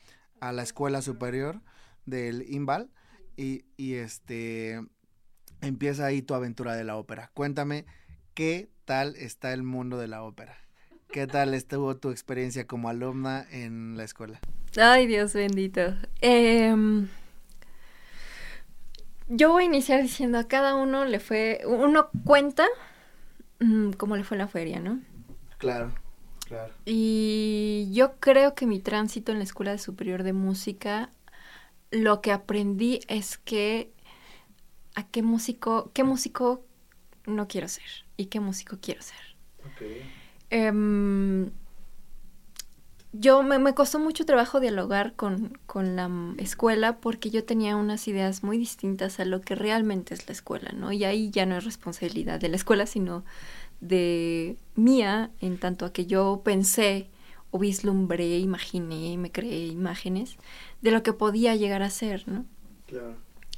a 0.40 0.53
la 0.53 0.62
escuela 0.62 1.03
superior 1.03 1.61
del 2.09 2.44
Imbal 2.48 2.90
y, 3.36 3.64
y 3.76 3.94
este 3.94 4.80
empieza 5.61 6.06
ahí 6.06 6.22
tu 6.22 6.34
aventura 6.34 6.74
de 6.74 6.84
la 6.84 6.96
ópera. 6.96 7.30
Cuéntame 7.34 7.86
qué 8.34 8.68
tal 8.84 9.16
está 9.16 9.52
el 9.52 9.62
mundo 9.62 9.98
de 9.98 10.09
la 10.09 10.22
ópera. 10.22 10.56
¿Qué 11.11 11.26
tal 11.26 11.54
estuvo 11.54 11.96
tu 11.96 12.11
experiencia 12.11 12.66
como 12.66 12.88
alumna 12.90 13.46
en 13.50 13.96
la 13.96 14.04
escuela? 14.04 14.40
Ay, 14.76 15.06
Dios 15.06 15.32
bendito. 15.32 15.94
Em, 16.20 17.09
yo 19.26 19.52
voy 19.52 19.62
a 19.64 19.66
iniciar 19.66 20.02
diciendo 20.02 20.38
a 20.38 20.44
cada 20.44 20.74
uno 20.74 21.06
le 21.06 21.18
fue, 21.18 21.61
uno 21.66 22.11
cuenta 22.24 22.66
mm, 23.61 23.92
cómo 23.92 24.16
le 24.16 24.24
fue 24.24 24.36
en 24.36 24.38
la 24.38 24.48
feria, 24.48 24.80
¿no? 24.80 25.00
Claro, 25.56 25.92
claro. 26.46 26.74
Y 26.84 27.88
yo 27.92 28.16
creo 28.20 28.54
que 28.54 28.66
mi 28.66 28.78
tránsito 28.78 29.32
en 29.32 29.38
la 29.38 29.44
Escuela 29.44 29.78
Superior 29.78 30.22
de 30.22 30.34
Música 30.34 31.11
lo 31.91 32.20
que 32.20 32.32
aprendí 32.32 33.01
es 33.09 33.39
que 33.39 33.93
a 34.95 35.07
qué 35.07 35.22
músico, 35.22 35.91
qué 35.95 36.05
músico 36.05 36.64
no 37.26 37.49
quiero 37.49 37.68
ser 37.68 38.07
y 38.16 38.26
qué 38.26 38.41
músico 38.41 38.78
quiero 38.80 39.03
ser. 39.03 39.16
Em, 40.51 41.51
yo 43.12 43.43
me, 43.43 43.74
costó 43.74 43.99
mucho 43.99 44.24
trabajo 44.26 44.61
dialogar 44.61 45.14
con, 45.14 45.59
con, 45.66 45.97
la 45.97 46.11
escuela 46.39 46.99
porque 46.99 47.30
yo 47.30 47.45
tenía 47.45 47.76
unas 47.76 48.09
ideas 48.09 48.43
muy 48.43 48.59
distintas 48.59 49.20
a 49.20 49.24
lo 49.24 49.41
que 49.41 49.55
realmente 49.55 50.14
es 50.14 50.26
la 50.26 50.32
escuela, 50.32 50.72
¿no? 50.72 50.93
Y 50.93 51.05
ahí 51.05 51.30
ya 51.30 51.47
no 51.47 51.57
es 51.57 51.64
responsabilidad 51.64 52.41
de 52.41 52.49
la 52.49 52.57
escuela, 52.57 52.86
sino 52.86 53.24
de 53.80 54.57
mía, 54.74 55.30
en 55.41 55.59
tanto 55.59 55.84
a 55.86 55.93
que 55.93 56.07
yo 56.07 56.41
pensé 56.45 57.09
o 57.51 57.59
vislumbré, 57.59 58.38
imaginé, 58.38 59.16
me 59.16 59.32
creé 59.32 59.66
imágenes 59.66 60.36
de 60.82 60.90
lo 60.90 61.03
que 61.03 61.12
podía 61.12 61.55
llegar 61.57 61.82
a 61.82 61.90
ser, 61.90 62.26
¿no? 62.28 62.44
Claro. 62.86 63.16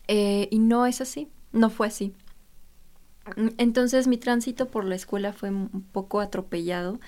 Eh, 0.08 0.48
y 0.50 0.58
no 0.58 0.86
es 0.86 1.00
así, 1.00 1.28
no 1.52 1.70
fue 1.70 1.86
así. 1.86 2.12
Entonces 3.58 4.06
mi 4.06 4.16
tránsito 4.16 4.68
por 4.68 4.84
la 4.84 4.94
escuela 4.94 5.32
fue 5.32 5.50
un 5.50 5.84
poco 5.92 6.20
atropellado 6.20 6.98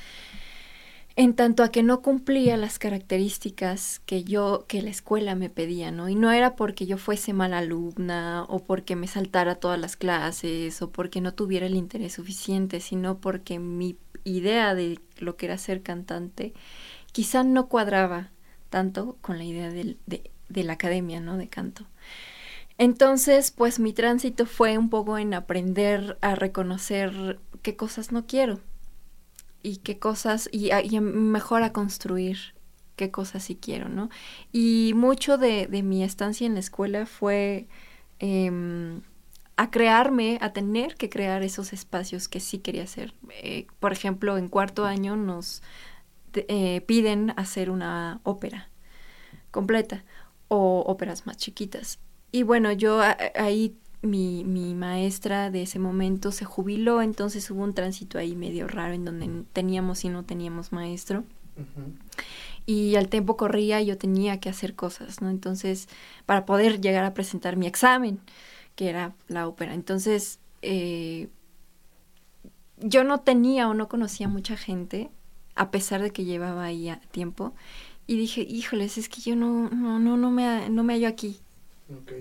en 1.15 1.35
tanto 1.35 1.63
a 1.63 1.71
que 1.71 1.83
no 1.83 2.01
cumplía 2.01 2.57
las 2.57 2.79
características 2.79 4.01
que 4.07 4.25
yo, 4.25 4.65
que 4.67 4.83
la 4.83 4.91
escuela 4.91 5.35
me 5.35 5.51
pedía, 5.51 5.91
¿no? 5.91 6.09
Y 6.09 6.15
no 6.15 6.31
era 6.31 6.57
porque 6.57 6.87
yo 6.87 6.97
fuese 6.97 7.33
mala 7.33 7.59
alumna 7.59 8.45
o 8.49 8.61
porque 8.61 8.97
me 8.97 9.07
saltara 9.07 9.57
todas 9.57 9.79
las 9.79 9.97
clases 9.97 10.81
o 10.81 10.91
porque 10.91 11.21
no 11.21 11.35
tuviera 11.35 11.67
el 11.67 11.75
interés 11.77 12.15
suficiente, 12.15 12.81
sino 12.81 13.19
porque 13.19 13.59
mi 13.59 13.99
idea 14.25 14.75
de 14.75 15.01
lo 15.19 15.37
que 15.37 15.47
era 15.47 15.59
ser 15.59 15.83
cantante 15.83 16.55
quizá 17.13 17.45
no 17.45 17.69
cuadraba 17.69 18.31
tanto 18.71 19.19
con 19.21 19.37
la 19.37 19.45
idea 19.45 19.71
de, 19.71 19.97
de 20.07 20.65
la 20.65 20.73
academia, 20.75 21.21
¿no? 21.21 21.37
De 21.37 21.49
canto. 21.49 21.85
Entonces, 22.79 23.51
pues 23.51 23.79
mi 23.79 23.93
tránsito 23.93 24.47
fue 24.47 24.79
un 24.79 24.89
poco 24.89 25.19
en 25.19 25.35
aprender 25.35 26.19
a 26.23 26.35
reconocer 26.35 27.39
qué 27.61 27.77
cosas 27.77 28.13
no 28.13 28.27
quiero 28.27 28.61
y 29.63 29.79
qué 29.79 29.99
cosas, 29.99 30.49
y, 30.53 30.71
y 30.73 31.01
mejor 31.01 31.63
a 31.63 31.73
construir 31.73 32.55
qué 32.97 33.11
cosas 33.11 33.45
sí 33.45 33.57
quiero, 33.57 33.89
¿no? 33.89 34.11
Y 34.53 34.93
mucho 34.95 35.39
de, 35.39 35.67
de 35.67 35.83
mi 35.83 36.05
estancia 36.05 36.47
en 36.47 36.55
la 36.55 36.61
escuela 36.61 37.07
fue 37.07 37.67
eh, 38.19 39.01
a 39.57 39.71
crearme, 39.71 40.39
a 40.41 40.53
tener 40.53 40.97
que 40.97 41.09
crear 41.09 41.43
esos 41.43 41.73
espacios 41.73 42.29
que 42.29 42.41
sí 42.41 42.59
quería 42.59 42.85
hacer. 42.85 43.15
Eh, 43.31 43.67
por 43.81 43.93
ejemplo, 43.93 44.39
en 44.39 44.49
cuarto 44.49 44.87
año 44.87 45.17
nos 45.17 45.63
eh, 46.35 46.81
piden 46.83 47.33
hacer 47.37 47.71
una 47.71 48.21
ópera 48.25 48.71
completa 49.51 50.05
o 50.49 50.85
óperas 50.87 51.27
más 51.27 51.37
chiquitas. 51.37 51.99
Y 52.31 52.43
bueno, 52.43 52.73
yo 52.73 53.01
ahí 53.35 53.77
mi, 54.03 54.45
mi, 54.45 54.75
maestra 54.75 55.51
de 55.51 55.63
ese 55.63 55.79
momento 55.79 56.33
se 56.33 56.45
jubiló, 56.45 57.03
entonces 57.03 57.51
hubo 57.51 57.63
un 57.63 57.73
tránsito 57.73 58.19
ahí 58.19 58.35
medio 58.37 58.67
raro 58.69 58.95
en 58.95 59.05
donde 59.05 59.45
teníamos 59.53 60.05
y 60.05 60.09
no 60.09 60.25
teníamos 60.25 60.73
maestro. 60.73 61.25
Y 62.67 62.97
al 62.97 63.09
tiempo 63.09 63.37
corría 63.37 63.81
y 63.81 63.87
yo 63.87 63.99
tenía 63.99 64.41
que 64.41 64.49
hacer 64.49 64.75
cosas, 64.75 65.21
¿no? 65.21 65.31
Entonces, 65.31 65.89
para 66.27 66.47
poder 66.47 66.81
llegar 66.81 67.05
a 67.05 67.15
presentar 67.15 67.57
mi 67.57 67.67
examen 67.67 68.21
que 68.75 68.89
era 68.89 69.15
la 69.29 69.49
ópera. 69.49 69.75
Entonces, 69.75 70.41
eh, 70.63 71.29
yo 72.79 73.05
no 73.05 73.21
tenía 73.21 73.69
o 73.69 73.75
no 73.75 73.89
conocía 73.89 74.29
mucha 74.29 74.57
gente, 74.57 75.11
a 75.55 75.71
pesar 75.71 76.03
de 76.03 76.11
que 76.11 76.25
llevaba 76.25 76.65
ahí 76.65 76.93
tiempo, 77.11 77.55
y 78.07 78.17
dije, 78.17 78.43
híjoles, 78.43 78.99
es 78.99 79.09
que 79.09 79.21
yo 79.21 79.37
no, 79.37 79.69
no, 79.71 79.99
no, 79.99 80.17
no 80.17 80.31
me, 80.31 80.69
no 80.71 80.83
me 80.83 80.95
hallo 80.95 81.09
aquí. 81.09 81.41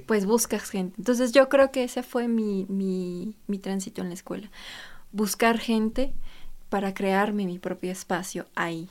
Pues 0.06 0.26
buscas 0.26 0.70
gente. 0.70 0.96
Entonces 1.00 1.32
yo 1.32 1.50
creo 1.50 1.72
que 1.72 1.84
ese 1.84 2.04
fue 2.04 2.28
mi, 2.28 2.66
mi, 2.70 3.36
mi 3.48 3.60
tránsito 3.60 4.02
en 4.02 4.10
la 4.10 4.14
escuela. 4.16 4.52
Buscar 5.12 5.60
gente 5.60 6.14
para 6.70 6.94
crearme 6.94 7.46
mi 7.46 7.60
propio 7.60 7.92
espacio 7.92 8.48
ahí. 8.56 8.90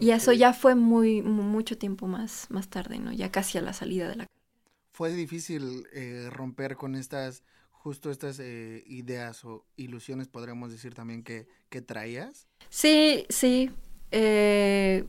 Y 0.00 0.10
eso 0.10 0.32
ya 0.32 0.52
fue 0.54 0.74
muy, 0.74 1.22
mu- 1.22 1.42
mucho 1.44 1.78
tiempo 1.78 2.06
más, 2.06 2.46
más 2.50 2.68
tarde, 2.68 2.98
¿no? 2.98 3.12
Ya 3.12 3.30
casi 3.32 3.58
a 3.58 3.62
la 3.62 3.72
salida 3.72 4.08
de 4.08 4.16
la 4.16 4.26
Fue 4.92 5.12
difícil 5.12 5.86
eh, 5.92 6.28
romper 6.30 6.76
con 6.76 6.94
estas, 6.96 7.44
justo 7.70 8.10
estas 8.10 8.38
eh, 8.40 8.82
ideas 8.86 9.44
o 9.44 9.66
ilusiones, 9.76 10.28
podríamos 10.28 10.70
decir 10.72 10.94
también, 10.94 11.22
que, 11.22 11.46
que 11.68 11.82
traías. 11.82 12.48
Sí, 12.68 13.26
sí. 13.28 13.70
eh, 14.10 15.04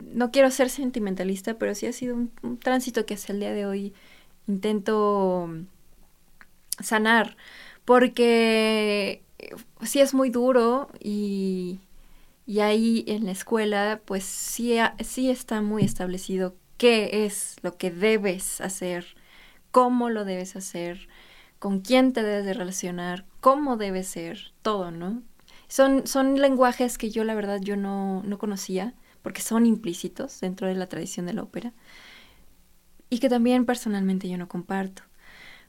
no 0.00 0.30
quiero 0.30 0.50
ser 0.50 0.70
sentimentalista, 0.70 1.58
pero 1.58 1.74
sí 1.74 1.86
ha 1.86 1.92
sido 1.92 2.14
un, 2.16 2.32
un 2.42 2.58
tránsito 2.58 3.06
que 3.06 3.14
hasta 3.14 3.32
el 3.32 3.40
día 3.40 3.52
de 3.52 3.66
hoy 3.66 3.94
intento 4.46 5.48
sanar, 6.80 7.36
porque 7.84 9.22
eh, 9.38 9.54
sí 9.82 10.00
es 10.00 10.14
muy 10.14 10.30
duro 10.30 10.88
y, 11.00 11.80
y 12.46 12.60
ahí 12.60 13.04
en 13.06 13.24
la 13.26 13.32
escuela 13.32 14.00
pues 14.04 14.24
sí, 14.24 14.76
sí 15.00 15.30
está 15.30 15.62
muy 15.62 15.84
establecido 15.84 16.54
qué 16.76 17.24
es 17.24 17.56
lo 17.62 17.76
que 17.76 17.90
debes 17.90 18.60
hacer, 18.60 19.06
cómo 19.70 20.10
lo 20.10 20.24
debes 20.24 20.56
hacer, 20.56 21.08
con 21.58 21.80
quién 21.80 22.12
te 22.12 22.22
debes 22.22 22.44
de 22.44 22.54
relacionar, 22.54 23.24
cómo 23.40 23.76
debe 23.76 24.02
ser, 24.02 24.52
todo, 24.62 24.90
¿no? 24.90 25.22
Son, 25.68 26.06
son 26.06 26.40
lenguajes 26.40 26.98
que 26.98 27.10
yo 27.10 27.24
la 27.24 27.34
verdad 27.34 27.60
yo 27.60 27.76
no, 27.76 28.22
no 28.24 28.38
conocía 28.38 28.94
porque 29.22 29.40
son 29.40 29.64
implícitos 29.64 30.40
dentro 30.40 30.66
de 30.66 30.74
la 30.74 30.88
tradición 30.88 31.24
de 31.26 31.32
la 31.34 31.44
ópera 31.44 31.72
y 33.12 33.18
que 33.20 33.28
también 33.28 33.66
personalmente 33.66 34.28
yo 34.28 34.38
no 34.38 34.48
comparto. 34.48 35.02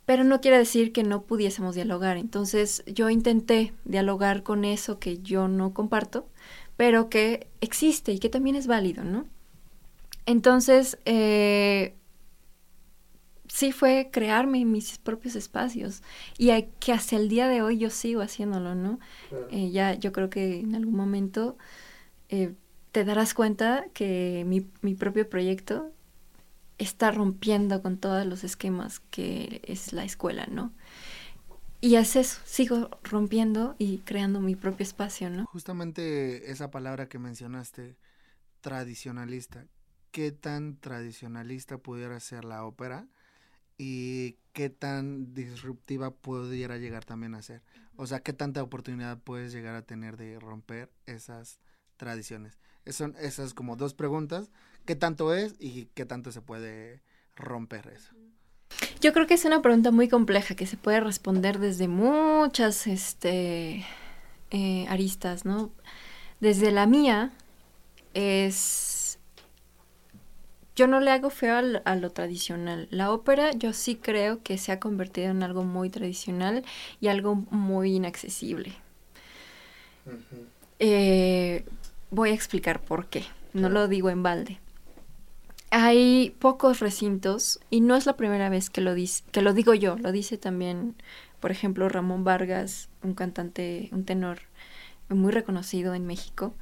Pero 0.05 0.23
no 0.25 0.41
quiere 0.41 0.57
decir 0.59 0.93
que 0.93 1.03
no 1.03 1.23
pudiésemos 1.23 1.75
dialogar. 1.75 2.17
Entonces 2.17 2.83
yo 2.87 3.09
intenté 3.09 3.73
dialogar 3.85 4.43
con 4.43 4.65
eso 4.65 4.99
que 4.99 5.19
yo 5.19 5.47
no 5.47 5.73
comparto, 5.73 6.27
pero 6.77 7.09
que 7.09 7.47
existe 7.61 8.13
y 8.13 8.19
que 8.19 8.29
también 8.29 8.55
es 8.57 8.67
válido, 8.67 9.03
¿no? 9.05 9.25
Entonces, 10.25 10.97
eh, 11.05 11.95
sí 13.47 13.71
fue 13.71 14.09
crearme 14.11 14.65
mis 14.65 14.97
propios 14.99 15.35
espacios 15.35 16.01
y 16.37 16.49
hay- 16.51 16.69
que 16.79 16.93
hasta 16.93 17.15
el 17.17 17.29
día 17.29 17.47
de 17.47 17.61
hoy 17.61 17.77
yo 17.77 17.89
sigo 17.89 18.21
haciéndolo, 18.21 18.75
¿no? 18.75 18.99
Eh, 19.49 19.69
ya 19.71 19.93
yo 19.95 20.11
creo 20.11 20.29
que 20.29 20.59
en 20.61 20.75
algún 20.75 20.95
momento 20.95 21.57
eh, 22.29 22.55
te 22.93 23.05
darás 23.05 23.35
cuenta 23.35 23.85
que 23.93 24.45
mi, 24.47 24.67
mi 24.83 24.95
propio 24.95 25.29
proyecto 25.29 25.92
está 26.83 27.11
rompiendo 27.11 27.81
con 27.81 27.97
todos 27.97 28.25
los 28.25 28.43
esquemas 28.43 28.99
que 29.11 29.61
es 29.65 29.93
la 29.93 30.03
escuela, 30.05 30.47
¿no? 30.51 30.71
Y 31.81 31.95
es 31.95 32.15
eso, 32.15 32.39
sigo 32.45 32.89
rompiendo 33.03 33.75
y 33.77 33.99
creando 33.99 34.39
mi 34.39 34.55
propio 34.55 34.83
espacio, 34.83 35.29
¿no? 35.29 35.45
Justamente 35.51 36.49
esa 36.51 36.71
palabra 36.71 37.09
que 37.09 37.19
mencionaste, 37.19 37.97
tradicionalista, 38.61 39.67
¿qué 40.11 40.31
tan 40.31 40.77
tradicionalista 40.79 41.77
pudiera 41.79 42.19
ser 42.19 42.45
la 42.45 42.65
ópera 42.65 43.07
y 43.77 44.37
qué 44.53 44.69
tan 44.69 45.33
disruptiva 45.33 46.11
pudiera 46.15 46.77
llegar 46.77 47.05
también 47.05 47.35
a 47.35 47.41
ser? 47.43 47.63
O 47.97 48.07
sea, 48.07 48.21
¿qué 48.23 48.33
tanta 48.33 48.63
oportunidad 48.63 49.19
puedes 49.23 49.53
llegar 49.53 49.75
a 49.75 49.83
tener 49.85 50.17
de 50.17 50.39
romper 50.39 50.91
esas 51.05 51.59
tradiciones? 51.97 52.59
Es- 52.85 52.95
Son 52.97 53.15
esas 53.19 53.53
como 53.53 53.75
dos 53.77 53.93
preguntas, 53.95 54.51
¿qué 54.85 54.95
tanto 54.95 55.33
es 55.33 55.55
y 55.59 55.87
qué 55.95 56.05
tanto 56.05 56.31
se 56.31 56.41
puede 56.41 57.01
romper 57.35 57.87
eso? 57.87 58.13
Yo 59.01 59.13
creo 59.13 59.27
que 59.27 59.33
es 59.35 59.45
una 59.45 59.61
pregunta 59.61 59.91
muy 59.91 60.07
compleja 60.07 60.55
que 60.55 60.65
se 60.65 60.77
puede 60.77 60.99
responder 60.99 61.59
desde 61.59 61.87
muchas 61.87 62.87
este, 62.87 63.85
eh, 64.51 64.85
aristas, 64.89 65.45
¿no? 65.45 65.71
Desde 66.41 66.71
la 66.71 66.87
mía 66.87 67.31
es... 68.13 69.19
Yo 70.75 70.85
no 70.87 70.99
le 70.99 71.09
hago 71.09 71.31
feo 71.31 71.55
al- 71.57 71.81
a 71.85 71.95
lo 71.95 72.11
tradicional. 72.11 72.87
La 72.91 73.11
ópera 73.11 73.51
yo 73.53 73.73
sí 73.73 73.95
creo 73.95 74.43
que 74.43 74.57
se 74.59 74.71
ha 74.71 74.79
convertido 74.79 75.31
en 75.31 75.41
algo 75.41 75.63
muy 75.63 75.89
tradicional 75.89 76.63
y 77.01 77.07
algo 77.07 77.33
muy 77.35 77.95
inaccesible. 77.95 78.73
Eh, 80.79 81.65
voy 82.11 82.31
a 82.31 82.33
explicar 82.33 82.81
por 82.81 83.07
qué. 83.07 83.23
No 83.53 83.69
lo 83.69 83.87
digo 83.87 84.09
en 84.09 84.23
balde. 84.23 84.59
Hay 85.75 86.35
pocos 86.37 86.81
recintos 86.81 87.59
y 87.71 87.81
no 87.81 87.95
es 87.95 88.05
la 88.05 88.15
primera 88.15 88.47
vez 88.47 88.69
que 88.69 88.79
lo, 88.79 88.93
dice, 88.93 89.23
que 89.31 89.41
lo 89.41 89.53
digo 89.53 89.73
yo, 89.73 89.97
lo 89.97 90.11
dice 90.11 90.37
también, 90.37 90.93
por 91.39 91.49
ejemplo, 91.49 91.89
Ramón 91.89 92.23
Vargas, 92.23 92.89
un 93.01 93.15
cantante, 93.15 93.89
un 93.91 94.05
tenor 94.05 94.41
muy 95.09 95.31
reconocido 95.31 95.95
en 95.95 96.05
México 96.05 96.53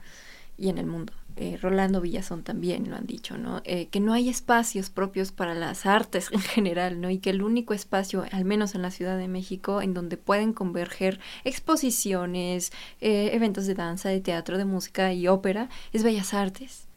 y 0.58 0.70
en 0.70 0.78
el 0.78 0.86
mundo. 0.86 1.12
Eh, 1.36 1.60
Rolando 1.62 2.00
Villazón 2.00 2.44
también 2.44 2.90
lo 2.90 2.96
han 2.96 3.06
dicho, 3.06 3.38
¿no? 3.38 3.62
Eh, 3.66 3.88
que 3.88 4.00
no 4.00 4.14
hay 4.14 4.30
espacios 4.30 4.90
propios 4.90 5.34
para 5.34 5.56
las 5.56 5.86
artes 5.86 6.30
en 6.32 6.40
general, 6.40 7.02
¿no? 7.02 7.10
Y 7.10 7.18
que 7.18 7.32
el 7.32 7.42
único 7.42 7.74
espacio, 7.74 8.24
al 8.32 8.46
menos 8.46 8.76
en 8.76 8.82
la 8.82 8.92
Ciudad 8.92 9.18
de 9.18 9.28
México, 9.28 9.82
en 9.82 9.94
donde 9.94 10.16
pueden 10.16 10.54
converger 10.54 11.20
exposiciones, 11.44 12.72
eh, 13.02 13.32
eventos 13.34 13.68
de 13.68 13.74
danza, 13.74 14.08
de 14.08 14.22
teatro, 14.22 14.58
de 14.58 14.64
música 14.64 15.12
y 15.12 15.28
ópera, 15.28 15.68
es 15.92 16.02
Bellas 16.02 16.34
Artes. 16.34 16.88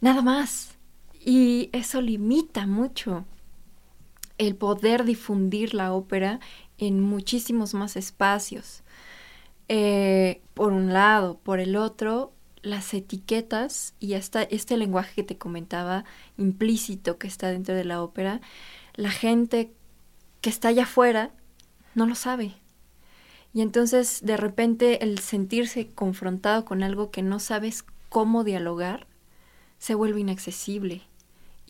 Nada 0.00 0.22
más. 0.22 0.79
Y 1.22 1.68
eso 1.72 2.00
limita 2.00 2.66
mucho 2.66 3.26
el 4.38 4.56
poder 4.56 5.04
difundir 5.04 5.74
la 5.74 5.92
ópera 5.92 6.40
en 6.78 7.00
muchísimos 7.02 7.74
más 7.74 7.96
espacios. 7.96 8.82
Eh, 9.68 10.40
por 10.54 10.72
un 10.72 10.94
lado, 10.94 11.38
por 11.42 11.60
el 11.60 11.76
otro, 11.76 12.32
las 12.62 12.94
etiquetas 12.94 13.94
y 14.00 14.14
hasta 14.14 14.42
este 14.42 14.78
lenguaje 14.78 15.14
que 15.14 15.22
te 15.22 15.36
comentaba 15.36 16.06
implícito 16.38 17.18
que 17.18 17.26
está 17.26 17.48
dentro 17.48 17.74
de 17.74 17.84
la 17.84 18.02
ópera, 18.02 18.40
la 18.94 19.10
gente 19.10 19.72
que 20.40 20.48
está 20.48 20.68
allá 20.68 20.84
afuera 20.84 21.32
no 21.94 22.06
lo 22.06 22.14
sabe. 22.14 22.54
Y 23.52 23.60
entonces 23.60 24.20
de 24.22 24.38
repente 24.38 25.04
el 25.04 25.18
sentirse 25.18 25.88
confrontado 25.88 26.64
con 26.64 26.82
algo 26.82 27.10
que 27.10 27.22
no 27.22 27.40
sabes 27.40 27.84
cómo 28.08 28.42
dialogar 28.42 29.06
se 29.78 29.94
vuelve 29.94 30.20
inaccesible 30.20 31.09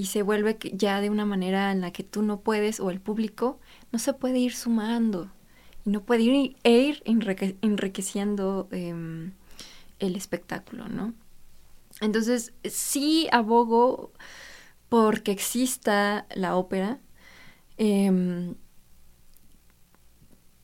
y 0.01 0.07
se 0.07 0.23
vuelve 0.23 0.59
ya 0.75 1.01
de 1.01 1.11
una 1.11 1.27
manera 1.27 1.73
en 1.73 1.81
la 1.83 1.93
que 1.93 2.05
tú 2.05 2.23
no 2.23 2.41
puedes 2.41 2.81
o 2.81 2.91
el 2.91 3.01
público 3.01 3.61
no 3.93 3.99
se 3.99 4.15
puede 4.15 4.39
ir 4.39 4.55
sumando 4.55 5.31
y 5.85 5.91
no 5.91 6.03
puede 6.05 6.23
ir, 6.25 6.57
e 6.65 6.79
ir 6.81 7.03
enrique- 7.07 7.57
enriqueciendo 7.63 8.69
em, 8.73 9.33
el 10.01 10.17
espectáculo, 10.17 10.89
¿no? 10.89 11.15
Entonces 12.01 12.55
sí 12.65 13.29
abogo 13.33 14.13
porque 14.89 15.33
exista 15.33 16.27
la 16.35 16.57
ópera. 16.57 17.01
em, 17.79 18.55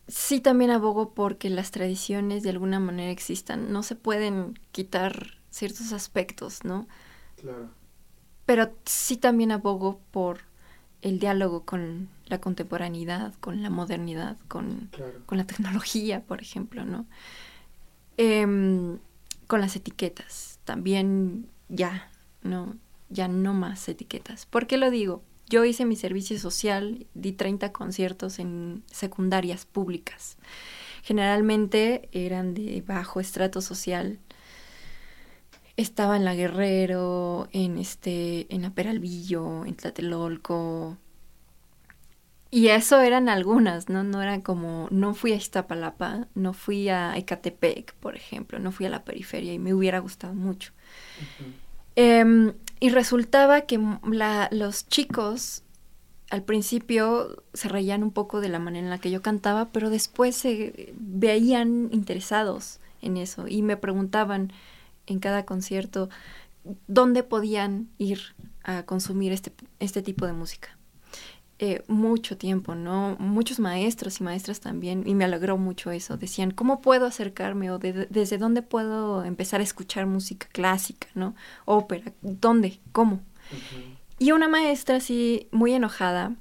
sí 0.09 0.41
también 0.41 0.71
abogo 0.71 1.15
porque 1.15 1.51
las 1.51 1.71
tradiciones 1.71 2.43
de 2.43 2.51
alguna 2.51 2.81
manera 2.81 3.11
existan. 3.11 3.73
No 3.73 3.83
se 3.83 3.97
pueden 3.97 4.59
quitar 4.73 5.39
ciertos 5.51 5.93
aspectos, 5.93 6.65
¿no? 6.65 6.87
Claro. 7.37 7.71
Pero 8.47 8.73
sí 8.85 9.17
también 9.17 9.53
abogo 9.53 10.01
por 10.11 10.41
el 11.03 11.19
diálogo 11.19 11.65
con 11.65 12.09
la 12.27 12.41
contemporaneidad, 12.41 13.35
con 13.41 13.63
la 13.63 13.71
modernidad, 13.71 14.37
con, 14.49 14.89
Claro. 14.93 15.21
con 15.27 15.39
la 15.39 15.45
tecnología, 15.45 16.23
por 16.23 16.41
ejemplo, 16.41 16.85
¿no? 16.85 17.07
Em, 18.17 18.99
con 19.47 19.61
las 19.61 19.77
etiquetas, 19.77 20.59
también 20.65 21.49
ya, 21.69 22.09
¿no? 22.43 22.77
Ya 23.11 23.29
no 23.29 23.53
más 23.55 23.89
etiquetas. 23.89 24.47
¿Por 24.47 24.67
qué 24.67 24.79
lo 24.79 24.91
digo? 24.91 25.23
Yo 25.49 25.65
hice 25.65 25.85
mi 25.85 25.95
servicio 25.95 26.39
social, 26.41 27.07
di 27.15 27.33
30 27.33 27.71
conciertos 27.73 28.41
en 28.41 28.83
secundarias 28.91 29.65
públicas. 29.65 30.39
Generalmente 31.05 32.09
eran 32.11 32.55
de 32.55 32.83
bajo 32.85 33.21
estrato 33.21 33.61
social, 33.61 34.19
estaba 35.77 36.17
en 36.17 36.25
la 36.25 36.35
Guerrero, 36.35 37.49
en 37.53 37.79
este, 37.79 38.53
en 38.55 38.63
la 38.63 38.71
Peralvillo, 38.71 39.65
en 39.67 39.77
Tlatelolco. 39.77 40.97
Y 42.51 42.69
eso 42.69 43.01
eran 43.01 43.29
algunas, 43.29 43.89
¿no? 43.89 44.05
No 44.05 44.23
eran 44.23 44.41
como, 44.41 44.89
no 44.91 45.15
fui 45.15 45.33
a 45.33 45.37
Iztapalapa, 45.37 46.29
no 46.35 46.53
fui 46.53 46.89
a 46.89 47.17
Ecatepec, 47.17 47.95
por 47.97 48.17
ejemplo, 48.17 48.59
no 48.59 48.73
fui 48.73 48.87
a 48.87 48.91
la 48.91 49.05
periferia 49.05 49.53
y 49.53 49.59
me 49.59 49.75
hubiera 49.75 49.99
gustado 49.99 50.33
mucho. 50.35 50.73
Em, 51.97 52.53
y 52.79 52.91
resultaba 52.91 53.63
que 53.63 53.81
la- 54.05 54.49
los 54.53 54.87
chicos 54.89 55.63
al 56.31 56.43
principio 56.43 57.43
se 57.55 57.69
reían 57.69 58.03
un 58.03 58.11
poco 58.11 58.41
de 58.41 58.49
la 58.49 58.59
manera 58.59 58.85
en 58.85 58.91
la 58.91 58.99
que 58.99 59.11
yo 59.11 59.23
cantaba, 59.23 59.67
pero 59.67 59.91
después 59.91 60.37
se 60.37 60.93
veían 60.99 61.89
interesados 61.93 62.81
en 63.01 63.17
eso 63.17 63.47
y 63.49 63.63
me 63.63 63.77
preguntaban 63.77 64.53
en 65.07 65.19
cada 65.21 65.45
concierto 65.45 66.09
dónde 66.87 67.23
podían 67.23 67.89
ir 67.99 68.21
a 68.65 68.83
consumir 68.85 69.33
este, 69.33 69.53
este 69.81 70.03
tipo 70.03 70.27
de 70.27 70.33
música. 70.33 70.71
eh, 71.59 71.83
mucho 71.89 72.37
tiempo, 72.37 72.75
¿no? 72.75 73.17
Muchos 73.19 73.59
maestros 73.61 74.21
y 74.21 74.25
maestras 74.25 74.61
también, 74.61 75.05
y 75.07 75.15
me 75.15 75.25
alegró 75.25 75.57
mucho 75.57 75.91
eso. 75.91 76.19
Decían, 76.19 76.51
¿cómo 76.51 76.83
puedo 76.83 77.07
acercarme 77.07 77.71
o 77.71 77.79
de- 77.79 78.07
desde 78.11 78.37
dónde 78.37 78.61
puedo 78.61 79.25
empezar 79.25 79.61
a 79.61 79.65
escuchar 79.65 80.05
música 80.07 80.49
clásica, 80.53 81.09
¿no? 81.15 81.35
Ópera, 81.65 82.13
¿dónde? 82.21 82.79
¿Cómo? 82.93 83.21
Y 84.19 84.33
una 84.33 84.49
maestra 84.49 84.97
así, 84.97 85.49
muy 85.51 85.73
enojada, 85.73 86.35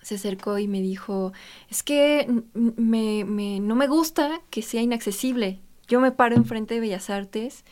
se 0.00 0.14
acercó 0.14 0.58
y 0.58 0.66
me 0.66 0.80
dijo, 0.80 1.34
es 1.68 1.82
que 1.82 2.26
me- 2.54 3.60
no 3.60 3.74
me 3.74 3.86
gusta 3.86 4.40
que 4.48 4.62
sea 4.62 4.80
inaccesible. 4.80 5.60
Yo 5.88 6.00
me 6.00 6.12
paro 6.12 6.36
enfrente 6.36 6.74
de 6.74 6.80
Bellas 6.80 7.10
Artes 7.10 7.64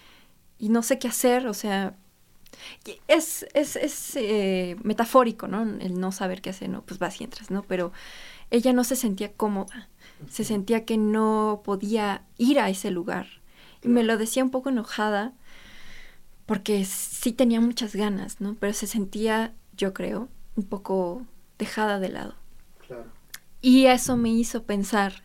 y 0.59 0.69
no 0.69 0.83
sé 0.83 0.99
qué 0.99 1.09
hacer, 1.09 1.47
o 1.47 1.55
sea, 1.55 1.95
es, 3.09 3.47
es, 3.55 3.77
es 3.77 4.17
eh, 4.17 4.77
metafórico, 4.83 5.49
¿no? 5.49 5.63
El 5.63 5.99
no 5.99 6.13
saber 6.13 6.43
qué 6.43 6.51
hacer, 6.51 6.69
¿no? 6.69 6.83
Pues 6.83 6.99
vas 6.99 7.21
y 7.21 7.25
entras, 7.25 7.51
¿no? 7.51 7.63
Pero 7.63 7.93
ella 8.51 8.73
no 8.73 8.85
se 8.85 8.97
sentía 8.97 9.33
cómoda, 9.33 9.89
se 10.31 10.45
sentía 10.45 10.85
que 10.85 10.99
no 10.99 11.63
podía 11.65 12.25
ir 12.39 12.61
a 12.61 12.69
ese 12.69 12.91
lugar. 12.91 13.27
Y 13.83 13.89
me 13.89 14.05
lo 14.05 14.17
decía 14.19 14.45
un 14.45 14.51
poco 14.51 14.69
enojada, 14.69 15.33
porque 16.47 16.85
sí 16.85 17.33
tenía 17.33 17.61
muchas 17.61 17.95
ganas, 17.95 18.41
¿no? 18.41 18.55
Pero 18.55 18.73
se 18.73 18.87
sentía, 18.87 19.55
yo 19.77 19.95
creo, 19.95 20.29
un 20.57 20.65
poco 20.65 21.23
dejada 21.59 21.99
de 21.99 22.11
lado. 22.11 22.35
Y 23.61 23.87
eso 23.87 24.17
me 24.17 24.31
hizo 24.31 24.65
pensar 24.65 25.23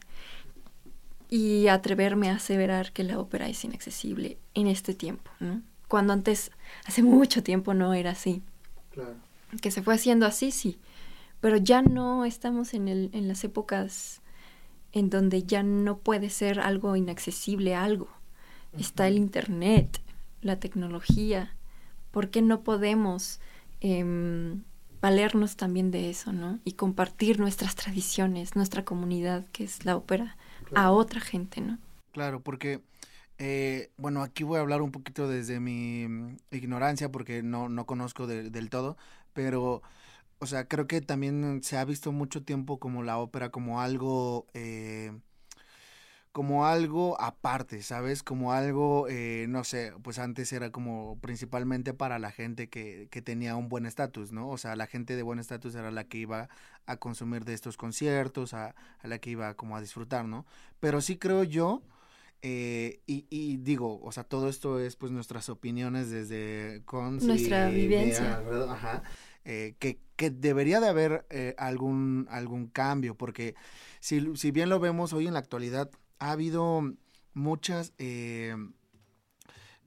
y 1.30 1.67
atreverme 1.67 2.30
a 2.30 2.36
aseverar 2.36 2.91
que 2.93 3.03
la 3.03 3.19
ópera 3.19 3.49
es 3.49 3.63
inaccesible 3.63 4.38
en 4.53 4.67
este 4.67 4.93
tiempo, 4.93 5.32
¿no? 5.39 5.61
Cuando 5.88 6.13
antes, 6.13 6.51
hace 6.86 7.01
mucho 7.03 7.43
tiempo 7.43 7.73
no 7.73 7.93
era 7.93 8.11
así. 8.11 8.41
Que 9.61 9.71
se 9.71 9.82
fue 9.82 9.95
haciendo 9.95 10.25
así, 10.25 10.51
sí. 10.51 10.80
Pero 11.39 11.57
ya 11.57 11.82
no 11.82 12.25
estamos 12.25 12.73
en, 12.73 12.88
el, 12.88 13.09
en 13.13 13.28
las 13.28 13.43
épocas 13.43 14.21
en 14.91 15.09
donde 15.09 15.43
ya 15.43 15.63
no 15.63 15.99
puede 15.99 16.30
ser 16.30 16.59
algo 16.59 16.95
inaccesible 16.95 17.75
algo. 17.75 18.09
Está 18.78 19.07
el 19.07 19.17
Internet, 19.17 20.01
la 20.41 20.59
tecnología. 20.59 21.55
¿Por 22.11 22.30
qué 22.30 22.41
no 22.41 22.61
podemos 22.61 23.39
em, 23.80 24.63
valernos 25.01 25.55
también 25.55 25.91
de 25.91 26.09
eso, 26.09 26.34
¿no? 26.34 26.59
Y 26.63 26.73
compartir 26.73 27.39
nuestras 27.39 27.75
tradiciones, 27.75 28.55
nuestra 28.55 28.84
comunidad, 28.84 29.45
que 29.47 29.63
es 29.63 29.86
la 29.86 29.95
ópera, 29.95 30.36
a 30.76 30.91
otra 30.91 31.20
gente, 31.22 31.61
¿no? 31.61 31.78
Claro, 32.11 32.41
porque, 32.41 32.82
eh, 33.38 33.91
bueno, 33.97 34.24
aquí 34.24 34.43
voy 34.43 34.57
a 34.57 34.61
hablar 34.61 34.82
un 34.82 34.91
poquito 34.91 35.28
desde 35.28 35.59
mi 35.59 36.07
mm, 36.07 36.38
ignorancia, 36.51 37.11
porque 37.11 37.43
no, 37.43 37.70
no 37.70 37.86
conozco 37.86 38.28
de- 38.28 38.49
del 38.49 38.70
todo, 38.70 38.97
pero, 39.34 39.82
o 40.39 40.47
sea, 40.47 40.68
creo 40.68 40.88
que 40.88 41.01
también 41.01 41.63
se 41.63 41.78
ha 41.78 41.86
visto 41.86 42.11
mucho 42.11 42.43
tiempo 42.43 42.80
como 42.80 43.03
la 43.03 43.18
ópera 43.20 43.51
como 43.51 43.82
algo, 43.82 44.47
eh, 44.53 45.13
como 46.38 46.68
algo 46.68 47.20
aparte, 47.20 47.82
¿sabes? 47.82 48.22
Como 48.22 48.54
algo, 48.54 49.08
eh, 49.10 49.48
no 49.50 49.64
sé, 49.64 49.92
pues 50.04 50.20
antes 50.20 50.54
era 50.54 50.72
como 50.72 51.18
principalmente 51.20 51.96
para 51.96 52.20
la 52.20 52.30
gente 52.30 52.70
que, 52.70 53.08
que 53.10 53.24
tenía 53.24 53.56
un 53.56 53.70
buen 53.70 53.88
estatus, 53.88 54.32
¿no? 54.32 54.48
O 54.48 54.60
sea, 54.60 54.76
la 54.76 54.86
gente 54.86 55.16
de 55.16 55.24
buen 55.24 55.40
estatus 55.40 55.74
era 55.74 55.90
la 55.90 56.04
que 56.04 56.20
iba 56.20 56.48
a 56.86 56.98
consumir 56.98 57.44
de 57.44 57.56
estos 57.56 57.76
conciertos, 57.76 58.54
a, 58.54 58.76
a 59.00 59.08
la 59.08 59.18
que 59.18 59.32
iba 59.32 59.56
como 59.56 59.76
a 59.78 59.82
disfrutar, 59.82 60.26
¿no? 60.26 60.46
Pero 60.80 61.02
sí 61.02 61.18
creo 61.18 61.42
yo, 61.42 61.82
eh, 62.44 63.02
y, 63.08 63.26
y 63.32 63.58
digo, 63.58 64.00
o 64.04 64.12
sea, 64.12 64.24
todo 64.24 64.48
esto 64.48 64.80
es 64.80 64.96
pues 64.96 65.12
nuestras 65.12 65.50
opiniones 65.50 66.12
desde 66.12 66.84
Cons 66.86 67.24
y 67.24 67.28
Nuestra 67.30 67.70
vivencia. 67.70 68.44
Ajá. 68.70 69.02
Eh, 69.44 69.74
que, 69.80 69.98
que 70.16 70.30
debería 70.30 70.80
de 70.80 70.90
haber 70.90 71.26
eh, 71.32 71.56
algún, 71.58 72.28
algún 72.30 72.68
cambio, 72.68 73.16
porque 73.16 73.56
si, 74.02 74.36
si 74.36 74.52
bien 74.52 74.70
lo 74.70 74.80
vemos 74.80 75.14
hoy 75.14 75.26
en 75.26 75.34
la 75.34 75.40
actualidad, 75.40 75.90
ha 76.20 76.32
habido 76.32 76.82
muchas 77.34 77.93
eh, 77.97 78.55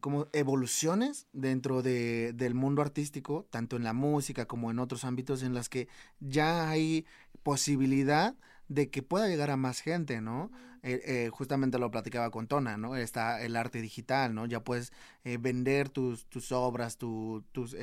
como 0.00 0.28
evoluciones 0.32 1.26
dentro 1.32 1.82
de, 1.82 2.32
del 2.34 2.54
mundo 2.54 2.80
artístico, 2.80 3.46
tanto 3.50 3.76
en 3.76 3.84
la 3.84 3.92
música 3.92 4.46
como 4.46 4.70
en 4.70 4.78
otros 4.78 5.04
ámbitos 5.04 5.42
en 5.42 5.52
las 5.54 5.68
que 5.68 5.88
ya 6.20 6.70
hay 6.70 7.04
posibilidad 7.42 8.34
de 8.68 8.88
que 8.90 9.02
pueda 9.02 9.28
llegar 9.28 9.50
a 9.50 9.56
más 9.56 9.80
gente, 9.80 10.20
¿no? 10.20 10.50
Eh, 10.82 11.02
eh, 11.04 11.30
justamente 11.30 11.78
lo 11.78 11.90
platicaba 11.90 12.30
con 12.30 12.46
Tona, 12.46 12.78
¿no? 12.78 12.96
Está 12.96 13.42
el 13.42 13.56
arte 13.56 13.82
digital, 13.82 14.34
¿no? 14.34 14.46
Ya 14.46 14.64
puedes 14.64 14.92
eh, 15.24 15.36
vender 15.38 15.90
tus, 15.90 16.24
tus 16.26 16.50
obras, 16.52 16.96
tu- 16.96 17.44
tus, 17.52 17.74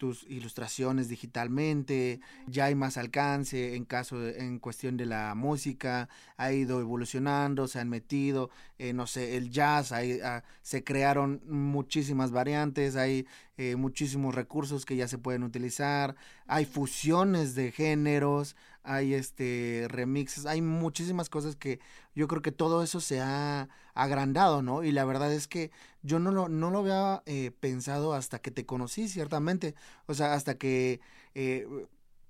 tus 0.00 0.24
ilustraciones 0.30 1.10
digitalmente, 1.10 2.20
ya 2.46 2.64
hay 2.64 2.74
más 2.74 2.96
alcance 2.96 3.76
en 3.76 3.84
caso 3.84 4.18
de- 4.18 4.38
en 4.46 4.58
cuestión 4.58 4.96
de 4.96 5.04
la 5.04 5.34
música, 5.34 6.08
ha 6.38 6.52
ido 6.52 6.80
evolucionando, 6.80 7.68
se 7.68 7.80
han 7.80 7.90
metido, 7.90 8.48
eh, 8.78 8.94
no 8.94 9.06
sé, 9.06 9.36
el 9.36 9.50
jazz, 9.50 9.92
hay, 9.92 10.20
ah, 10.24 10.42
se 10.62 10.82
crearon 10.82 11.42
muchísimas 11.46 12.30
variantes, 12.30 12.96
hay 12.96 13.26
eh, 13.58 13.76
muchísimos 13.76 14.34
recursos 14.34 14.86
que 14.86 14.96
ya 14.96 15.06
se 15.06 15.18
pueden 15.18 15.42
utilizar, 15.42 16.16
hay 16.46 16.64
fusiones 16.64 17.54
de 17.54 17.70
géneros, 17.72 18.56
hay 18.82 19.12
este 19.12 19.84
remixes, 19.88 20.46
hay 20.46 20.62
muchísimas 20.62 21.28
cosas 21.28 21.56
que 21.56 21.78
yo 22.14 22.28
creo 22.28 22.42
que 22.42 22.52
todo 22.52 22.82
eso 22.82 23.00
se 23.00 23.20
ha 23.20 23.68
agrandado, 23.94 24.62
¿no? 24.62 24.82
Y 24.84 24.92
la 24.92 25.04
verdad 25.04 25.32
es 25.32 25.46
que 25.48 25.70
yo 26.02 26.18
no 26.18 26.30
lo, 26.32 26.48
no 26.48 26.70
lo 26.70 26.80
había 26.80 27.22
eh, 27.26 27.52
pensado 27.60 28.14
hasta 28.14 28.40
que 28.40 28.50
te 28.50 28.66
conocí, 28.66 29.08
ciertamente. 29.08 29.74
O 30.06 30.14
sea, 30.14 30.34
hasta 30.34 30.56
que, 30.56 31.00
eh, 31.34 31.66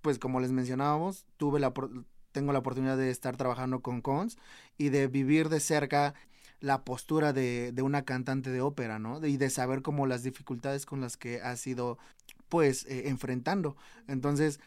pues 0.02 0.18
como 0.18 0.40
les 0.40 0.52
mencionábamos, 0.52 1.26
tuve 1.36 1.60
la, 1.60 1.72
tengo 2.32 2.52
la 2.52 2.60
oportunidad 2.60 2.96
de 2.96 3.10
estar 3.10 3.36
trabajando 3.36 3.80
con 3.80 4.00
Cons 4.02 4.38
y 4.78 4.90
de 4.90 5.08
vivir 5.08 5.48
de 5.48 5.60
cerca 5.60 6.14
la 6.60 6.84
postura 6.84 7.32
de, 7.32 7.72
de 7.72 7.82
una 7.82 8.04
cantante 8.04 8.50
de 8.50 8.60
ópera, 8.60 8.98
¿no? 8.98 9.24
Y 9.26 9.36
de 9.38 9.50
saber 9.50 9.82
como 9.82 10.06
las 10.06 10.22
dificultades 10.22 10.84
con 10.86 11.00
las 11.00 11.16
que 11.16 11.40
ha 11.40 11.56
sido, 11.56 11.98
pues, 12.48 12.84
eh, 12.86 13.08
enfrentando. 13.08 13.76
Entonces, 14.06 14.60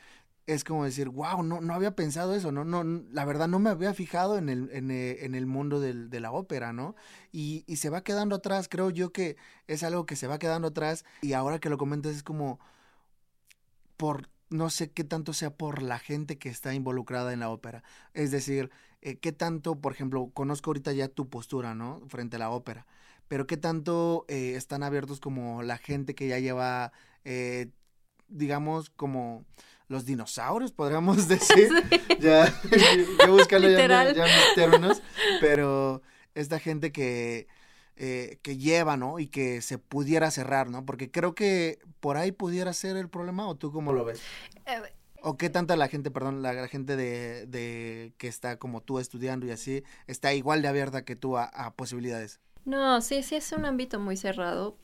es 0.45 0.63
como 0.63 0.83
decir, 0.85 1.09
wow, 1.09 1.41
no, 1.43 1.61
no 1.61 1.73
había 1.73 1.95
pensado 1.95 2.35
eso, 2.35 2.51
¿no? 2.51 2.65
no 2.65 2.83
la 3.11 3.23
verdad 3.25 3.47
no 3.47 3.59
me 3.59 3.69
había 3.69 3.93
fijado 3.93 4.37
en 4.37 4.49
el, 4.49 4.69
en, 4.73 4.91
eh, 4.91 5.23
en 5.25 5.35
el 5.35 5.45
mundo 5.45 5.79
del- 5.79 6.09
de 6.09 6.19
la 6.19 6.31
ópera, 6.31 6.73
¿no? 6.73 6.95
Y, 7.31 7.63
y 7.67 7.77
se 7.77 7.89
va 7.89 8.03
quedando 8.03 8.35
atrás, 8.35 8.67
creo 8.69 8.89
yo 8.89 9.11
que 9.13 9.37
es 9.67 9.83
algo 9.83 10.05
que 10.05 10.15
se 10.17 10.27
va 10.27 10.39
quedando 10.39 10.67
atrás 10.69 11.05
y 11.21 11.33
ahora 11.33 11.59
que 11.59 11.69
lo 11.69 11.77
comentas 11.77 12.15
es 12.15 12.23
como 12.23 12.59
por, 13.97 14.29
no 14.49 14.69
sé 14.69 14.91
qué 14.91 15.03
tanto 15.03 15.33
sea 15.33 15.55
por 15.55 15.81
la 15.81 15.99
gente 15.99 16.37
que 16.37 16.49
está 16.49 16.73
involucrada 16.73 17.33
en 17.33 17.39
la 17.39 17.49
ópera. 17.49 17.83
Es 18.13 18.31
decir, 18.31 18.69
eh, 19.01 19.17
qué 19.17 19.31
tanto, 19.31 19.75
por 19.79 19.93
ejemplo, 19.93 20.29
conozco 20.33 20.69
ahorita 20.71 20.91
ya 20.93 21.07
tu 21.07 21.29
postura, 21.29 21.73
¿no? 21.75 22.01
Frente 22.07 22.35
a 22.35 22.39
la 22.39 22.49
ópera, 22.49 22.85
pero 23.27 23.47
qué 23.47 23.57
tanto 23.57 24.25
eh, 24.27 24.55
están 24.55 24.83
abiertos 24.83 25.19
como 25.19 25.63
la 25.63 25.77
gente 25.77 26.15
que 26.15 26.27
ya 26.27 26.39
lleva, 26.39 26.91
digamos, 28.27 28.89
como 28.89 29.45
los 29.87 30.05
dinosaurios, 30.05 30.71
podríamos 30.71 31.27
decir. 31.27 31.69
Ya, 32.19 32.53
yo 33.25 33.31
buscando 33.33 33.69
ya, 33.69 34.11
ya 34.13 34.23
mis 34.23 34.55
términos, 34.55 35.01
pero 35.41 36.01
esta 36.35 36.59
gente 36.59 36.91
que, 36.91 37.47
eh, 37.95 38.39
que 38.41 38.57
lleva, 38.57 38.97
¿no? 38.97 39.19
Y 39.19 39.27
que 39.27 39.61
se 39.61 39.77
pudiera 39.77 40.31
cerrar, 40.31 40.69
¿no? 40.69 40.85
Porque 40.85 41.11
creo 41.11 41.35
que 41.35 41.79
por 41.99 42.17
ahí 42.17 42.31
pudiera 42.31 42.73
ser 42.73 42.97
el 42.97 43.09
problema, 43.09 43.47
¿o 43.47 43.55
tú 43.55 43.71
cómo 43.71 43.93
lo 43.93 44.05
ves? 44.05 44.21
Eh, 44.65 44.81
¿O 45.21 45.37
qué 45.37 45.49
tanta 45.49 45.77
la 45.77 45.87
gente, 45.87 46.11
perdón, 46.11 46.41
la, 46.41 46.53
la 46.53 46.67
gente 46.67 46.97
de, 46.97 47.45
de 47.45 48.13
que 48.17 48.27
está 48.27 48.57
como 48.57 48.81
tú 48.81 48.99
estudiando 48.99 49.45
y 49.45 49.51
así, 49.51 49.83
está 50.05 50.33
igual 50.33 50.61
de 50.61 50.67
abierta 50.67 51.05
que 51.05 51.15
tú 51.15 51.37
a, 51.37 51.45
a 51.45 51.73
posibilidades? 51.73 52.41
No, 52.65 52.99
sí, 53.01 53.23
sí 53.23 53.35
es 53.35 53.51
un 53.53 53.65
ámbito 53.65 53.99
muy 53.99 54.17
cerrado 54.17 54.77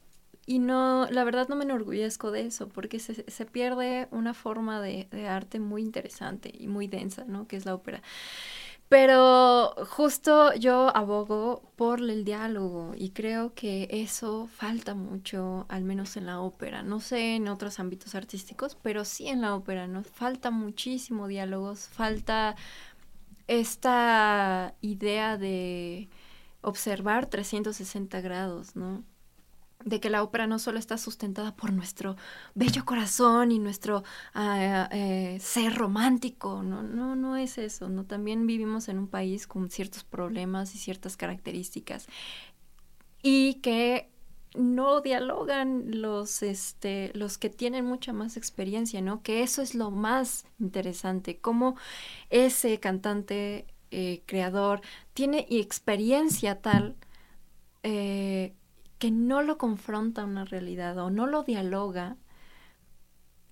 y 0.50 0.58
no, 0.58 1.06
la 1.12 1.24
verdad 1.24 1.48
no 1.48 1.56
me 1.56 1.64
enorgullezco 1.64 2.32
de 2.32 2.48
eso 2.48 2.70
porque 2.70 2.98
se, 2.98 3.24
se 3.30 3.46
pierde 3.46 4.08
una 4.10 4.34
forma 4.34 4.82
de, 4.82 5.08
arte 5.30 5.60
muy 5.60 5.84
interesante 5.84 6.52
y 6.52 6.68
muy 6.68 6.88
densa, 6.88 7.24
¿no? 7.28 7.48
Que 7.48 7.56
es 7.56 7.68
la 7.68 7.76
ópera. 7.76 8.02
Pero 8.90 9.76
justo 9.86 10.56
yo 10.56 10.90
abogo 10.98 11.62
por 11.76 12.00
el 12.00 12.26
diálogo 12.26 12.94
y 12.98 13.12
creo 13.12 13.54
que 13.54 13.88
eso 13.92 14.48
falta 14.48 14.96
mucho, 14.96 15.68
al 15.70 15.84
menos 15.84 16.18
en 16.18 16.26
la 16.26 16.40
ópera. 16.42 16.82
No 16.82 17.00
sé 17.00 17.36
en 17.36 17.48
otros 17.48 17.80
ámbitos 17.80 18.16
artísticos, 18.16 18.76
pero 18.82 19.06
sí 19.06 19.28
en 19.28 19.42
la 19.42 19.54
ópera, 19.54 19.86
¿no? 19.86 20.04
Falta 20.04 20.50
muchísimo 20.50 21.28
diálogos, 21.28 21.88
falta 21.90 22.56
esta 23.48 24.74
idea 24.82 25.38
de 25.38 26.10
observar 26.62 27.28
360 27.28 28.22
grados, 28.22 28.76
¿no? 28.76 29.04
De 29.86 30.02
que 30.02 30.10
la 30.10 30.24
ópera 30.24 30.46
no 30.46 30.60
solo 30.60 30.78
está 30.78 30.98
sustentada 30.98 31.56
por 31.56 31.72
nuestro 31.72 32.18
bello 32.54 32.84
corazón 32.84 33.52
y 33.52 33.60
nuestro 33.60 34.04
ah, 34.34 34.90
eh, 34.92 35.38
ser 35.40 35.76
romántico, 35.76 36.64
no, 36.64 36.84
no, 36.84 37.16
no 37.16 37.38
es 37.38 37.58
eso, 37.58 37.88
¿no? 37.88 38.06
También 38.06 38.46
vivimos 38.46 38.90
en 38.90 38.98
un 39.00 39.08
país 39.08 39.48
con 39.48 39.70
ciertos 39.70 40.04
problemas 40.04 40.76
y 40.76 40.80
ciertas 40.80 41.16
características 41.16 42.08
y 43.22 43.56
que 43.56 44.10
no 44.56 45.02
dialogan 45.02 46.02
los, 46.02 46.42
este, 46.42 47.12
los 47.14 47.38
que 47.38 47.50
tienen 47.50 47.86
mucha 47.86 48.14
más 48.14 48.36
experiencia, 48.38 49.02
¿no? 49.02 49.22
Que 49.22 49.44
eso 49.44 49.62
es 49.62 49.76
lo 49.76 49.92
más 49.92 50.46
interesante, 50.60 51.38
cómo 51.40 51.76
ese 52.30 52.80
cantante, 52.80 53.68
eh, 53.92 54.24
creador, 54.26 54.82
tiene 55.14 55.46
experiencia 55.50 56.62
tal 56.62 56.96
eh, 57.84 58.54
que 59.00 59.12
no 59.12 59.42
lo 59.42 59.58
confronta 59.58 60.26
una 60.26 60.46
realidad 60.46 60.98
o 61.00 61.10
no 61.10 61.26
lo 61.26 61.44
dialoga, 61.44 62.18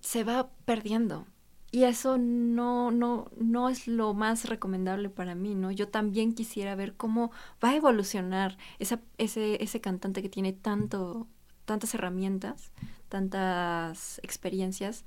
se 0.00 0.22
va 0.22 0.50
perdiendo. 0.64 1.26
Y 1.70 1.84
eso 1.84 2.16
no, 2.18 2.90
no, 2.90 3.30
no 3.36 3.68
es 3.68 3.88
lo 3.88 4.14
más 4.14 4.48
recomendable 4.48 5.10
para 5.10 5.34
mí, 5.34 5.54
¿no? 5.54 5.70
Yo 5.70 5.88
también 5.88 6.32
quisiera 6.34 6.74
ver 6.74 6.96
cómo 6.96 7.30
va 7.62 7.70
a 7.70 7.76
evolucionar 7.76 8.56
ese, 8.78 9.00
ese 9.18 9.80
cantante 9.80 10.22
que 10.22 10.30
tiene 10.30 10.54
tanto, 10.54 11.26
tantas 11.66 11.94
herramientas, 11.94 12.72
tantas 13.08 14.18
experiencias. 14.22 15.04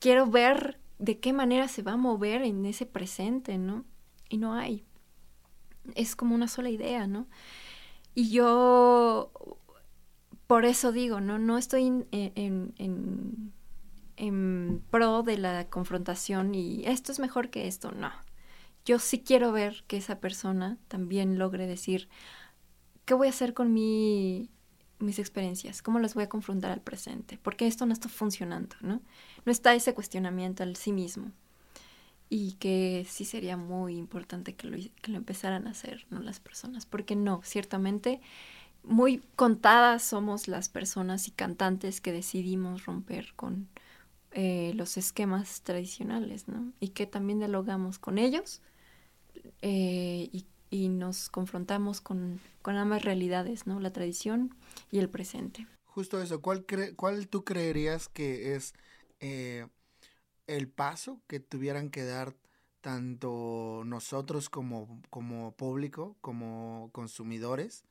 Quiero 0.00 0.26
ver 0.26 0.80
de 0.98 1.20
qué 1.20 1.32
manera 1.32 1.68
se 1.68 1.82
va 1.82 1.92
a 1.92 1.96
mover 1.96 2.42
en 2.42 2.64
ese 2.66 2.86
presente, 2.86 3.56
¿no? 3.58 3.84
Y 4.28 4.38
no 4.38 4.54
hay. 4.54 4.84
Es 5.94 6.16
como 6.16 6.34
una 6.34 6.48
sola 6.48 6.70
idea, 6.70 7.06
¿no? 7.06 7.28
Y 8.14 8.30
yo, 8.30 9.32
por 10.46 10.64
eso 10.64 10.92
digo, 10.92 11.20
no, 11.20 11.38
no 11.38 11.58
estoy 11.58 11.86
en, 11.86 12.06
en, 12.12 13.52
en, 14.16 14.82
pro 14.90 15.22
de 15.22 15.38
la 15.38 15.68
confrontación 15.68 16.54
y 16.54 16.84
esto 16.86 17.12
es 17.12 17.18
mejor 17.18 17.50
que 17.50 17.66
esto, 17.66 17.92
no. 17.92 18.10
Yo 18.84 18.98
sí 18.98 19.20
quiero 19.20 19.52
ver 19.52 19.84
que 19.86 19.98
esa 19.98 20.18
persona 20.20 20.78
también 20.88 21.38
logre 21.38 21.66
decir, 21.66 22.08
¿qué 23.04 23.14
voy 23.14 23.26
a 23.28 23.30
hacer 23.30 23.54
con 23.54 23.72
mi, 23.72 24.50
mis 24.98 25.18
experiencias? 25.18 25.82
¿Cómo 25.82 25.98
las 25.98 26.14
voy 26.14 26.24
a 26.24 26.28
confrontar 26.28 26.70
al 26.70 26.80
presente? 26.80 27.38
Porque 27.42 27.66
esto 27.66 27.86
no 27.86 27.92
está 27.92 28.08
funcionando, 28.08 28.76
¿no? 28.80 29.02
No 29.44 29.52
está 29.52 29.74
ese 29.74 29.94
cuestionamiento 29.94 30.62
al 30.62 30.76
sí 30.76 30.92
mismo 30.92 31.32
y 32.30 32.52
que 32.54 33.06
sí 33.08 33.24
sería 33.24 33.56
muy 33.56 33.96
importante 33.96 34.54
que 34.54 34.66
lo, 34.66 34.76
que 34.76 35.10
lo 35.10 35.16
empezaran 35.16 35.66
a 35.66 35.70
hacer 35.70 36.06
las 36.10 36.40
personas, 36.40 36.86
porque 36.86 37.16
no, 37.16 37.40
ciertamente 37.42 38.20
muy 38.82 39.22
contadas 39.36 40.02
somos 40.02 40.48
las 40.48 40.68
personas 40.68 41.28
y 41.28 41.30
cantantes 41.30 42.00
que 42.00 42.12
decidimos 42.12 42.86
romper 42.86 43.32
con 43.36 43.68
eh, 44.32 44.72
los 44.74 44.96
esquemas 44.96 45.62
tradicionales, 45.62 46.48
¿no? 46.48 46.72
Y 46.80 46.88
que 46.88 47.06
también 47.06 47.38
dialogamos 47.38 47.98
con 47.98 48.18
ellos 48.18 48.60
eh, 49.62 50.28
y, 50.32 50.46
y, 50.70 50.88
nos 50.88 51.28
confrontamos 51.30 52.00
con, 52.00 52.40
con, 52.62 52.76
ambas 52.76 53.04
realidades, 53.04 53.66
¿no? 53.66 53.80
La 53.80 53.92
tradición 53.92 54.54
y 54.90 54.98
el 54.98 55.08
presente. 55.08 55.66
Justo 55.86 56.20
eso, 56.20 56.40
¿cuál, 56.40 56.64
cre 56.64 56.94
cuál 56.94 57.28
tú 57.28 57.44
creerías 57.44 58.08
que 58.08 58.54
es 58.54 58.74
eh, 59.20 59.66
el 60.48 60.68
paso 60.68 61.20
que 61.28 61.38
tuvieran 61.38 61.90
que 61.90 62.04
dar 62.04 62.34
tanto 62.80 63.82
nosotros 63.84 64.48
como, 64.48 65.00
como 65.10 65.52
público, 65.52 66.16
como 66.20 66.90
consumidores, 66.92 67.84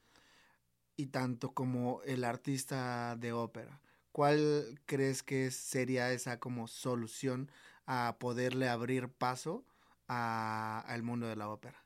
y 0.98 1.08
tanto 1.08 1.52
como 1.52 2.02
el 2.04 2.24
artista 2.24 3.16
de 3.16 3.32
ópera. 3.32 3.80
¿Cuál 4.12 4.82
crees 4.88 5.22
que 5.22 5.52
sería 5.52 6.12
esa 6.12 6.40
como 6.40 6.68
solución 6.68 7.52
a 7.86 8.18
poderle 8.20 8.68
abrir 8.68 9.08
paso 9.08 9.64
al 10.08 11.04
mundo 11.04 11.28
de 11.28 11.36
la 11.36 11.50
ópera? 11.50 11.84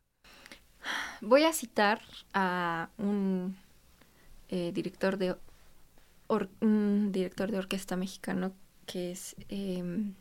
Voy 1.20 1.44
a 1.44 1.54
citar 1.54 2.02
a 2.34 2.90
un 2.98 3.58
eh, 4.48 4.72
director 4.74 5.18
de 5.18 5.36
director 7.12 7.52
de 7.52 7.58
orquesta 7.58 7.98
mexicano 7.98 8.54
que 8.86 9.12
es 9.12 9.36
eh, 9.50 10.14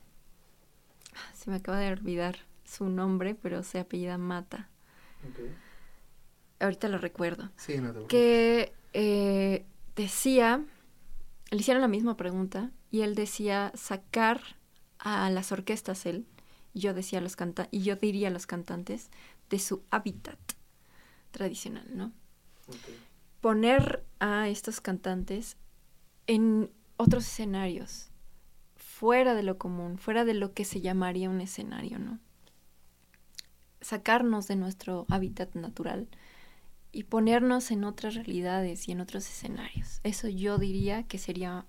se 1.34 1.50
me 1.50 1.56
acaba 1.56 1.78
de 1.78 1.92
olvidar 1.92 2.36
su 2.64 2.88
nombre, 2.88 3.34
pero 3.34 3.62
se 3.62 3.80
apellida 3.80 4.18
Mata. 4.18 4.68
Ahorita 6.60 6.88
lo 6.88 6.98
recuerdo. 6.98 7.50
Sí, 7.56 7.78
no 7.78 7.92
te 7.92 8.06
Que 8.06 8.72
eh, 8.92 9.64
decía, 9.96 10.64
le 11.50 11.58
hicieron 11.58 11.80
la 11.80 11.88
misma 11.88 12.16
pregunta 12.16 12.70
y 12.90 13.02
él 13.02 13.14
decía 13.14 13.72
sacar 13.74 14.40
a 14.98 15.30
las 15.30 15.52
orquestas 15.52 16.06
él, 16.06 16.26
y 16.72 16.80
yo 16.80 16.94
decía 16.94 17.20
los 17.20 17.36
canta 17.36 17.68
y 17.70 17.82
yo 17.82 17.96
diría 17.96 18.28
a 18.28 18.30
los 18.30 18.46
cantantes 18.46 19.10
de 19.48 19.58
su 19.58 19.82
hábitat 19.90 20.38
tradicional, 21.30 21.86
¿no? 21.94 22.12
Poner 23.40 24.04
a 24.20 24.48
estos 24.48 24.80
cantantes 24.80 25.56
en 26.26 26.70
otros 26.96 27.26
escenarios, 27.26 28.09
fuera 29.00 29.34
de 29.34 29.42
lo 29.42 29.56
común, 29.56 29.96
fuera 29.96 30.26
de 30.26 30.34
lo 30.34 30.52
que 30.52 30.66
se 30.66 30.82
llamaría 30.82 31.30
un 31.30 31.40
escenario, 31.40 31.98
¿no? 31.98 32.18
Sacarnos 33.80 34.46
de 34.46 34.56
nuestro 34.56 35.06
hábitat 35.08 35.54
natural 35.54 36.06
y 36.92 37.04
ponernos 37.04 37.70
en 37.70 37.84
otras 37.84 38.14
realidades 38.14 38.86
y 38.86 38.92
en 38.92 39.00
otros 39.00 39.26
escenarios. 39.26 40.00
Eso 40.02 40.28
yo 40.28 40.58
diría 40.58 41.04
que 41.04 41.16
sería 41.16 41.64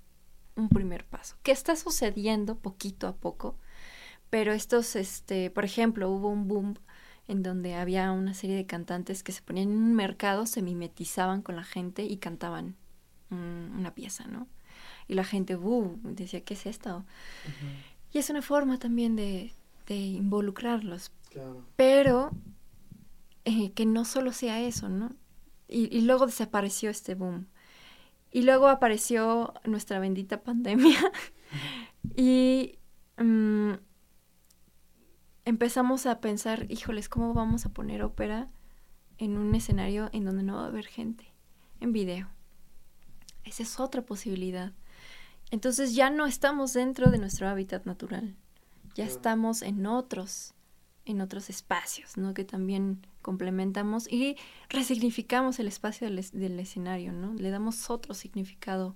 un 0.58 0.68
primer 0.68 1.06
paso. 1.06 1.38
Que 1.42 1.54
está 1.54 1.78
sucediendo 1.78 2.60
poquito 2.60 3.08
a 3.08 3.16
poco, 3.16 3.58
pero 4.30 4.52
estos, 4.52 4.98
este, 4.98 5.50
por 5.52 5.64
ejemplo, 5.64 6.12
hubo 6.12 6.28
un 6.28 6.50
boom 6.50 6.74
en 7.30 7.44
donde 7.44 7.76
había 7.76 8.12
una 8.12 8.34
serie 8.34 8.58
de 8.58 8.66
cantantes 8.66 9.24
que 9.24 9.32
se 9.32 9.42
ponían 9.42 9.70
en 9.70 9.78
un 9.78 9.96
mercado, 9.96 10.46
se 10.48 10.62
mimetizaban 10.62 11.44
con 11.44 11.56
la 11.56 11.64
gente 11.64 12.04
y 12.04 12.18
cantaban 12.18 12.76
una 13.30 13.96
pieza, 13.96 14.28
¿no? 14.28 14.50
Y 15.08 15.14
la 15.16 15.24
gente 15.24 15.56
uh, 15.56 16.00
decía, 16.04 16.42
¿qué 16.44 16.54
es 16.54 16.66
esto? 16.66 17.06
Y 18.12 18.18
es 18.18 18.30
una 18.30 18.42
forma 18.42 18.78
también 18.78 19.16
de, 19.16 19.54
de 19.88 19.96
involucrarlos. 19.96 21.12
Pero 21.76 22.32
eh, 23.46 23.72
que 23.72 23.86
no 23.86 24.06
solo 24.06 24.34
sea 24.34 24.60
eso, 24.62 24.90
¿no? 24.90 25.16
Y, 25.68 25.96
y, 25.96 26.02
luego 26.02 26.26
desapareció 26.26 26.90
este 26.90 27.16
boom. 27.16 27.48
Y 28.32 28.42
luego 28.42 28.68
apareció 28.68 29.54
nuestra 29.66 30.00
bendita 30.00 30.44
pandemia. 30.44 31.00
y 32.16 32.78
um, 33.18 33.78
empezamos 35.46 36.06
a 36.06 36.20
pensar, 36.20 36.66
híjoles, 36.70 37.10
¿cómo 37.10 37.34
vamos 37.34 37.66
a 37.66 37.74
poner 37.74 38.04
ópera 38.04 38.48
en 39.18 39.38
un 39.38 39.56
escenario 39.56 40.10
en 40.14 40.26
donde 40.26 40.44
no 40.44 40.56
va 40.56 40.66
a 40.66 40.68
haber 40.68 40.86
gente? 40.86 41.26
En 41.80 41.94
video. 41.94 42.30
Esa 43.44 43.64
es 43.64 43.80
otra 43.80 44.02
posibilidad. 44.04 44.74
Entonces 45.52 45.94
ya 45.94 46.10
no 46.10 46.26
estamos 46.26 46.74
dentro 46.74 47.12
de 47.12 47.18
nuestro 47.18 47.48
hábitat 47.48 47.86
natural, 47.86 48.36
ya 48.96 49.06
estamos 49.06 49.62
en 49.62 49.86
otros, 49.86 50.54
en 51.06 51.20
otros 51.20 51.50
espacios, 51.50 52.18
¿no? 52.18 52.34
Que 52.34 52.46
también 52.46 53.06
complementamos 53.22 54.12
y 54.12 54.38
resignificamos 54.70 55.60
el 55.60 55.68
espacio 55.68 56.08
del, 56.08 56.26
del, 56.32 56.60
escenario, 56.60 57.12
¿no? 57.12 57.34
Le 57.34 57.50
damos 57.50 57.90
otro 57.90 58.14
significado 58.14 58.96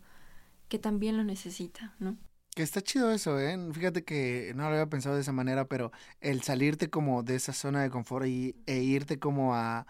que 0.70 0.80
también 0.80 1.18
lo 1.18 1.24
necesita, 1.26 1.94
¿no? 2.00 2.18
Que 2.56 2.64
está 2.64 2.82
chido 2.82 3.12
eso, 3.12 3.38
¿eh? 3.38 3.58
Fíjate 3.74 4.06
que 4.06 4.54
no 4.56 4.64
lo 4.64 4.70
había 4.70 4.90
pensado 4.90 5.16
de 5.16 5.22
esa 5.22 5.34
manera, 5.34 5.66
pero 5.66 5.92
el 6.22 6.42
salirte 6.42 6.90
como 6.90 7.22
de 7.22 7.36
esa 7.36 7.52
zona 7.52 7.84
de 7.84 7.90
confort 7.90 8.28
y, 8.28 8.56
e 8.66 8.78
irte 8.78 9.20
como 9.20 9.56
a, 9.56 9.88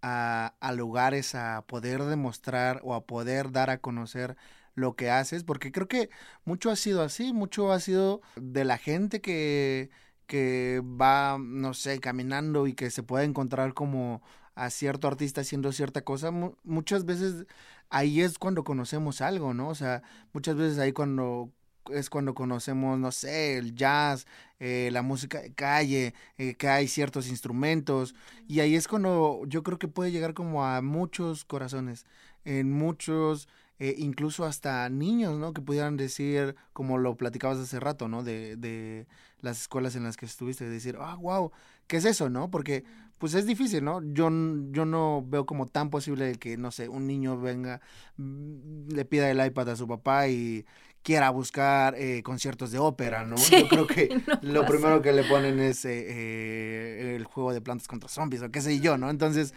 a, 0.00 0.54
a 0.60 0.72
lugares 0.72 1.34
a 1.34 1.64
poder 1.66 2.04
demostrar 2.04 2.80
o 2.84 2.94
a 2.94 3.04
poder 3.04 3.50
dar 3.50 3.70
a 3.70 3.78
conocer 3.78 4.36
lo 4.74 4.96
que 4.96 5.10
haces, 5.10 5.44
porque 5.44 5.72
creo 5.72 5.88
que 5.88 6.10
mucho 6.44 6.70
ha 6.70 6.76
sido 6.76 7.02
así, 7.02 7.32
mucho 7.32 7.72
ha 7.72 7.80
sido 7.80 8.20
de 8.36 8.64
la 8.64 8.78
gente 8.78 9.20
que, 9.20 9.90
que 10.26 10.82
va, 10.84 11.38
no 11.38 11.74
sé, 11.74 12.00
caminando 12.00 12.66
y 12.66 12.74
que 12.74 12.90
se 12.90 13.02
puede 13.02 13.24
encontrar 13.24 13.74
como 13.74 14.22
a 14.54 14.70
cierto 14.70 15.08
artista 15.08 15.40
haciendo 15.40 15.72
cierta 15.72 16.02
cosa, 16.02 16.30
muchas 16.62 17.04
veces 17.04 17.46
ahí 17.90 18.20
es 18.20 18.38
cuando 18.38 18.64
conocemos 18.64 19.20
algo, 19.20 19.54
¿no? 19.54 19.68
O 19.68 19.74
sea, 19.74 20.02
muchas 20.32 20.56
veces 20.56 20.78
ahí 20.78 20.92
cuando 20.92 21.50
es 21.90 22.08
cuando 22.08 22.34
conocemos, 22.34 22.98
no 22.98 23.12
sé, 23.12 23.58
el 23.58 23.74
jazz, 23.74 24.26
eh, 24.58 24.88
la 24.92 25.02
música 25.02 25.42
de 25.42 25.52
calle, 25.52 26.14
eh, 26.38 26.54
que 26.54 26.68
hay 26.68 26.88
ciertos 26.88 27.28
instrumentos, 27.28 28.14
y 28.48 28.60
ahí 28.60 28.74
es 28.74 28.88
cuando 28.88 29.42
yo 29.46 29.62
creo 29.62 29.78
que 29.78 29.88
puede 29.88 30.10
llegar 30.10 30.34
como 30.34 30.64
a 30.64 30.80
muchos 30.80 31.44
corazones, 31.44 32.06
en 32.44 32.72
muchos 32.72 33.48
eh, 33.78 33.94
incluso 33.98 34.44
hasta 34.44 34.88
niños, 34.88 35.38
¿no? 35.38 35.52
Que 35.52 35.60
pudieran 35.60 35.96
decir, 35.96 36.54
como 36.72 36.98
lo 36.98 37.16
platicabas 37.16 37.58
hace 37.58 37.80
rato, 37.80 38.08
¿no? 38.08 38.22
De, 38.22 38.56
de 38.56 39.06
las 39.40 39.62
escuelas 39.62 39.96
en 39.96 40.04
las 40.04 40.16
que 40.16 40.26
estuviste, 40.26 40.68
decir, 40.68 40.96
ah, 41.00 41.16
wow, 41.16 41.50
¿qué 41.86 41.96
es 41.96 42.04
eso, 42.04 42.30
no? 42.30 42.50
Porque, 42.50 42.84
pues 43.18 43.34
es 43.34 43.46
difícil, 43.46 43.84
¿no? 43.84 44.00
Yo, 44.02 44.30
yo 44.70 44.84
no 44.84 45.24
veo 45.26 45.46
como 45.46 45.66
tan 45.66 45.90
posible 45.90 46.34
que, 46.36 46.56
no 46.56 46.70
sé, 46.70 46.88
un 46.88 47.06
niño 47.06 47.40
venga, 47.40 47.80
mm, 48.16 48.88
le 48.88 49.04
pida 49.04 49.30
el 49.30 49.44
iPad 49.44 49.70
a 49.70 49.76
su 49.76 49.88
papá 49.88 50.28
y 50.28 50.64
quiera 51.02 51.30
buscar 51.30 51.94
eh, 51.96 52.22
conciertos 52.22 52.70
de 52.70 52.78
ópera, 52.78 53.24
¿no? 53.24 53.36
Yo 53.36 53.68
creo 53.68 53.86
que 53.86 54.08
lo 54.42 54.64
primero 54.66 55.02
que 55.02 55.12
le 55.12 55.24
ponen 55.24 55.60
es 55.60 55.84
eh, 55.84 57.14
el 57.14 57.24
juego 57.24 57.52
de 57.52 57.60
plantas 57.60 57.86
contra 57.86 58.08
zombies 58.08 58.42
o 58.42 58.50
qué 58.50 58.60
sé 58.60 58.80
yo, 58.80 58.96
¿no? 58.96 59.10
Entonces 59.10 59.52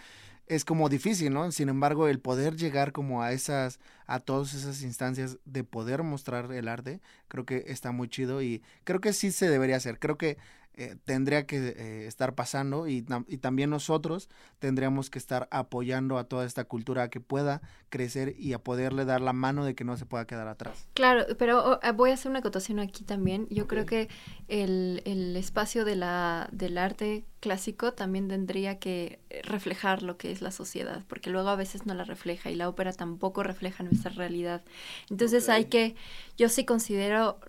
es 0.48 0.66
como 0.66 0.90
difícil, 0.90 1.34
¿no? 1.34 1.52
Sin 1.52 1.70
embargo, 1.70 2.08
el 2.08 2.20
poder 2.20 2.56
llegar 2.56 2.92
como 2.92 3.22
a 3.22 3.34
esas, 3.34 3.80
a 4.06 4.20
todas 4.20 4.54
esas 4.54 4.82
instancias 4.82 5.38
de 5.46 5.64
poder 5.64 6.04
mostrar 6.04 6.52
el 6.52 6.68
arte, 6.68 7.02
creo 7.28 7.46
que 7.46 7.66
está 7.68 7.92
muy 7.92 8.10
chido 8.10 8.42
y 8.42 8.64
creo 8.84 9.02
que 9.02 9.14
sí 9.14 9.32
se 9.32 9.50
debería 9.50 9.76
hacer. 9.78 10.00
Creo 10.00 10.18
que 10.18 10.38
eh, 10.80 10.96
tendría 11.06 11.48
que 11.48 11.58
eh, 11.58 12.06
estar 12.06 12.36
pasando 12.36 12.88
y, 12.88 13.04
y, 13.28 13.38
también 13.38 13.72
nosotros 13.72 14.30
tendríamos 14.60 15.10
que 15.10 15.18
estar 15.18 15.48
apoyando 15.50 16.20
a 16.20 16.26
toda 16.26 16.46
esta 16.46 16.66
cultura 16.66 17.10
que 17.10 17.20
pueda 17.20 17.64
crecer 17.90 18.36
y 18.38 18.54
a 18.54 18.60
poderle 18.60 19.04
dar 19.04 19.22
la 19.22 19.34
mano 19.34 19.66
de 19.66 19.74
que 19.74 19.84
no 19.84 19.98
se 19.98 20.06
pueda 20.06 20.28
quedar 20.28 20.48
atrás. 20.48 20.88
Claro, 20.94 21.26
pero 21.40 21.80
oh, 21.82 21.94
voy 21.94 22.12
a 22.12 22.14
hacer 22.14 22.30
una 22.30 22.40
acotación 22.40 22.80
aquí 22.80 23.04
también. 23.04 23.48
Yo 23.50 23.66
creo 23.66 23.88
que 23.88 24.08
el, 24.50 25.02
el 25.06 25.36
espacio 25.36 25.84
de 25.84 25.96
la, 25.96 26.48
del 26.52 26.78
arte 26.78 27.26
clásico 27.40 27.94
también 27.94 28.28
tendría 28.28 28.80
que 28.80 29.20
reflejar 29.44 30.04
lo 30.04 30.18
que 30.18 30.32
es 30.32 30.42
la 30.42 30.52
sociedad, 30.52 31.04
porque 31.08 31.30
luego 31.30 31.50
a 31.50 31.56
veces 31.56 31.86
no 31.86 31.94
la 31.94 32.04
refleja 32.04 32.50
y 32.50 32.56
la 32.56 32.68
ópera 32.68 32.92
tampoco 32.94 33.44
refleja 33.44 33.84
nuestra 33.84 34.12
realidad. 34.12 34.64
Entonces 35.10 35.50
hay 35.50 35.66
que, 35.66 35.96
yo 36.38 36.50
sí 36.50 36.66
considero 36.66 37.40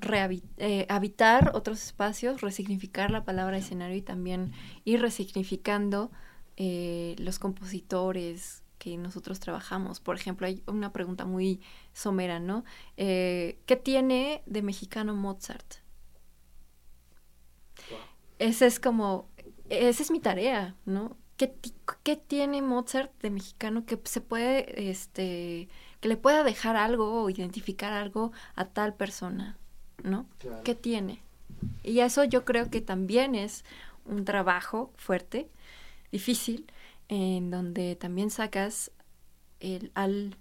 eh, 0.59 0.87
habitar 0.89 1.53
otros 1.55 1.83
espacios, 1.85 2.41
resignificar 2.41 3.11
la 3.11 3.18
palabra 3.25 3.59
escenario 3.59 3.97
y 3.97 4.03
también 4.03 4.53
ir 4.85 5.01
resignificando 5.01 6.11
eh, 6.57 7.15
los 7.19 7.39
compositores 7.39 8.63
que 8.79 8.97
nosotros 8.97 9.41
trabajamos. 9.41 10.01
Por 10.01 10.17
ejemplo, 10.17 10.47
hay 10.47 10.63
una 10.67 10.93
pregunta 10.93 11.25
muy 11.25 11.61
somera, 11.93 12.41
¿no? 12.41 12.65
Eh, 12.97 13.59
¿Qué 13.67 13.77
tiene 13.77 14.43
de 14.47 14.63
mexicano 14.63 15.15
Mozart? 15.15 15.77
Ese 18.39 18.67
es 18.67 18.79
como 18.79 19.29
esa 19.69 20.03
es 20.03 20.11
mi 20.11 20.21
tarea, 20.21 20.75
¿no? 20.85 21.17
¿Qué, 21.37 21.55
¿Qué, 22.03 22.17
tiene 22.17 22.63
Mozart 22.63 23.13
de 23.23 23.31
mexicano 23.31 23.85
que 23.85 24.01
se 24.05 24.21
puede, 24.21 24.91
este, 24.91 25.69
que 26.01 26.09
le 26.09 26.17
pueda 26.17 26.43
dejar 26.43 26.77
algo 26.77 27.23
o 27.23 27.31
identificar 27.31 27.93
algo 27.93 28.33
a 28.57 28.65
tal 28.65 28.95
persona, 28.95 29.57
¿no? 30.03 30.27
¿Qué 30.65 30.75
tiene? 30.75 31.23
Y 31.83 32.01
eso 32.01 32.25
yo 32.25 32.45
creo 32.45 32.71
que 32.71 32.81
también 32.81 33.35
es 33.35 33.65
un 34.05 34.25
trabajo 34.25 34.93
fuerte, 34.97 35.49
difícil, 36.11 36.71
en 37.09 37.51
donde 37.51 37.97
también 37.97 38.31
sacas 38.31 38.91
el, 39.61 39.91
al 39.95 40.37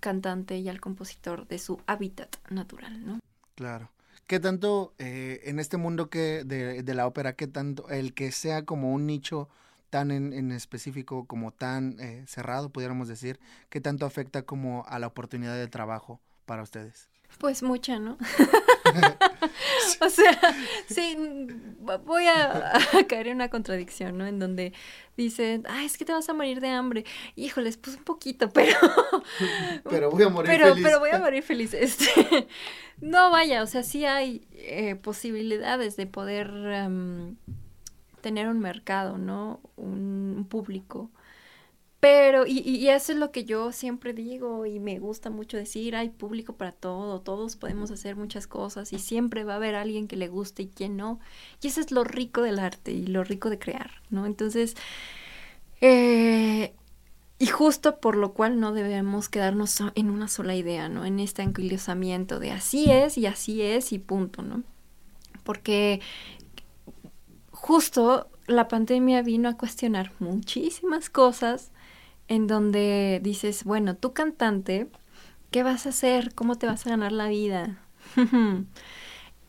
cantante 0.00 0.58
y 0.58 0.68
al 0.68 0.80
compositor 0.80 1.46
de 1.46 1.58
su 1.58 1.80
hábitat 1.86 2.36
natural, 2.50 3.04
¿no? 3.04 3.20
Claro. 3.54 3.90
¿Qué 4.26 4.38
tanto 4.38 4.94
eh, 4.98 5.40
en 5.44 5.58
este 5.58 5.76
mundo 5.76 6.08
que 6.08 6.44
de, 6.44 6.82
de, 6.82 6.94
la 6.94 7.06
ópera, 7.06 7.34
qué 7.34 7.48
tanto 7.48 7.88
el 7.88 8.14
que 8.14 8.30
sea 8.30 8.64
como 8.64 8.92
un 8.92 9.06
nicho 9.06 9.48
tan 9.90 10.12
en, 10.12 10.52
específico, 10.52 11.26
como 11.26 11.52
tan 11.52 11.98
eh, 11.98 12.24
cerrado, 12.28 12.70
pudiéramos 12.70 13.08
decir, 13.08 13.40
qué 13.68 13.80
tanto 13.80 14.06
afecta 14.06 14.42
como 14.42 14.84
a 14.86 15.00
la 15.00 15.08
oportunidad 15.08 15.56
de 15.56 15.66
trabajo 15.66 16.20
para 16.46 16.62
ustedes? 16.62 17.09
Pues 17.38 17.62
mucha, 17.62 17.98
¿no? 17.98 18.18
o 20.00 20.10
sea, 20.10 20.38
sí, 20.88 21.16
voy 21.78 22.26
a, 22.26 22.72
caer 23.08 23.28
en 23.28 23.36
una 23.36 23.48
contradicción, 23.48 24.18
¿no? 24.18 24.26
En 24.26 24.38
donde 24.38 24.72
dicen, 25.16 25.64
ah, 25.68 25.84
es 25.84 25.96
que 25.96 26.04
te 26.04 26.12
vas 26.12 26.28
a 26.28 26.34
morir 26.34 26.60
de 26.60 26.68
hambre. 26.68 27.04
Híjoles, 27.36 27.76
pues 27.76 27.96
un 27.96 28.04
poquito, 28.04 28.50
pero... 28.50 28.76
pero 29.90 30.10
voy 30.10 30.22
a 30.24 30.28
morir 30.28 30.50
pero, 30.50 30.68
feliz. 30.68 30.84
Pero 30.84 31.00
voy 31.00 31.10
a 31.10 31.18
morir 31.18 31.42
feliz. 31.42 31.72
Este, 31.72 32.48
no, 33.00 33.30
vaya, 33.30 33.62
o 33.62 33.66
sea, 33.66 33.82
sí 33.82 34.04
hay 34.04 34.46
eh, 34.52 34.96
posibilidades 34.96 35.96
de 35.96 36.06
poder 36.06 36.50
um, 36.50 37.36
tener 38.20 38.48
un 38.48 38.60
mercado, 38.60 39.16
¿no? 39.16 39.60
Un, 39.76 40.34
un 40.36 40.44
público 40.46 41.10
pero, 42.00 42.46
y, 42.46 42.60
y, 42.60 42.88
eso 42.88 43.12
es 43.12 43.18
lo 43.18 43.30
que 43.30 43.44
yo 43.44 43.72
siempre 43.72 44.14
digo 44.14 44.64
y 44.64 44.80
me 44.80 44.98
gusta 44.98 45.28
mucho 45.28 45.58
decir, 45.58 45.94
hay 45.94 46.08
público 46.08 46.54
para 46.54 46.72
todo, 46.72 47.20
todos 47.20 47.56
podemos 47.56 47.90
hacer 47.90 48.16
muchas 48.16 48.46
cosas 48.46 48.94
y 48.94 48.98
siempre 48.98 49.44
va 49.44 49.52
a 49.52 49.56
haber 49.56 49.74
alguien 49.74 50.08
que 50.08 50.16
le 50.16 50.28
guste 50.28 50.62
y 50.62 50.68
quien 50.68 50.96
no. 50.96 51.20
Y 51.62 51.68
eso 51.68 51.80
es 51.82 51.92
lo 51.92 52.04
rico 52.04 52.40
del 52.40 52.58
arte 52.58 52.92
y 52.92 53.06
lo 53.06 53.22
rico 53.22 53.50
de 53.50 53.58
crear, 53.58 53.90
¿no? 54.08 54.24
Entonces, 54.24 54.76
eh, 55.82 56.74
y 57.38 57.46
justo 57.46 58.00
por 58.00 58.16
lo 58.16 58.32
cual 58.32 58.60
no 58.60 58.72
debemos 58.72 59.28
quedarnos 59.28 59.82
en 59.94 60.10
una 60.10 60.28
sola 60.28 60.54
idea, 60.54 60.88
¿no? 60.88 61.04
En 61.04 61.20
este 61.20 61.42
anquilosamiento 61.42 62.38
de 62.38 62.52
así 62.52 62.90
es 62.90 63.18
y 63.18 63.26
así 63.26 63.60
es 63.60 63.92
y 63.92 63.98
punto, 63.98 64.42
¿no? 64.42 64.62
Porque 65.44 66.00
justo 67.50 68.28
la 68.46 68.68
pandemia 68.68 69.22
vino 69.22 69.50
a 69.50 69.56
cuestionar 69.58 70.12
muchísimas 70.18 71.10
cosas 71.10 71.72
en 72.30 72.46
donde 72.46 73.20
dices, 73.22 73.64
bueno, 73.64 73.96
tú 73.96 74.14
cantante, 74.14 74.86
¿qué 75.50 75.64
vas 75.64 75.84
a 75.84 75.88
hacer? 75.88 76.32
¿Cómo 76.32 76.54
te 76.54 76.66
vas 76.66 76.86
a 76.86 76.90
ganar 76.90 77.10
la 77.10 77.26
vida? 77.26 77.82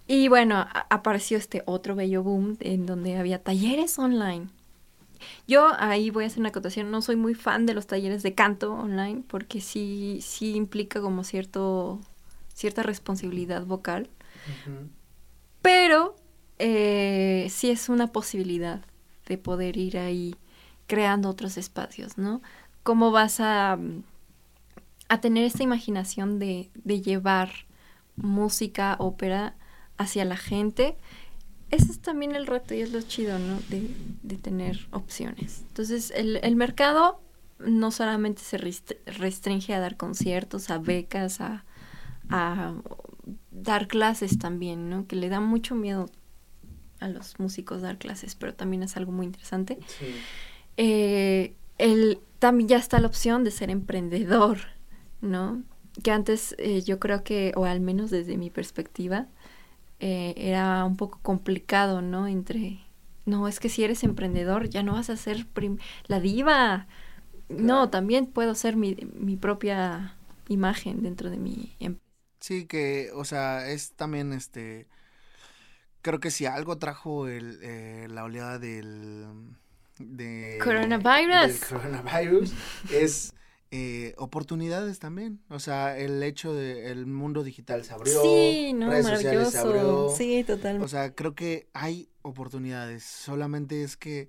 y 0.07 0.27
bueno, 0.27 0.65
apareció 0.89 1.38
este 1.38 1.61
otro 1.67 1.95
bello 1.95 2.23
boom 2.23 2.57
en 2.59 2.88
donde 2.88 3.17
había 3.17 3.38
talleres 3.38 3.99
online. 3.99 4.47
Yo 5.47 5.69
ahí 5.77 6.09
voy 6.09 6.23
a 6.23 6.27
hacer 6.27 6.39
una 6.39 6.49
acotación, 6.49 6.89
no 6.89 7.03
soy 7.03 7.15
muy 7.15 7.36
fan 7.36 7.67
de 7.67 7.75
los 7.75 7.86
talleres 7.86 8.23
de 8.23 8.34
canto 8.34 8.73
online 8.73 9.23
porque 9.27 9.61
sí, 9.61 10.17
sí 10.23 10.55
implica 10.55 10.99
como 11.01 11.23
cierto, 11.23 12.01
cierta 12.51 12.82
responsabilidad 12.82 13.63
vocal. 13.63 14.09
Pero 15.61 16.15
eh, 16.57 17.45
sí 17.51 17.69
es 17.69 17.89
una 17.89 18.07
posibilidad 18.07 18.82
de 19.27 19.38
poder 19.38 19.77
ir 19.77 19.99
ahí 19.99 20.36
creando 20.91 21.29
otros 21.29 21.57
espacios, 21.57 22.17
¿no? 22.17 22.41
Cómo 22.84 23.11
vas 23.11 23.39
a, 23.39 23.77
a 25.07 25.21
tener 25.21 25.45
esta 25.45 25.63
imaginación 25.63 26.39
de, 26.39 26.71
de 26.73 27.01
llevar 27.01 27.51
música, 28.15 28.95
ópera 28.99 29.55
hacia 29.97 30.25
la 30.25 30.38
gente. 30.38 30.97
Ese 31.69 31.91
es 31.91 31.99
también 31.99 32.36
el 32.36 32.47
reto 32.47 32.73
y 32.73 32.82
es 32.82 32.91
lo 32.91 33.01
chido, 33.01 33.39
¿no? 33.39 33.59
De, 33.69 33.89
de 34.23 34.38
tener 34.38 34.88
opciones. 34.91 35.63
Entonces, 35.67 36.11
el, 36.15 36.39
el, 36.43 36.55
mercado 36.55 37.21
no 37.59 37.91
solamente 37.91 38.41
se 38.41 38.57
restringe 38.57 39.73
a 39.73 39.79
dar 39.79 39.95
conciertos, 39.95 40.69
a 40.69 40.79
becas, 40.79 41.39
a, 41.39 41.63
a 42.29 42.73
dar 43.51 43.88
clases 43.88 44.38
también, 44.38 44.89
¿no? 44.89 45.07
Que 45.07 45.15
le 45.15 45.29
da 45.29 45.39
mucho 45.39 45.75
miedo 45.75 46.09
a 46.99 47.07
los 47.07 47.39
músicos 47.39 47.82
dar 47.82 47.97
clases, 47.97 48.36
pero 48.36 48.53
también 48.53 48.84
es 48.84 48.97
algo 48.97 49.11
muy 49.11 49.25
interesante. 49.25 49.79
Sí. 49.88 50.07
Eh, 50.77 51.55
el, 51.77 52.19
también 52.42 52.68
ya 52.70 52.78
está 52.78 53.00
la 53.00 53.08
opción 53.08 53.44
de 53.44 53.52
ser 53.52 53.70
emprendedor, 53.70 54.58
¿no? 55.22 55.64
Que 56.04 56.10
antes 56.12 56.56
eh, 56.58 56.82
yo 56.82 57.00
creo 57.00 57.24
que, 57.24 57.54
o 57.56 57.66
al 57.66 57.82
menos 57.82 58.10
desde 58.10 58.36
mi 58.38 58.50
perspectiva, 58.50 59.28
eh, 60.00 60.34
era 60.38 60.86
un 60.86 60.98
poco 60.98 61.20
complicado, 61.22 62.02
¿no? 62.02 62.28
Entre, 62.28 62.80
no, 63.26 63.48
es 63.48 63.60
que 63.60 63.70
si 63.70 63.84
eres 63.84 64.04
emprendedor 64.04 64.70
ya 64.70 64.84
no 64.84 64.94
vas 64.94 65.12
a 65.12 65.18
ser 65.18 65.48
la 66.08 66.20
diva. 66.20 66.88
No, 67.50 67.89
también 67.92 68.26
puedo 68.28 68.56
ser 68.56 68.76
mi, 68.78 68.96
mi 69.16 69.38
propia 69.38 70.16
imagen 70.50 71.04
dentro 71.04 71.30
de 71.30 71.38
mi 71.38 71.76
empresa. 71.80 72.06
Sí, 72.39 72.66
que, 72.68 73.12
o 73.13 73.24
sea, 73.26 73.70
es 73.70 73.93
también 73.93 74.34
este, 74.34 74.88
creo 76.01 76.20
que 76.20 76.32
si 76.32 76.46
algo 76.46 76.78
trajo 76.78 77.28
el, 77.28 77.59
eh, 77.62 78.08
la 78.09 78.24
oleada 78.24 78.59
del 78.59 79.26
de 80.01 80.59
coronavirus, 80.63 81.65
coronavirus 81.65 82.53
es 82.91 83.33
eh, 83.73 84.13
oportunidades 84.17 84.99
también. 84.99 85.41
O 85.49 85.59
sea, 85.59 85.97
el 85.97 86.21
hecho 86.23 86.53
de 86.53 86.91
el 86.91 87.05
mundo 87.05 87.43
digital 87.43 87.86
se 87.86 87.93
abrió. 87.93 88.21
Sí, 88.21 88.73
no, 88.73 88.87
maravilloso. 88.87 90.13
Sí, 90.15 90.43
totalmente. 90.43 90.86
O 90.86 90.89
sea, 90.89 91.15
creo 91.15 91.36
que 91.36 91.69
hay 91.73 92.09
oportunidades. 92.21 93.03
Solamente 93.03 93.83
es 93.83 93.95
que 93.95 94.28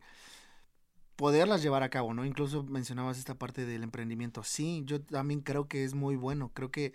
poderlas 1.16 1.60
llevar 1.62 1.82
a 1.82 1.90
cabo, 1.90 2.14
¿no? 2.14 2.24
Incluso 2.24 2.62
mencionabas 2.62 3.18
esta 3.18 3.34
parte 3.34 3.66
del 3.66 3.82
emprendimiento. 3.82 4.44
Sí, 4.44 4.82
yo 4.86 5.00
también 5.00 5.40
creo 5.40 5.66
que 5.66 5.82
es 5.82 5.94
muy 5.94 6.14
bueno. 6.14 6.52
Creo 6.54 6.70
que 6.70 6.92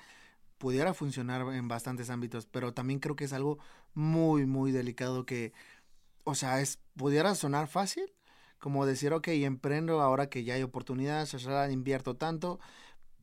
pudiera 0.58 0.94
funcionar 0.94 1.42
en 1.54 1.68
bastantes 1.68 2.10
ámbitos, 2.10 2.46
pero 2.46 2.74
también 2.74 3.00
creo 3.00 3.16
que 3.16 3.26
es 3.26 3.34
algo 3.34 3.60
muy, 3.94 4.46
muy 4.46 4.72
delicado 4.72 5.26
que, 5.26 5.54
o 6.24 6.36
sea, 6.36 6.62
es, 6.62 6.80
pudiera 6.96 7.36
sonar 7.36 7.68
fácil, 7.68 8.12
como 8.60 8.86
decir, 8.86 9.14
ok, 9.14 9.28
emprendo 9.30 10.02
ahora 10.02 10.30
que 10.30 10.44
ya 10.44 10.56
hay 10.56 10.64
oportunidades, 10.64 11.32
ya 11.32 11.70
invierto 11.72 12.16
tanto, 12.16 12.60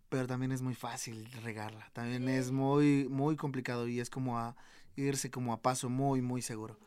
pero 0.08 0.26
también 0.26 0.52
es 0.52 0.62
muy 0.62 0.74
fácil 0.74 1.28
regarla, 1.42 1.90
también 1.92 2.28
es 2.28 2.52
muy, 2.52 3.08
muy 3.08 3.36
complicado 3.36 3.88
y 3.88 4.00
es 4.00 4.10
como 4.10 4.38
a 4.38 4.56
irse 4.96 5.30
como 5.30 5.52
a 5.52 5.60
paso 5.60 5.88
muy, 5.88 6.22
muy 6.22 6.42
seguro. 6.42 6.78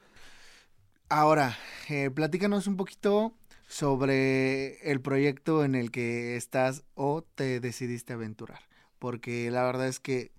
Ahora, 1.10 1.58
eh, 1.90 2.10
platícanos 2.10 2.68
un 2.68 2.78
poquito 2.78 3.34
sobre 3.68 4.80
el 4.90 5.02
proyecto 5.02 5.64
en 5.64 5.76
el 5.76 5.92
que 5.92 6.36
estás 6.36 6.84
o 6.96 7.22
te 7.22 7.60
decidiste 7.60 8.14
aventurar, 8.14 8.60
porque 9.00 9.52
la 9.52 9.64
verdad 9.64 9.88
es 9.88 10.00
que 10.00 10.32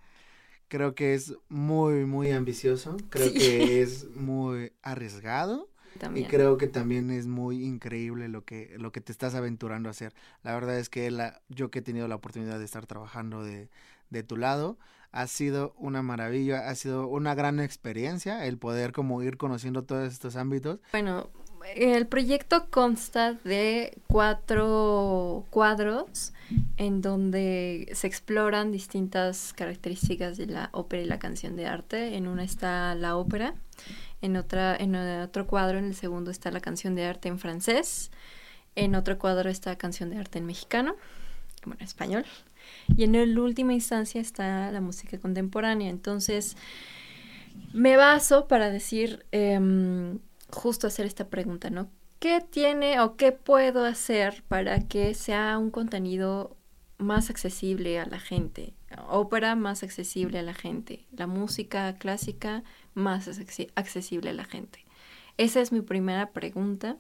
creo 0.68 0.94
que 0.94 1.14
es 1.14 1.34
muy, 1.48 2.04
muy 2.06 2.30
ambicioso, 2.30 2.96
creo 3.10 3.32
que 3.32 3.82
es 3.82 4.08
muy 4.14 4.72
arriesgado 4.82 5.68
También. 5.98 6.26
Y 6.26 6.28
creo 6.28 6.56
que 6.56 6.66
también 6.68 7.10
es 7.10 7.26
muy 7.26 7.64
increíble 7.64 8.28
lo 8.28 8.44
que, 8.44 8.74
lo 8.78 8.92
que 8.92 9.00
te 9.00 9.12
estás 9.12 9.34
aventurando 9.34 9.88
a 9.88 9.90
hacer. 9.90 10.14
La 10.42 10.54
verdad 10.54 10.78
es 10.78 10.88
que 10.88 11.10
la, 11.10 11.40
yo 11.48 11.70
que 11.70 11.80
he 11.80 11.82
tenido 11.82 12.08
la 12.08 12.16
oportunidad 12.16 12.58
de 12.58 12.64
estar 12.64 12.86
trabajando 12.86 13.42
de, 13.42 13.68
de 14.10 14.22
tu 14.22 14.36
lado, 14.36 14.78
ha 15.12 15.26
sido 15.26 15.74
una 15.78 16.02
maravilla, 16.02 16.68
ha 16.68 16.74
sido 16.74 17.08
una 17.08 17.34
gran 17.34 17.60
experiencia 17.60 18.44
el 18.46 18.58
poder 18.58 18.92
como 18.92 19.22
ir 19.22 19.36
conociendo 19.36 19.84
todos 19.84 20.12
estos 20.12 20.36
ámbitos. 20.36 20.80
Bueno, 20.92 21.30
el 21.74 22.06
proyecto 22.06 22.68
consta 22.70 23.34
de 23.44 23.98
cuatro 24.06 25.44
cuadros 25.50 26.32
en 26.76 27.02
donde 27.02 27.90
se 27.92 28.06
exploran 28.06 28.72
distintas 28.72 29.52
características 29.54 30.36
de 30.36 30.46
la 30.46 30.70
ópera 30.72 31.02
y 31.02 31.06
la 31.06 31.18
canción 31.18 31.56
de 31.56 31.66
arte. 31.66 32.16
En 32.16 32.26
una 32.26 32.44
está 32.44 32.94
la 32.94 33.16
ópera, 33.16 33.54
en 34.20 34.36
otra, 34.36 34.76
en 34.76 34.94
otro 34.94 35.46
cuadro, 35.46 35.78
en 35.78 35.84
el 35.84 35.94
segundo 35.94 36.30
está 36.30 36.50
la 36.50 36.60
canción 36.60 36.94
de 36.94 37.04
arte 37.04 37.28
en 37.28 37.38
francés, 37.38 38.10
en 38.74 38.94
otro 38.94 39.18
cuadro 39.18 39.50
está 39.50 39.76
canción 39.76 40.10
de 40.10 40.18
arte 40.18 40.38
en 40.38 40.46
mexicano, 40.46 40.96
bueno, 41.64 41.84
español, 41.84 42.24
y 42.96 43.04
en 43.04 43.14
el 43.14 43.38
última 43.38 43.72
instancia 43.72 44.20
está 44.20 44.70
la 44.70 44.80
música 44.80 45.18
contemporánea. 45.18 45.90
Entonces, 45.90 46.56
me 47.72 47.96
baso 47.96 48.48
para 48.48 48.70
decir, 48.70 49.26
em, 49.32 50.18
justo 50.50 50.86
hacer 50.86 51.06
esta 51.06 51.28
pregunta, 51.28 51.70
¿no? 51.70 51.90
¿Qué 52.18 52.40
tiene 52.40 53.00
o 53.00 53.16
qué 53.16 53.32
puedo 53.32 53.84
hacer 53.84 54.42
para 54.48 54.80
que 54.80 55.14
sea 55.14 55.58
un 55.58 55.70
contenido 55.70 56.56
más 56.98 57.30
accesible 57.30 57.98
a 58.00 58.06
la 58.06 58.18
gente? 58.18 58.74
Ópera 59.08 59.54
más 59.54 59.82
accesible 59.82 60.38
a 60.38 60.42
la 60.42 60.54
gente, 60.54 61.06
la 61.16 61.26
música 61.26 61.94
clásica 61.94 62.62
más 62.94 63.28
accesible 63.74 64.30
a 64.30 64.34
la 64.34 64.44
gente. 64.44 64.84
Esa 65.38 65.60
es 65.60 65.72
mi 65.72 65.80
primera 65.80 66.32
pregunta. 66.32 66.96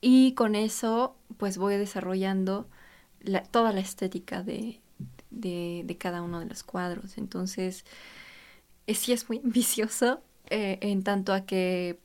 Y 0.00 0.34
con 0.34 0.56
eso, 0.56 1.16
pues 1.36 1.58
voy 1.58 1.76
desarrollando 1.76 2.68
toda 3.52 3.72
la 3.72 3.80
estética 3.80 4.42
de, 4.42 4.80
de, 5.30 5.96
cada 5.98 6.22
uno 6.22 6.40
de 6.40 6.46
los 6.46 6.62
cuadros. 6.62 7.18
Entonces, 7.18 7.84
eh, 8.86 8.94
sí 8.94 9.12
es 9.12 9.28
muy 9.28 9.38
ambicioso 9.44 10.22
eh, 10.50 10.78
en 10.80 11.04
tanto 11.04 11.32
a 11.32 11.46
que 11.46 12.00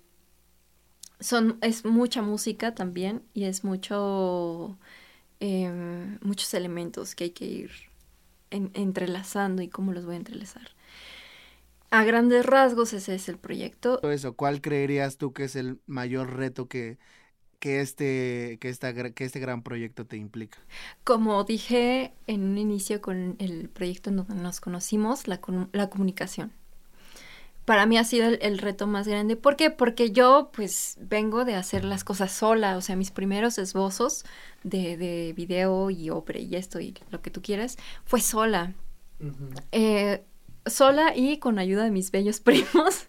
son, 1.20 1.58
es 1.62 1.86
mucha 1.86 2.22
música 2.22 2.76
también 2.76 3.24
y 3.34 3.46
es 3.46 3.64
mucho, 3.64 4.78
em, 5.40 6.20
muchos 6.22 6.54
elementos 6.54 7.16
que 7.16 7.26
hay 7.26 7.30
que 7.32 7.46
ir 7.46 7.87
entrelazando 8.52 9.62
y 9.62 9.68
cómo 9.68 9.94
los 9.94 10.06
voy 10.06 10.16
a 10.16 10.18
entrelazar. 10.18 10.70
A 11.90 12.04
grandes 12.04 12.46
rasgos 12.46 12.94
ese 12.94 13.16
es 13.16 13.30
el 13.30 13.38
proyecto. 13.38 14.02
Eso, 14.10 14.36
¿cuál 14.36 14.62
creerías 14.62 15.18
tú 15.18 15.34
que 15.34 15.46
es 15.46 15.56
el 15.56 15.80
mayor 15.86 16.36
reto 16.36 16.68
que, 16.68 16.98
que 17.60 17.82
este, 17.82 18.58
que, 18.60 18.70
esta, 18.70 18.94
que 18.94 19.24
este 19.24 19.40
gran 19.40 19.64
proyecto 19.64 20.06
te 20.06 20.18
implica? 20.18 20.60
Como 21.04 21.44
dije 21.44 22.14
en 22.28 22.44
un 22.44 22.58
inicio 22.58 23.02
con 23.02 23.36
el 23.40 23.70
proyecto 23.70 24.10
en 24.10 24.18
donde 24.18 24.36
nos 24.36 24.60
conocimos, 24.60 25.28
la, 25.28 25.40
la 25.72 25.90
comunicación. 25.90 26.52
Para 27.68 27.86
mí 27.86 27.98
ha 27.98 28.06
sido 28.06 28.30
el, 28.30 28.58
reto 28.60 28.88
más 28.88 29.10
grande. 29.10 29.36
¿Por 29.36 29.58
qué? 29.58 29.72
Porque 29.72 30.12
yo 30.12 30.52
pues 30.56 30.96
vengo 31.02 31.44
de 31.44 31.56
hacer 31.56 31.84
las 31.84 32.06
cosas 32.06 32.32
sola, 32.32 32.78
o 32.78 32.82
sea, 32.82 32.96
mis 32.96 33.12
primeros 33.12 33.58
esbozos 33.58 34.24
de, 34.64 34.96
de 34.96 35.34
video 35.36 35.90
y 35.90 36.10
ópera 36.10 36.40
y 36.40 36.56
esto 36.56 36.80
y 36.80 36.94
lo 37.10 37.22
que 37.22 37.30
tú 37.30 37.42
quieras, 37.42 37.78
fue 38.06 38.22
sola 38.22 38.74
sola 40.70 41.14
y 41.16 41.38
con 41.38 41.60
ayuda 41.60 41.84
de 41.84 41.92
mis 41.92 42.12
bellos 42.12 42.40
primos, 42.42 43.08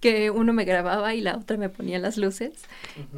que 0.00 0.30
uno 0.30 0.52
me 0.52 0.64
grababa 0.64 1.14
y 1.14 1.20
la 1.20 1.36
otra 1.36 1.56
me 1.56 1.68
ponía 1.68 1.98
las 1.98 2.16
luces, 2.16 2.52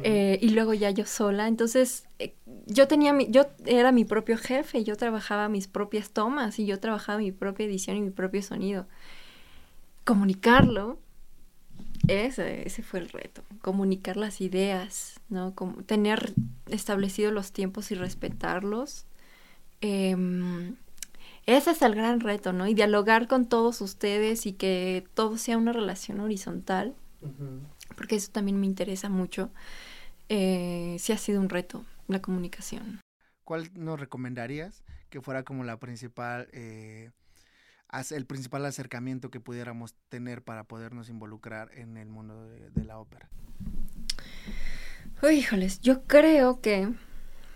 eh, 0.03 0.39
y 0.41 0.49
luego 0.49 0.73
ya 0.73 0.89
yo 0.91 1.05
sola. 1.05 1.47
Entonces, 1.47 2.05
eh, 2.19 2.35
yo 2.65 2.87
tenía 2.87 3.13
mi, 3.13 3.27
yo 3.29 3.47
era 3.65 3.91
mi 3.91 4.05
propio 4.05 4.37
jefe, 4.37 4.83
yo 4.83 4.95
trabajaba 4.95 5.49
mis 5.49 5.67
propias 5.67 6.11
tomas 6.11 6.59
y 6.59 6.65
yo 6.65 6.79
trabajaba 6.79 7.19
mi 7.19 7.31
propia 7.31 7.65
edición 7.65 7.97
y 7.97 8.01
mi 8.01 8.11
propio 8.11 8.41
sonido. 8.41 8.87
Comunicarlo, 10.03 10.99
ese, 12.07 12.67
ese 12.67 12.83
fue 12.83 12.99
el 12.99 13.09
reto, 13.09 13.43
comunicar 13.61 14.17
las 14.17 14.41
ideas, 14.41 15.19
¿no? 15.29 15.53
Como 15.55 15.83
tener 15.83 16.33
establecido 16.67 17.31
los 17.31 17.51
tiempos 17.51 17.91
y 17.91 17.95
respetarlos. 17.95 19.05
Em, 19.81 20.75
ese 21.45 21.71
es 21.71 21.81
el 21.81 21.95
gran 21.95 22.19
reto, 22.19 22.53
¿no? 22.53 22.67
Y 22.67 22.73
dialogar 22.73 23.27
con 23.27 23.47
todos 23.47 23.81
ustedes 23.81 24.45
y 24.45 24.53
que 24.53 25.05
todo 25.13 25.37
sea 25.37 25.57
una 25.57 25.73
relación 25.73 26.19
horizontal, 26.19 26.95
porque 27.95 28.15
eso 28.15 28.31
también 28.31 28.59
me 28.59 28.65
interesa 28.65 29.09
mucho. 29.09 29.51
Eh, 30.29 30.97
sí 30.99 31.13
ha 31.13 31.17
sido 31.17 31.41
un 31.41 31.49
reto, 31.49 31.83
la 32.07 32.21
comunicación. 32.21 33.01
¿Cuál 33.43 33.69
nos 33.73 33.99
recomendarías 33.99 34.83
que 35.09 35.21
fuera 35.21 35.43
como 35.43 35.63
la 35.63 35.77
principal, 35.77 36.47
eh, 36.53 37.11
el 38.11 38.25
principal 38.25 38.65
acercamiento 38.65 39.29
que 39.29 39.39
pudiéramos 39.39 39.95
tener 40.09 40.43
para 40.43 40.63
podernos 40.63 41.09
involucrar 41.09 41.71
en 41.77 41.97
el 41.97 42.09
mundo 42.09 42.47
de, 42.47 42.83
la 42.85 42.99
ópera? 42.99 43.29
Uy, 45.21 45.35
híjoles, 45.35 45.81
yo 45.81 46.03
creo 46.03 46.61
que 46.61 46.91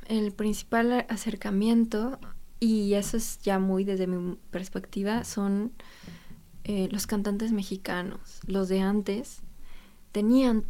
el 0.08 0.32
principal 0.34 1.06
acercamiento 1.10 2.20
y 2.60 2.94
eso 2.94 3.18
es 3.18 3.40
ya 3.40 3.60
muy 3.60 3.84
desde 3.84 4.08
mi 4.08 4.38
perspectiva, 4.52 5.24
son 5.24 5.72
eh, 6.64 6.88
los 6.92 7.08
cantantes 7.08 7.52
mexicanos, 7.52 8.40
los 8.48 8.70
de 8.70 8.82
antes, 8.82 9.42
tenían, 10.12 10.64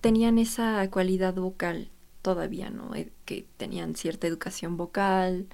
tenían 0.00 0.38
esa 0.38 0.88
cualidad 0.90 1.34
vocal 1.34 1.90
todavía, 2.22 2.70
¿no? 2.70 2.94
Eh, 2.94 3.10
que 3.24 3.46
tenían 3.56 3.96
cierta 3.96 4.26
educación 4.26 4.76
vocal, 4.76 5.46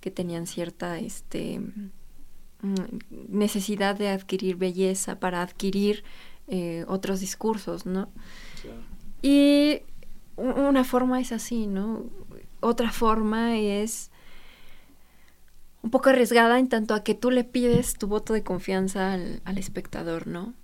que 0.00 0.10
tenían 0.10 0.46
cierta 0.46 0.98
este, 0.98 1.60
necesidad 3.28 3.96
de 3.96 4.08
adquirir 4.08 4.56
belleza 4.56 5.18
para 5.18 5.42
adquirir 5.42 6.04
eh, 6.48 6.84
otros 6.88 7.20
discursos, 7.20 7.86
¿no? 7.86 8.08
Y 9.20 9.82
una 10.36 10.84
forma 10.84 11.20
es 11.20 11.32
así, 11.32 11.66
¿no? 11.66 12.04
Otra 12.60 12.90
forma 12.92 13.56
es 13.58 14.10
un 15.82 15.90
poco 15.90 16.10
arriesgada 16.10 16.58
en 16.58 16.68
tanto 16.68 16.94
a 16.94 17.02
que 17.02 17.14
tú 17.14 17.30
le 17.30 17.44
pides 17.44 17.94
tu 17.94 18.06
voto 18.06 18.32
de 18.32 18.44
confianza 18.44 19.12
al, 19.12 19.58
espectador, 19.58 20.26
¿no? 20.26 20.54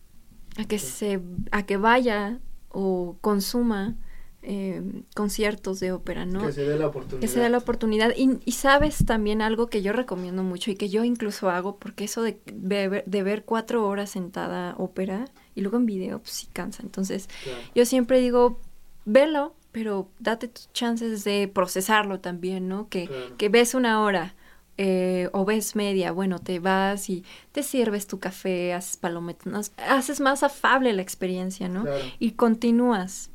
A 0.57 0.65
que 0.65 0.79
se, 0.79 1.20
a 1.51 1.65
que 1.65 1.77
vaya 1.77 2.39
o 2.70 3.16
consuma 3.20 3.97
eh, 4.43 4.82
conciertos 5.15 5.81
de 5.81 5.93
ópera, 5.93 6.24
¿no? 6.24 6.47
Que 6.47 6.52
se 6.52 6.62
dé 6.62 6.78
la 6.78 6.86
oportunidad. 6.86 7.20
Que 7.20 7.28
se 7.28 7.40
dé 7.40 7.48
la 7.48 7.59
oportunidad. 7.59 8.12
Y, 8.16 8.52
sabes 8.52 9.05
también 9.05 9.43
algo 9.43 9.69
que 9.69 9.82
yo 9.82 9.93
recomiendo 9.93 10.43
mucho 10.43 10.70
y 10.70 10.77
que 10.77 10.89
yo 10.89 11.05
incluso 11.05 11.51
hago, 11.51 11.77
porque 11.77 12.05
eso 12.05 12.23
de, 12.23 12.40
de, 12.47 13.23
ver 13.23 13.44
cuatro 13.44 13.86
horas 13.86 14.10
sentada 14.10 14.74
ópera 14.78 15.27
y 15.55 15.60
luego 15.60 15.77
en 15.77 15.86
video, 15.86 16.20
pues 16.20 16.32
sí 16.32 16.48
cansa. 16.52 16.82
Entonces, 16.82 17.28
yo 17.74 17.85
siempre 17.85 18.20
digo, 18.20 18.60
velo, 19.05 19.55
pero 19.73 20.09
date 20.19 20.48
tus 20.48 20.73
chances 20.73 21.24
de 21.24 21.48
procesarlo 21.48 22.20
también, 22.20 22.69
¿no? 22.69 22.89
Que, 22.89 23.09
que 23.36 23.48
ves 23.48 23.74
una 23.74 24.02
hora 24.02 24.35
eh, 24.81 25.28
o 25.32 25.44
ves 25.44 25.74
media, 25.74 26.12
bueno, 26.12 26.39
te 26.39 26.60
vas 26.60 27.10
y 27.10 27.24
te 27.51 27.65
sirves 27.65 28.06
tu 28.06 28.20
café, 28.20 28.73
haces 28.73 28.97
palometas, 28.97 29.73
haces 29.77 30.20
más 30.20 30.44
afable 30.44 30.93
la 30.93 31.02
experiencia, 31.02 31.69
¿no? 31.69 31.85
Y 32.20 32.32
continúas. 32.32 33.31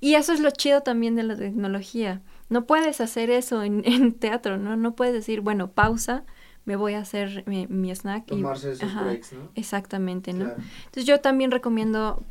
Y 0.00 0.14
eso 0.14 0.32
es 0.32 0.40
lo 0.40 0.50
chido 0.50 0.82
también 0.82 1.14
de 1.16 1.22
la 1.22 1.36
tecnología. 1.36 2.22
No 2.48 2.66
puedes 2.66 3.00
hacer 3.00 3.30
eso 3.30 3.62
en, 3.62 3.82
en 3.86 4.12
teatro, 4.12 4.58
¿no? 4.58 4.76
No 4.76 4.94
puedes 4.94 5.14
decir, 5.14 5.40
bueno, 5.40 5.70
pausa, 5.72 6.24
me 6.68 6.76
voy 6.76 6.92
a 6.92 7.00
hacer 7.00 7.44
mi, 7.46 7.94
snack. 7.94 8.26
Tomarse 8.26 8.68
y, 8.68 8.72
esos 8.72 8.94
breaks, 8.94 9.32
¿no? 9.32 9.50
Exactamente, 9.54 10.34
¿no? 10.34 10.50
Entonces 10.50 11.06
yo 11.06 11.18
también 11.20 11.50
recomiendo 11.50 12.22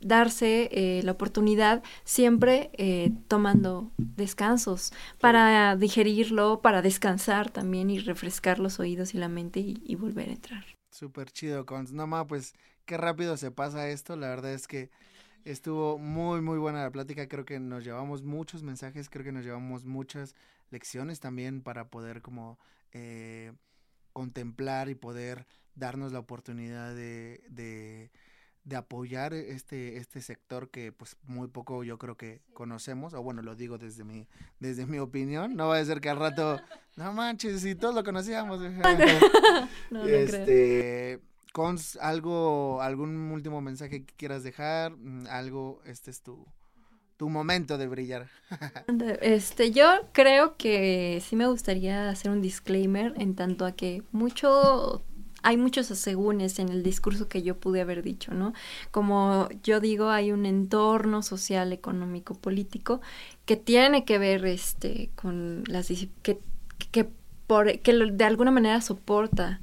darse 0.00 0.70
eh, 0.72 1.02
la 1.02 1.12
oportunidad 1.12 1.82
siempre 2.04 2.70
eh, 2.74 3.12
tomando 3.28 3.90
descansos 3.96 4.92
para 5.20 5.76
digerirlo, 5.76 6.60
para 6.62 6.80
descansar 6.80 7.50
también 7.50 7.90
y 7.90 7.98
refrescar 7.98 8.58
los 8.58 8.80
oídos 8.80 9.14
y 9.14 9.18
la 9.18 9.28
mente 9.28 9.60
y, 9.60 9.94
volver 9.96 10.30
a 10.30 10.32
entrar. 10.32 10.64
Súper 10.90 11.30
chido, 11.30 11.66
Cons. 11.66 11.92
No 11.92 12.06
más, 12.06 12.24
pues 12.26 12.54
qué 12.86 12.96
rápido 12.96 13.36
se 13.36 13.50
pasa 13.50 13.90
esto. 13.90 14.16
La 14.16 14.28
verdad 14.28 14.52
es 14.52 14.66
que 14.66 14.90
estuvo 15.44 15.98
muy, 15.98 16.40
muy 16.40 16.58
buena 16.58 16.82
la 16.82 16.90
plática. 16.90 17.28
Creo 17.28 17.44
que 17.44 17.60
nos 17.60 17.84
llevamos 17.84 18.22
muchos 18.22 18.62
mensajes, 18.62 19.08
creo 19.08 19.24
que 19.24 19.32
nos 19.32 19.44
llevamos 19.44 19.84
muchas 19.84 20.34
lecciones 20.70 21.20
también 21.20 21.62
para 21.62 21.88
poder 21.88 22.22
como 22.22 22.58
eh, 22.92 23.52
contemplar 24.12 24.88
y 24.88 24.94
poder 24.94 25.46
darnos 25.74 26.12
la 26.12 26.20
oportunidad 26.20 26.94
de 26.94 28.10
de 28.64 28.76
apoyar 28.76 29.34
este, 29.34 29.98
este 29.98 30.22
sector 30.22 30.70
que 30.70 30.90
pues 30.90 31.16
muy 31.24 31.48
poco 31.48 31.84
yo 31.84 31.98
creo 31.98 32.16
que 32.16 32.40
conocemos, 32.54 33.12
o 33.12 33.22
bueno, 33.22 33.42
lo 33.42 33.54
digo 33.54 33.76
desde 33.76 34.04
mi, 34.04 34.26
desde 34.58 34.86
mi 34.86 34.98
opinión, 34.98 35.54
no 35.54 35.68
va 35.68 35.78
a 35.78 35.84
ser 35.84 36.00
que 36.00 36.08
al 36.08 36.18
rato, 36.18 36.58
no 36.96 37.12
manches, 37.12 37.60
si 37.60 37.74
todos 37.74 37.94
lo 37.94 38.02
conocíamos. 38.02 38.60
no, 39.90 40.04
este, 40.04 41.20
Cons, 41.54 41.96
algo, 42.02 42.82
algún 42.82 43.30
último 43.30 43.60
mensaje 43.60 44.04
que 44.04 44.12
quieras 44.16 44.42
dejar, 44.42 44.96
Mm, 44.96 45.28
algo, 45.28 45.80
este 45.86 46.10
es 46.10 46.20
tu, 46.20 46.44
tu 47.16 47.28
momento 47.28 47.78
de 47.78 47.86
brillar. 47.86 48.28
Este, 49.22 49.70
yo 49.70 49.86
creo 50.10 50.56
que 50.56 51.22
sí 51.24 51.36
me 51.36 51.46
gustaría 51.46 52.08
hacer 52.08 52.32
un 52.32 52.42
disclaimer 52.42 53.14
en 53.18 53.36
tanto 53.36 53.66
a 53.66 53.72
que 53.72 54.02
mucho 54.10 55.04
hay 55.44 55.56
muchos 55.56 55.92
asegúnes 55.92 56.58
en 56.58 56.70
el 56.70 56.82
discurso 56.82 57.28
que 57.28 57.42
yo 57.42 57.56
pude 57.56 57.82
haber 57.82 58.02
dicho, 58.02 58.34
¿no? 58.34 58.52
Como 58.90 59.48
yo 59.62 59.78
digo, 59.78 60.08
hay 60.08 60.32
un 60.32 60.46
entorno 60.46 61.22
social, 61.22 61.72
económico, 61.72 62.34
político 62.34 63.00
que 63.44 63.56
tiene 63.56 64.04
que 64.04 64.18
ver 64.18 64.44
este 64.44 65.10
con 65.14 65.62
las 65.68 65.86
que 66.22 66.40
que 66.90 67.08
por 67.46 67.78
que 67.78 67.92
de 67.92 68.24
alguna 68.24 68.50
manera 68.50 68.80
soporta 68.80 69.60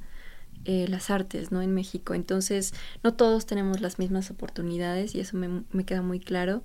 eh, 0.64 0.86
las 0.88 1.10
artes, 1.10 1.52
¿no? 1.52 1.62
En 1.62 1.74
México. 1.74 2.14
Entonces, 2.14 2.72
no 3.02 3.14
todos 3.14 3.46
tenemos 3.46 3.80
las 3.80 3.98
mismas 3.98 4.30
oportunidades 4.30 5.14
y 5.14 5.20
eso 5.20 5.36
me, 5.36 5.64
me 5.70 5.84
queda 5.84 6.02
muy 6.02 6.20
claro. 6.20 6.62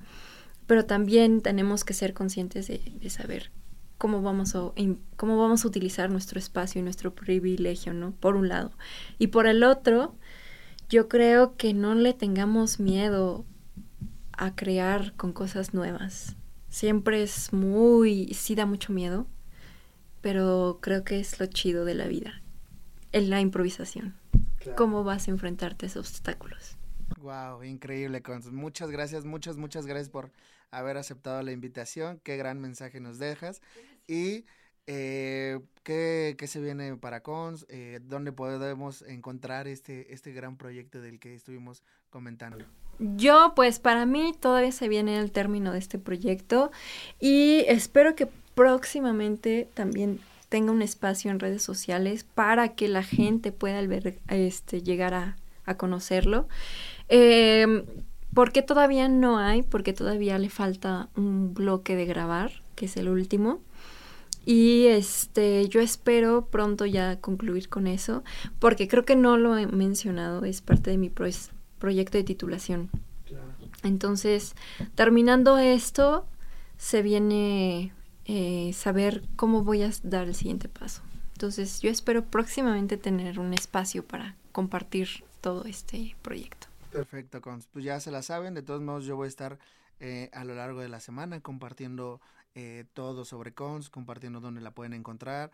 Pero 0.67 0.85
también 0.85 1.41
tenemos 1.41 1.83
que 1.83 1.93
ser 1.93 2.13
conscientes 2.13 2.67
de, 2.67 3.09
saber 3.09 3.51
cómo 3.97 4.21
vamos, 4.21 4.53
a, 4.55 4.71
cómo 5.15 5.39
vamos 5.39 5.63
a 5.63 5.67
utilizar 5.67 6.09
nuestro 6.11 6.39
espacio 6.39 6.79
y 6.79 6.83
nuestro 6.83 7.15
privilegio, 7.15 7.93
¿no? 7.93 8.11
Por 8.11 8.35
un 8.35 8.49
lado. 8.49 8.71
Y 9.17 9.27
por 9.27 9.47
el 9.47 9.63
otro, 9.63 10.15
yo 10.89 11.07
creo 11.07 11.55
que 11.55 11.73
no 11.73 11.95
le 11.95 12.13
tengamos 12.13 12.79
miedo 12.79 13.45
a 14.33 14.55
crear 14.55 15.13
con 15.13 15.31
cosas 15.31 15.73
nuevas. 15.73 16.35
Siempre 16.69 17.23
es 17.23 17.53
muy, 17.53 18.33
sí 18.33 18.53
da 18.53 18.65
mucho 18.65 18.91
miedo, 18.91 19.25
pero 20.21 20.79
creo 20.81 21.05
que 21.05 21.19
es 21.19 21.39
lo 21.39 21.45
chido 21.45 21.85
de 21.85 21.95
la 21.95 22.07
vida, 22.07 22.41
en 23.17 23.29
la 23.29 23.41
improvisación. 23.41 24.15
¿Cómo 24.75 25.03
vas 25.03 25.27
a 25.27 25.31
enfrentarte 25.31 25.85
a 25.85 25.87
esos 25.87 26.09
obstáculos? 26.09 26.77
Wow, 27.19 27.63
increíble, 27.63 28.21
Cons. 28.21 28.51
Muchas 28.51 28.91
gracias, 28.91 29.25
muchas, 29.25 29.57
muchas 29.57 29.85
gracias 29.85 30.09
por 30.09 30.31
haber 30.71 30.97
aceptado 30.97 31.41
la 31.41 31.51
invitación. 31.51 32.19
Qué 32.23 32.37
gran 32.37 32.59
mensaje 32.59 32.99
nos 32.99 33.17
dejas. 33.17 33.61
Y 34.07 34.45
eh, 34.87 35.59
¿qué, 35.83 36.35
qué 36.37 36.47
se 36.47 36.61
viene 36.61 36.95
para 36.95 37.21
Cons? 37.21 37.65
Eh, 37.69 37.99
¿Dónde 38.03 38.31
podemos 38.31 39.01
encontrar 39.03 39.67
este, 39.67 40.13
este 40.13 40.31
gran 40.31 40.57
proyecto 40.57 41.01
del 41.01 41.19
que 41.19 41.33
estuvimos 41.33 41.83
comentando? 42.09 42.65
Yo, 42.99 43.53
pues 43.55 43.79
para 43.79 44.05
mí 44.05 44.33
todavía 44.39 44.71
se 44.71 44.87
viene 44.87 45.19
el 45.19 45.31
término 45.31 45.71
de 45.71 45.79
este 45.79 45.99
proyecto 45.99 46.71
y 47.19 47.63
espero 47.67 48.15
que 48.15 48.27
próximamente 48.55 49.69
también 49.75 50.19
tenga 50.49 50.71
un 50.71 50.81
espacio 50.81 51.31
en 51.31 51.39
redes 51.39 51.63
sociales 51.63 52.23
para 52.23 52.75
que 52.75 52.87
la 52.87 53.03
gente 53.03 53.51
pueda 53.51 53.81
alber- 53.81 54.19
este, 54.29 54.81
llegar 54.81 55.13
a, 55.13 55.35
a 55.65 55.75
conocerlo. 55.75 56.47
Eh, 57.09 57.83
¿Por 58.33 58.51
qué 58.51 58.61
todavía 58.61 59.07
no 59.09 59.39
hay? 59.39 59.63
Porque 59.63 59.93
todavía 59.93 60.37
le 60.37 60.49
falta 60.49 61.09
un 61.15 61.53
bloque 61.53 61.95
de 61.95 62.05
grabar, 62.05 62.51
que 62.75 62.85
es 62.85 62.95
el 62.97 63.09
último. 63.09 63.61
Y 64.45 64.85
este, 64.85 65.67
yo 65.67 65.81
espero 65.81 66.45
pronto 66.45 66.85
ya 66.85 67.19
concluir 67.19 67.67
con 67.67 67.87
eso, 67.87 68.23
porque 68.59 68.87
creo 68.87 69.03
que 69.03 69.15
no 69.15 69.37
lo 69.37 69.57
he 69.57 69.67
mencionado, 69.67 70.45
es 70.45 70.61
parte 70.61 70.91
de 70.91 70.97
mi 70.97 71.09
proyecto 71.09 72.17
de 72.17 72.23
titulación. 72.23 72.89
Entonces, 73.83 74.55
terminando 74.95 75.57
esto, 75.57 76.25
se 76.77 77.01
viene 77.01 77.91
eh, 78.29 78.73
saber 78.73 79.23
cómo 79.37 79.63
voy 79.63 79.83
a 79.83 79.91
dar 80.03 80.27
el 80.27 80.35
siguiente 80.35 80.67
paso. 80.67 81.01
Entonces, 81.31 81.79
yo 81.81 81.89
espero 81.89 82.25
próximamente 82.25 82.97
tener 82.97 83.39
un 83.39 83.53
espacio 83.53 84.05
para 84.05 84.35
compartir 84.51 85.07
todo 85.39 85.63
este 85.63 86.15
proyecto. 86.21 86.67
Perfecto, 86.91 87.41
Cons. 87.41 87.67
Pues 87.67 87.85
ya 87.85 88.01
se 88.01 88.11
la 88.11 88.21
saben. 88.21 88.53
De 88.53 88.63
todos 88.63 88.81
modos, 88.81 89.05
yo 89.05 89.15
voy 89.15 89.25
a 89.25 89.29
estar 89.29 89.59
eh, 90.01 90.29
a 90.33 90.43
lo 90.43 90.55
largo 90.55 90.81
de 90.81 90.89
la 90.89 90.99
semana 90.99 91.39
compartiendo 91.39 92.19
eh, 92.53 92.83
todo 92.93 93.23
sobre 93.23 93.53
Cons, 93.53 93.89
compartiendo 93.89 94.41
dónde 94.41 94.59
la 94.59 94.71
pueden 94.71 94.93
encontrar, 94.93 95.51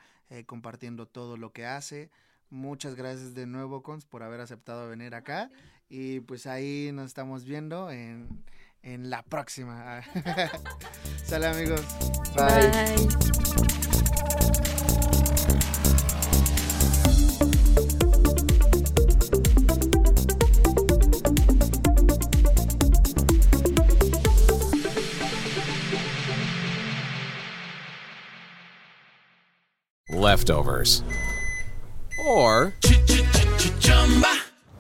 compartiendo 0.48 1.06
todo 1.06 1.38
lo 1.38 1.52
que 1.52 1.68
hace. 1.68 2.10
Muchas 2.50 2.96
gracias 2.96 3.36
de 3.36 3.46
nuevo, 3.46 3.84
Cons, 3.84 4.06
por 4.06 4.24
haber 4.24 4.42
aceptado 4.42 4.90
venir 4.90 5.14
acá. 5.14 5.52
Y 5.90 6.22
pues 6.22 6.48
ahí 6.48 6.90
nos 6.92 7.06
estamos 7.06 7.46
viendo 7.46 7.92
en, 7.92 8.44
en 8.84 9.10
la 9.10 9.24
próxima. 9.24 10.04
Sale, 11.26 11.48
amigos. 11.48 11.82
Bye. 12.36 13.08
Leftovers. 30.10 31.04
Or 32.26 32.74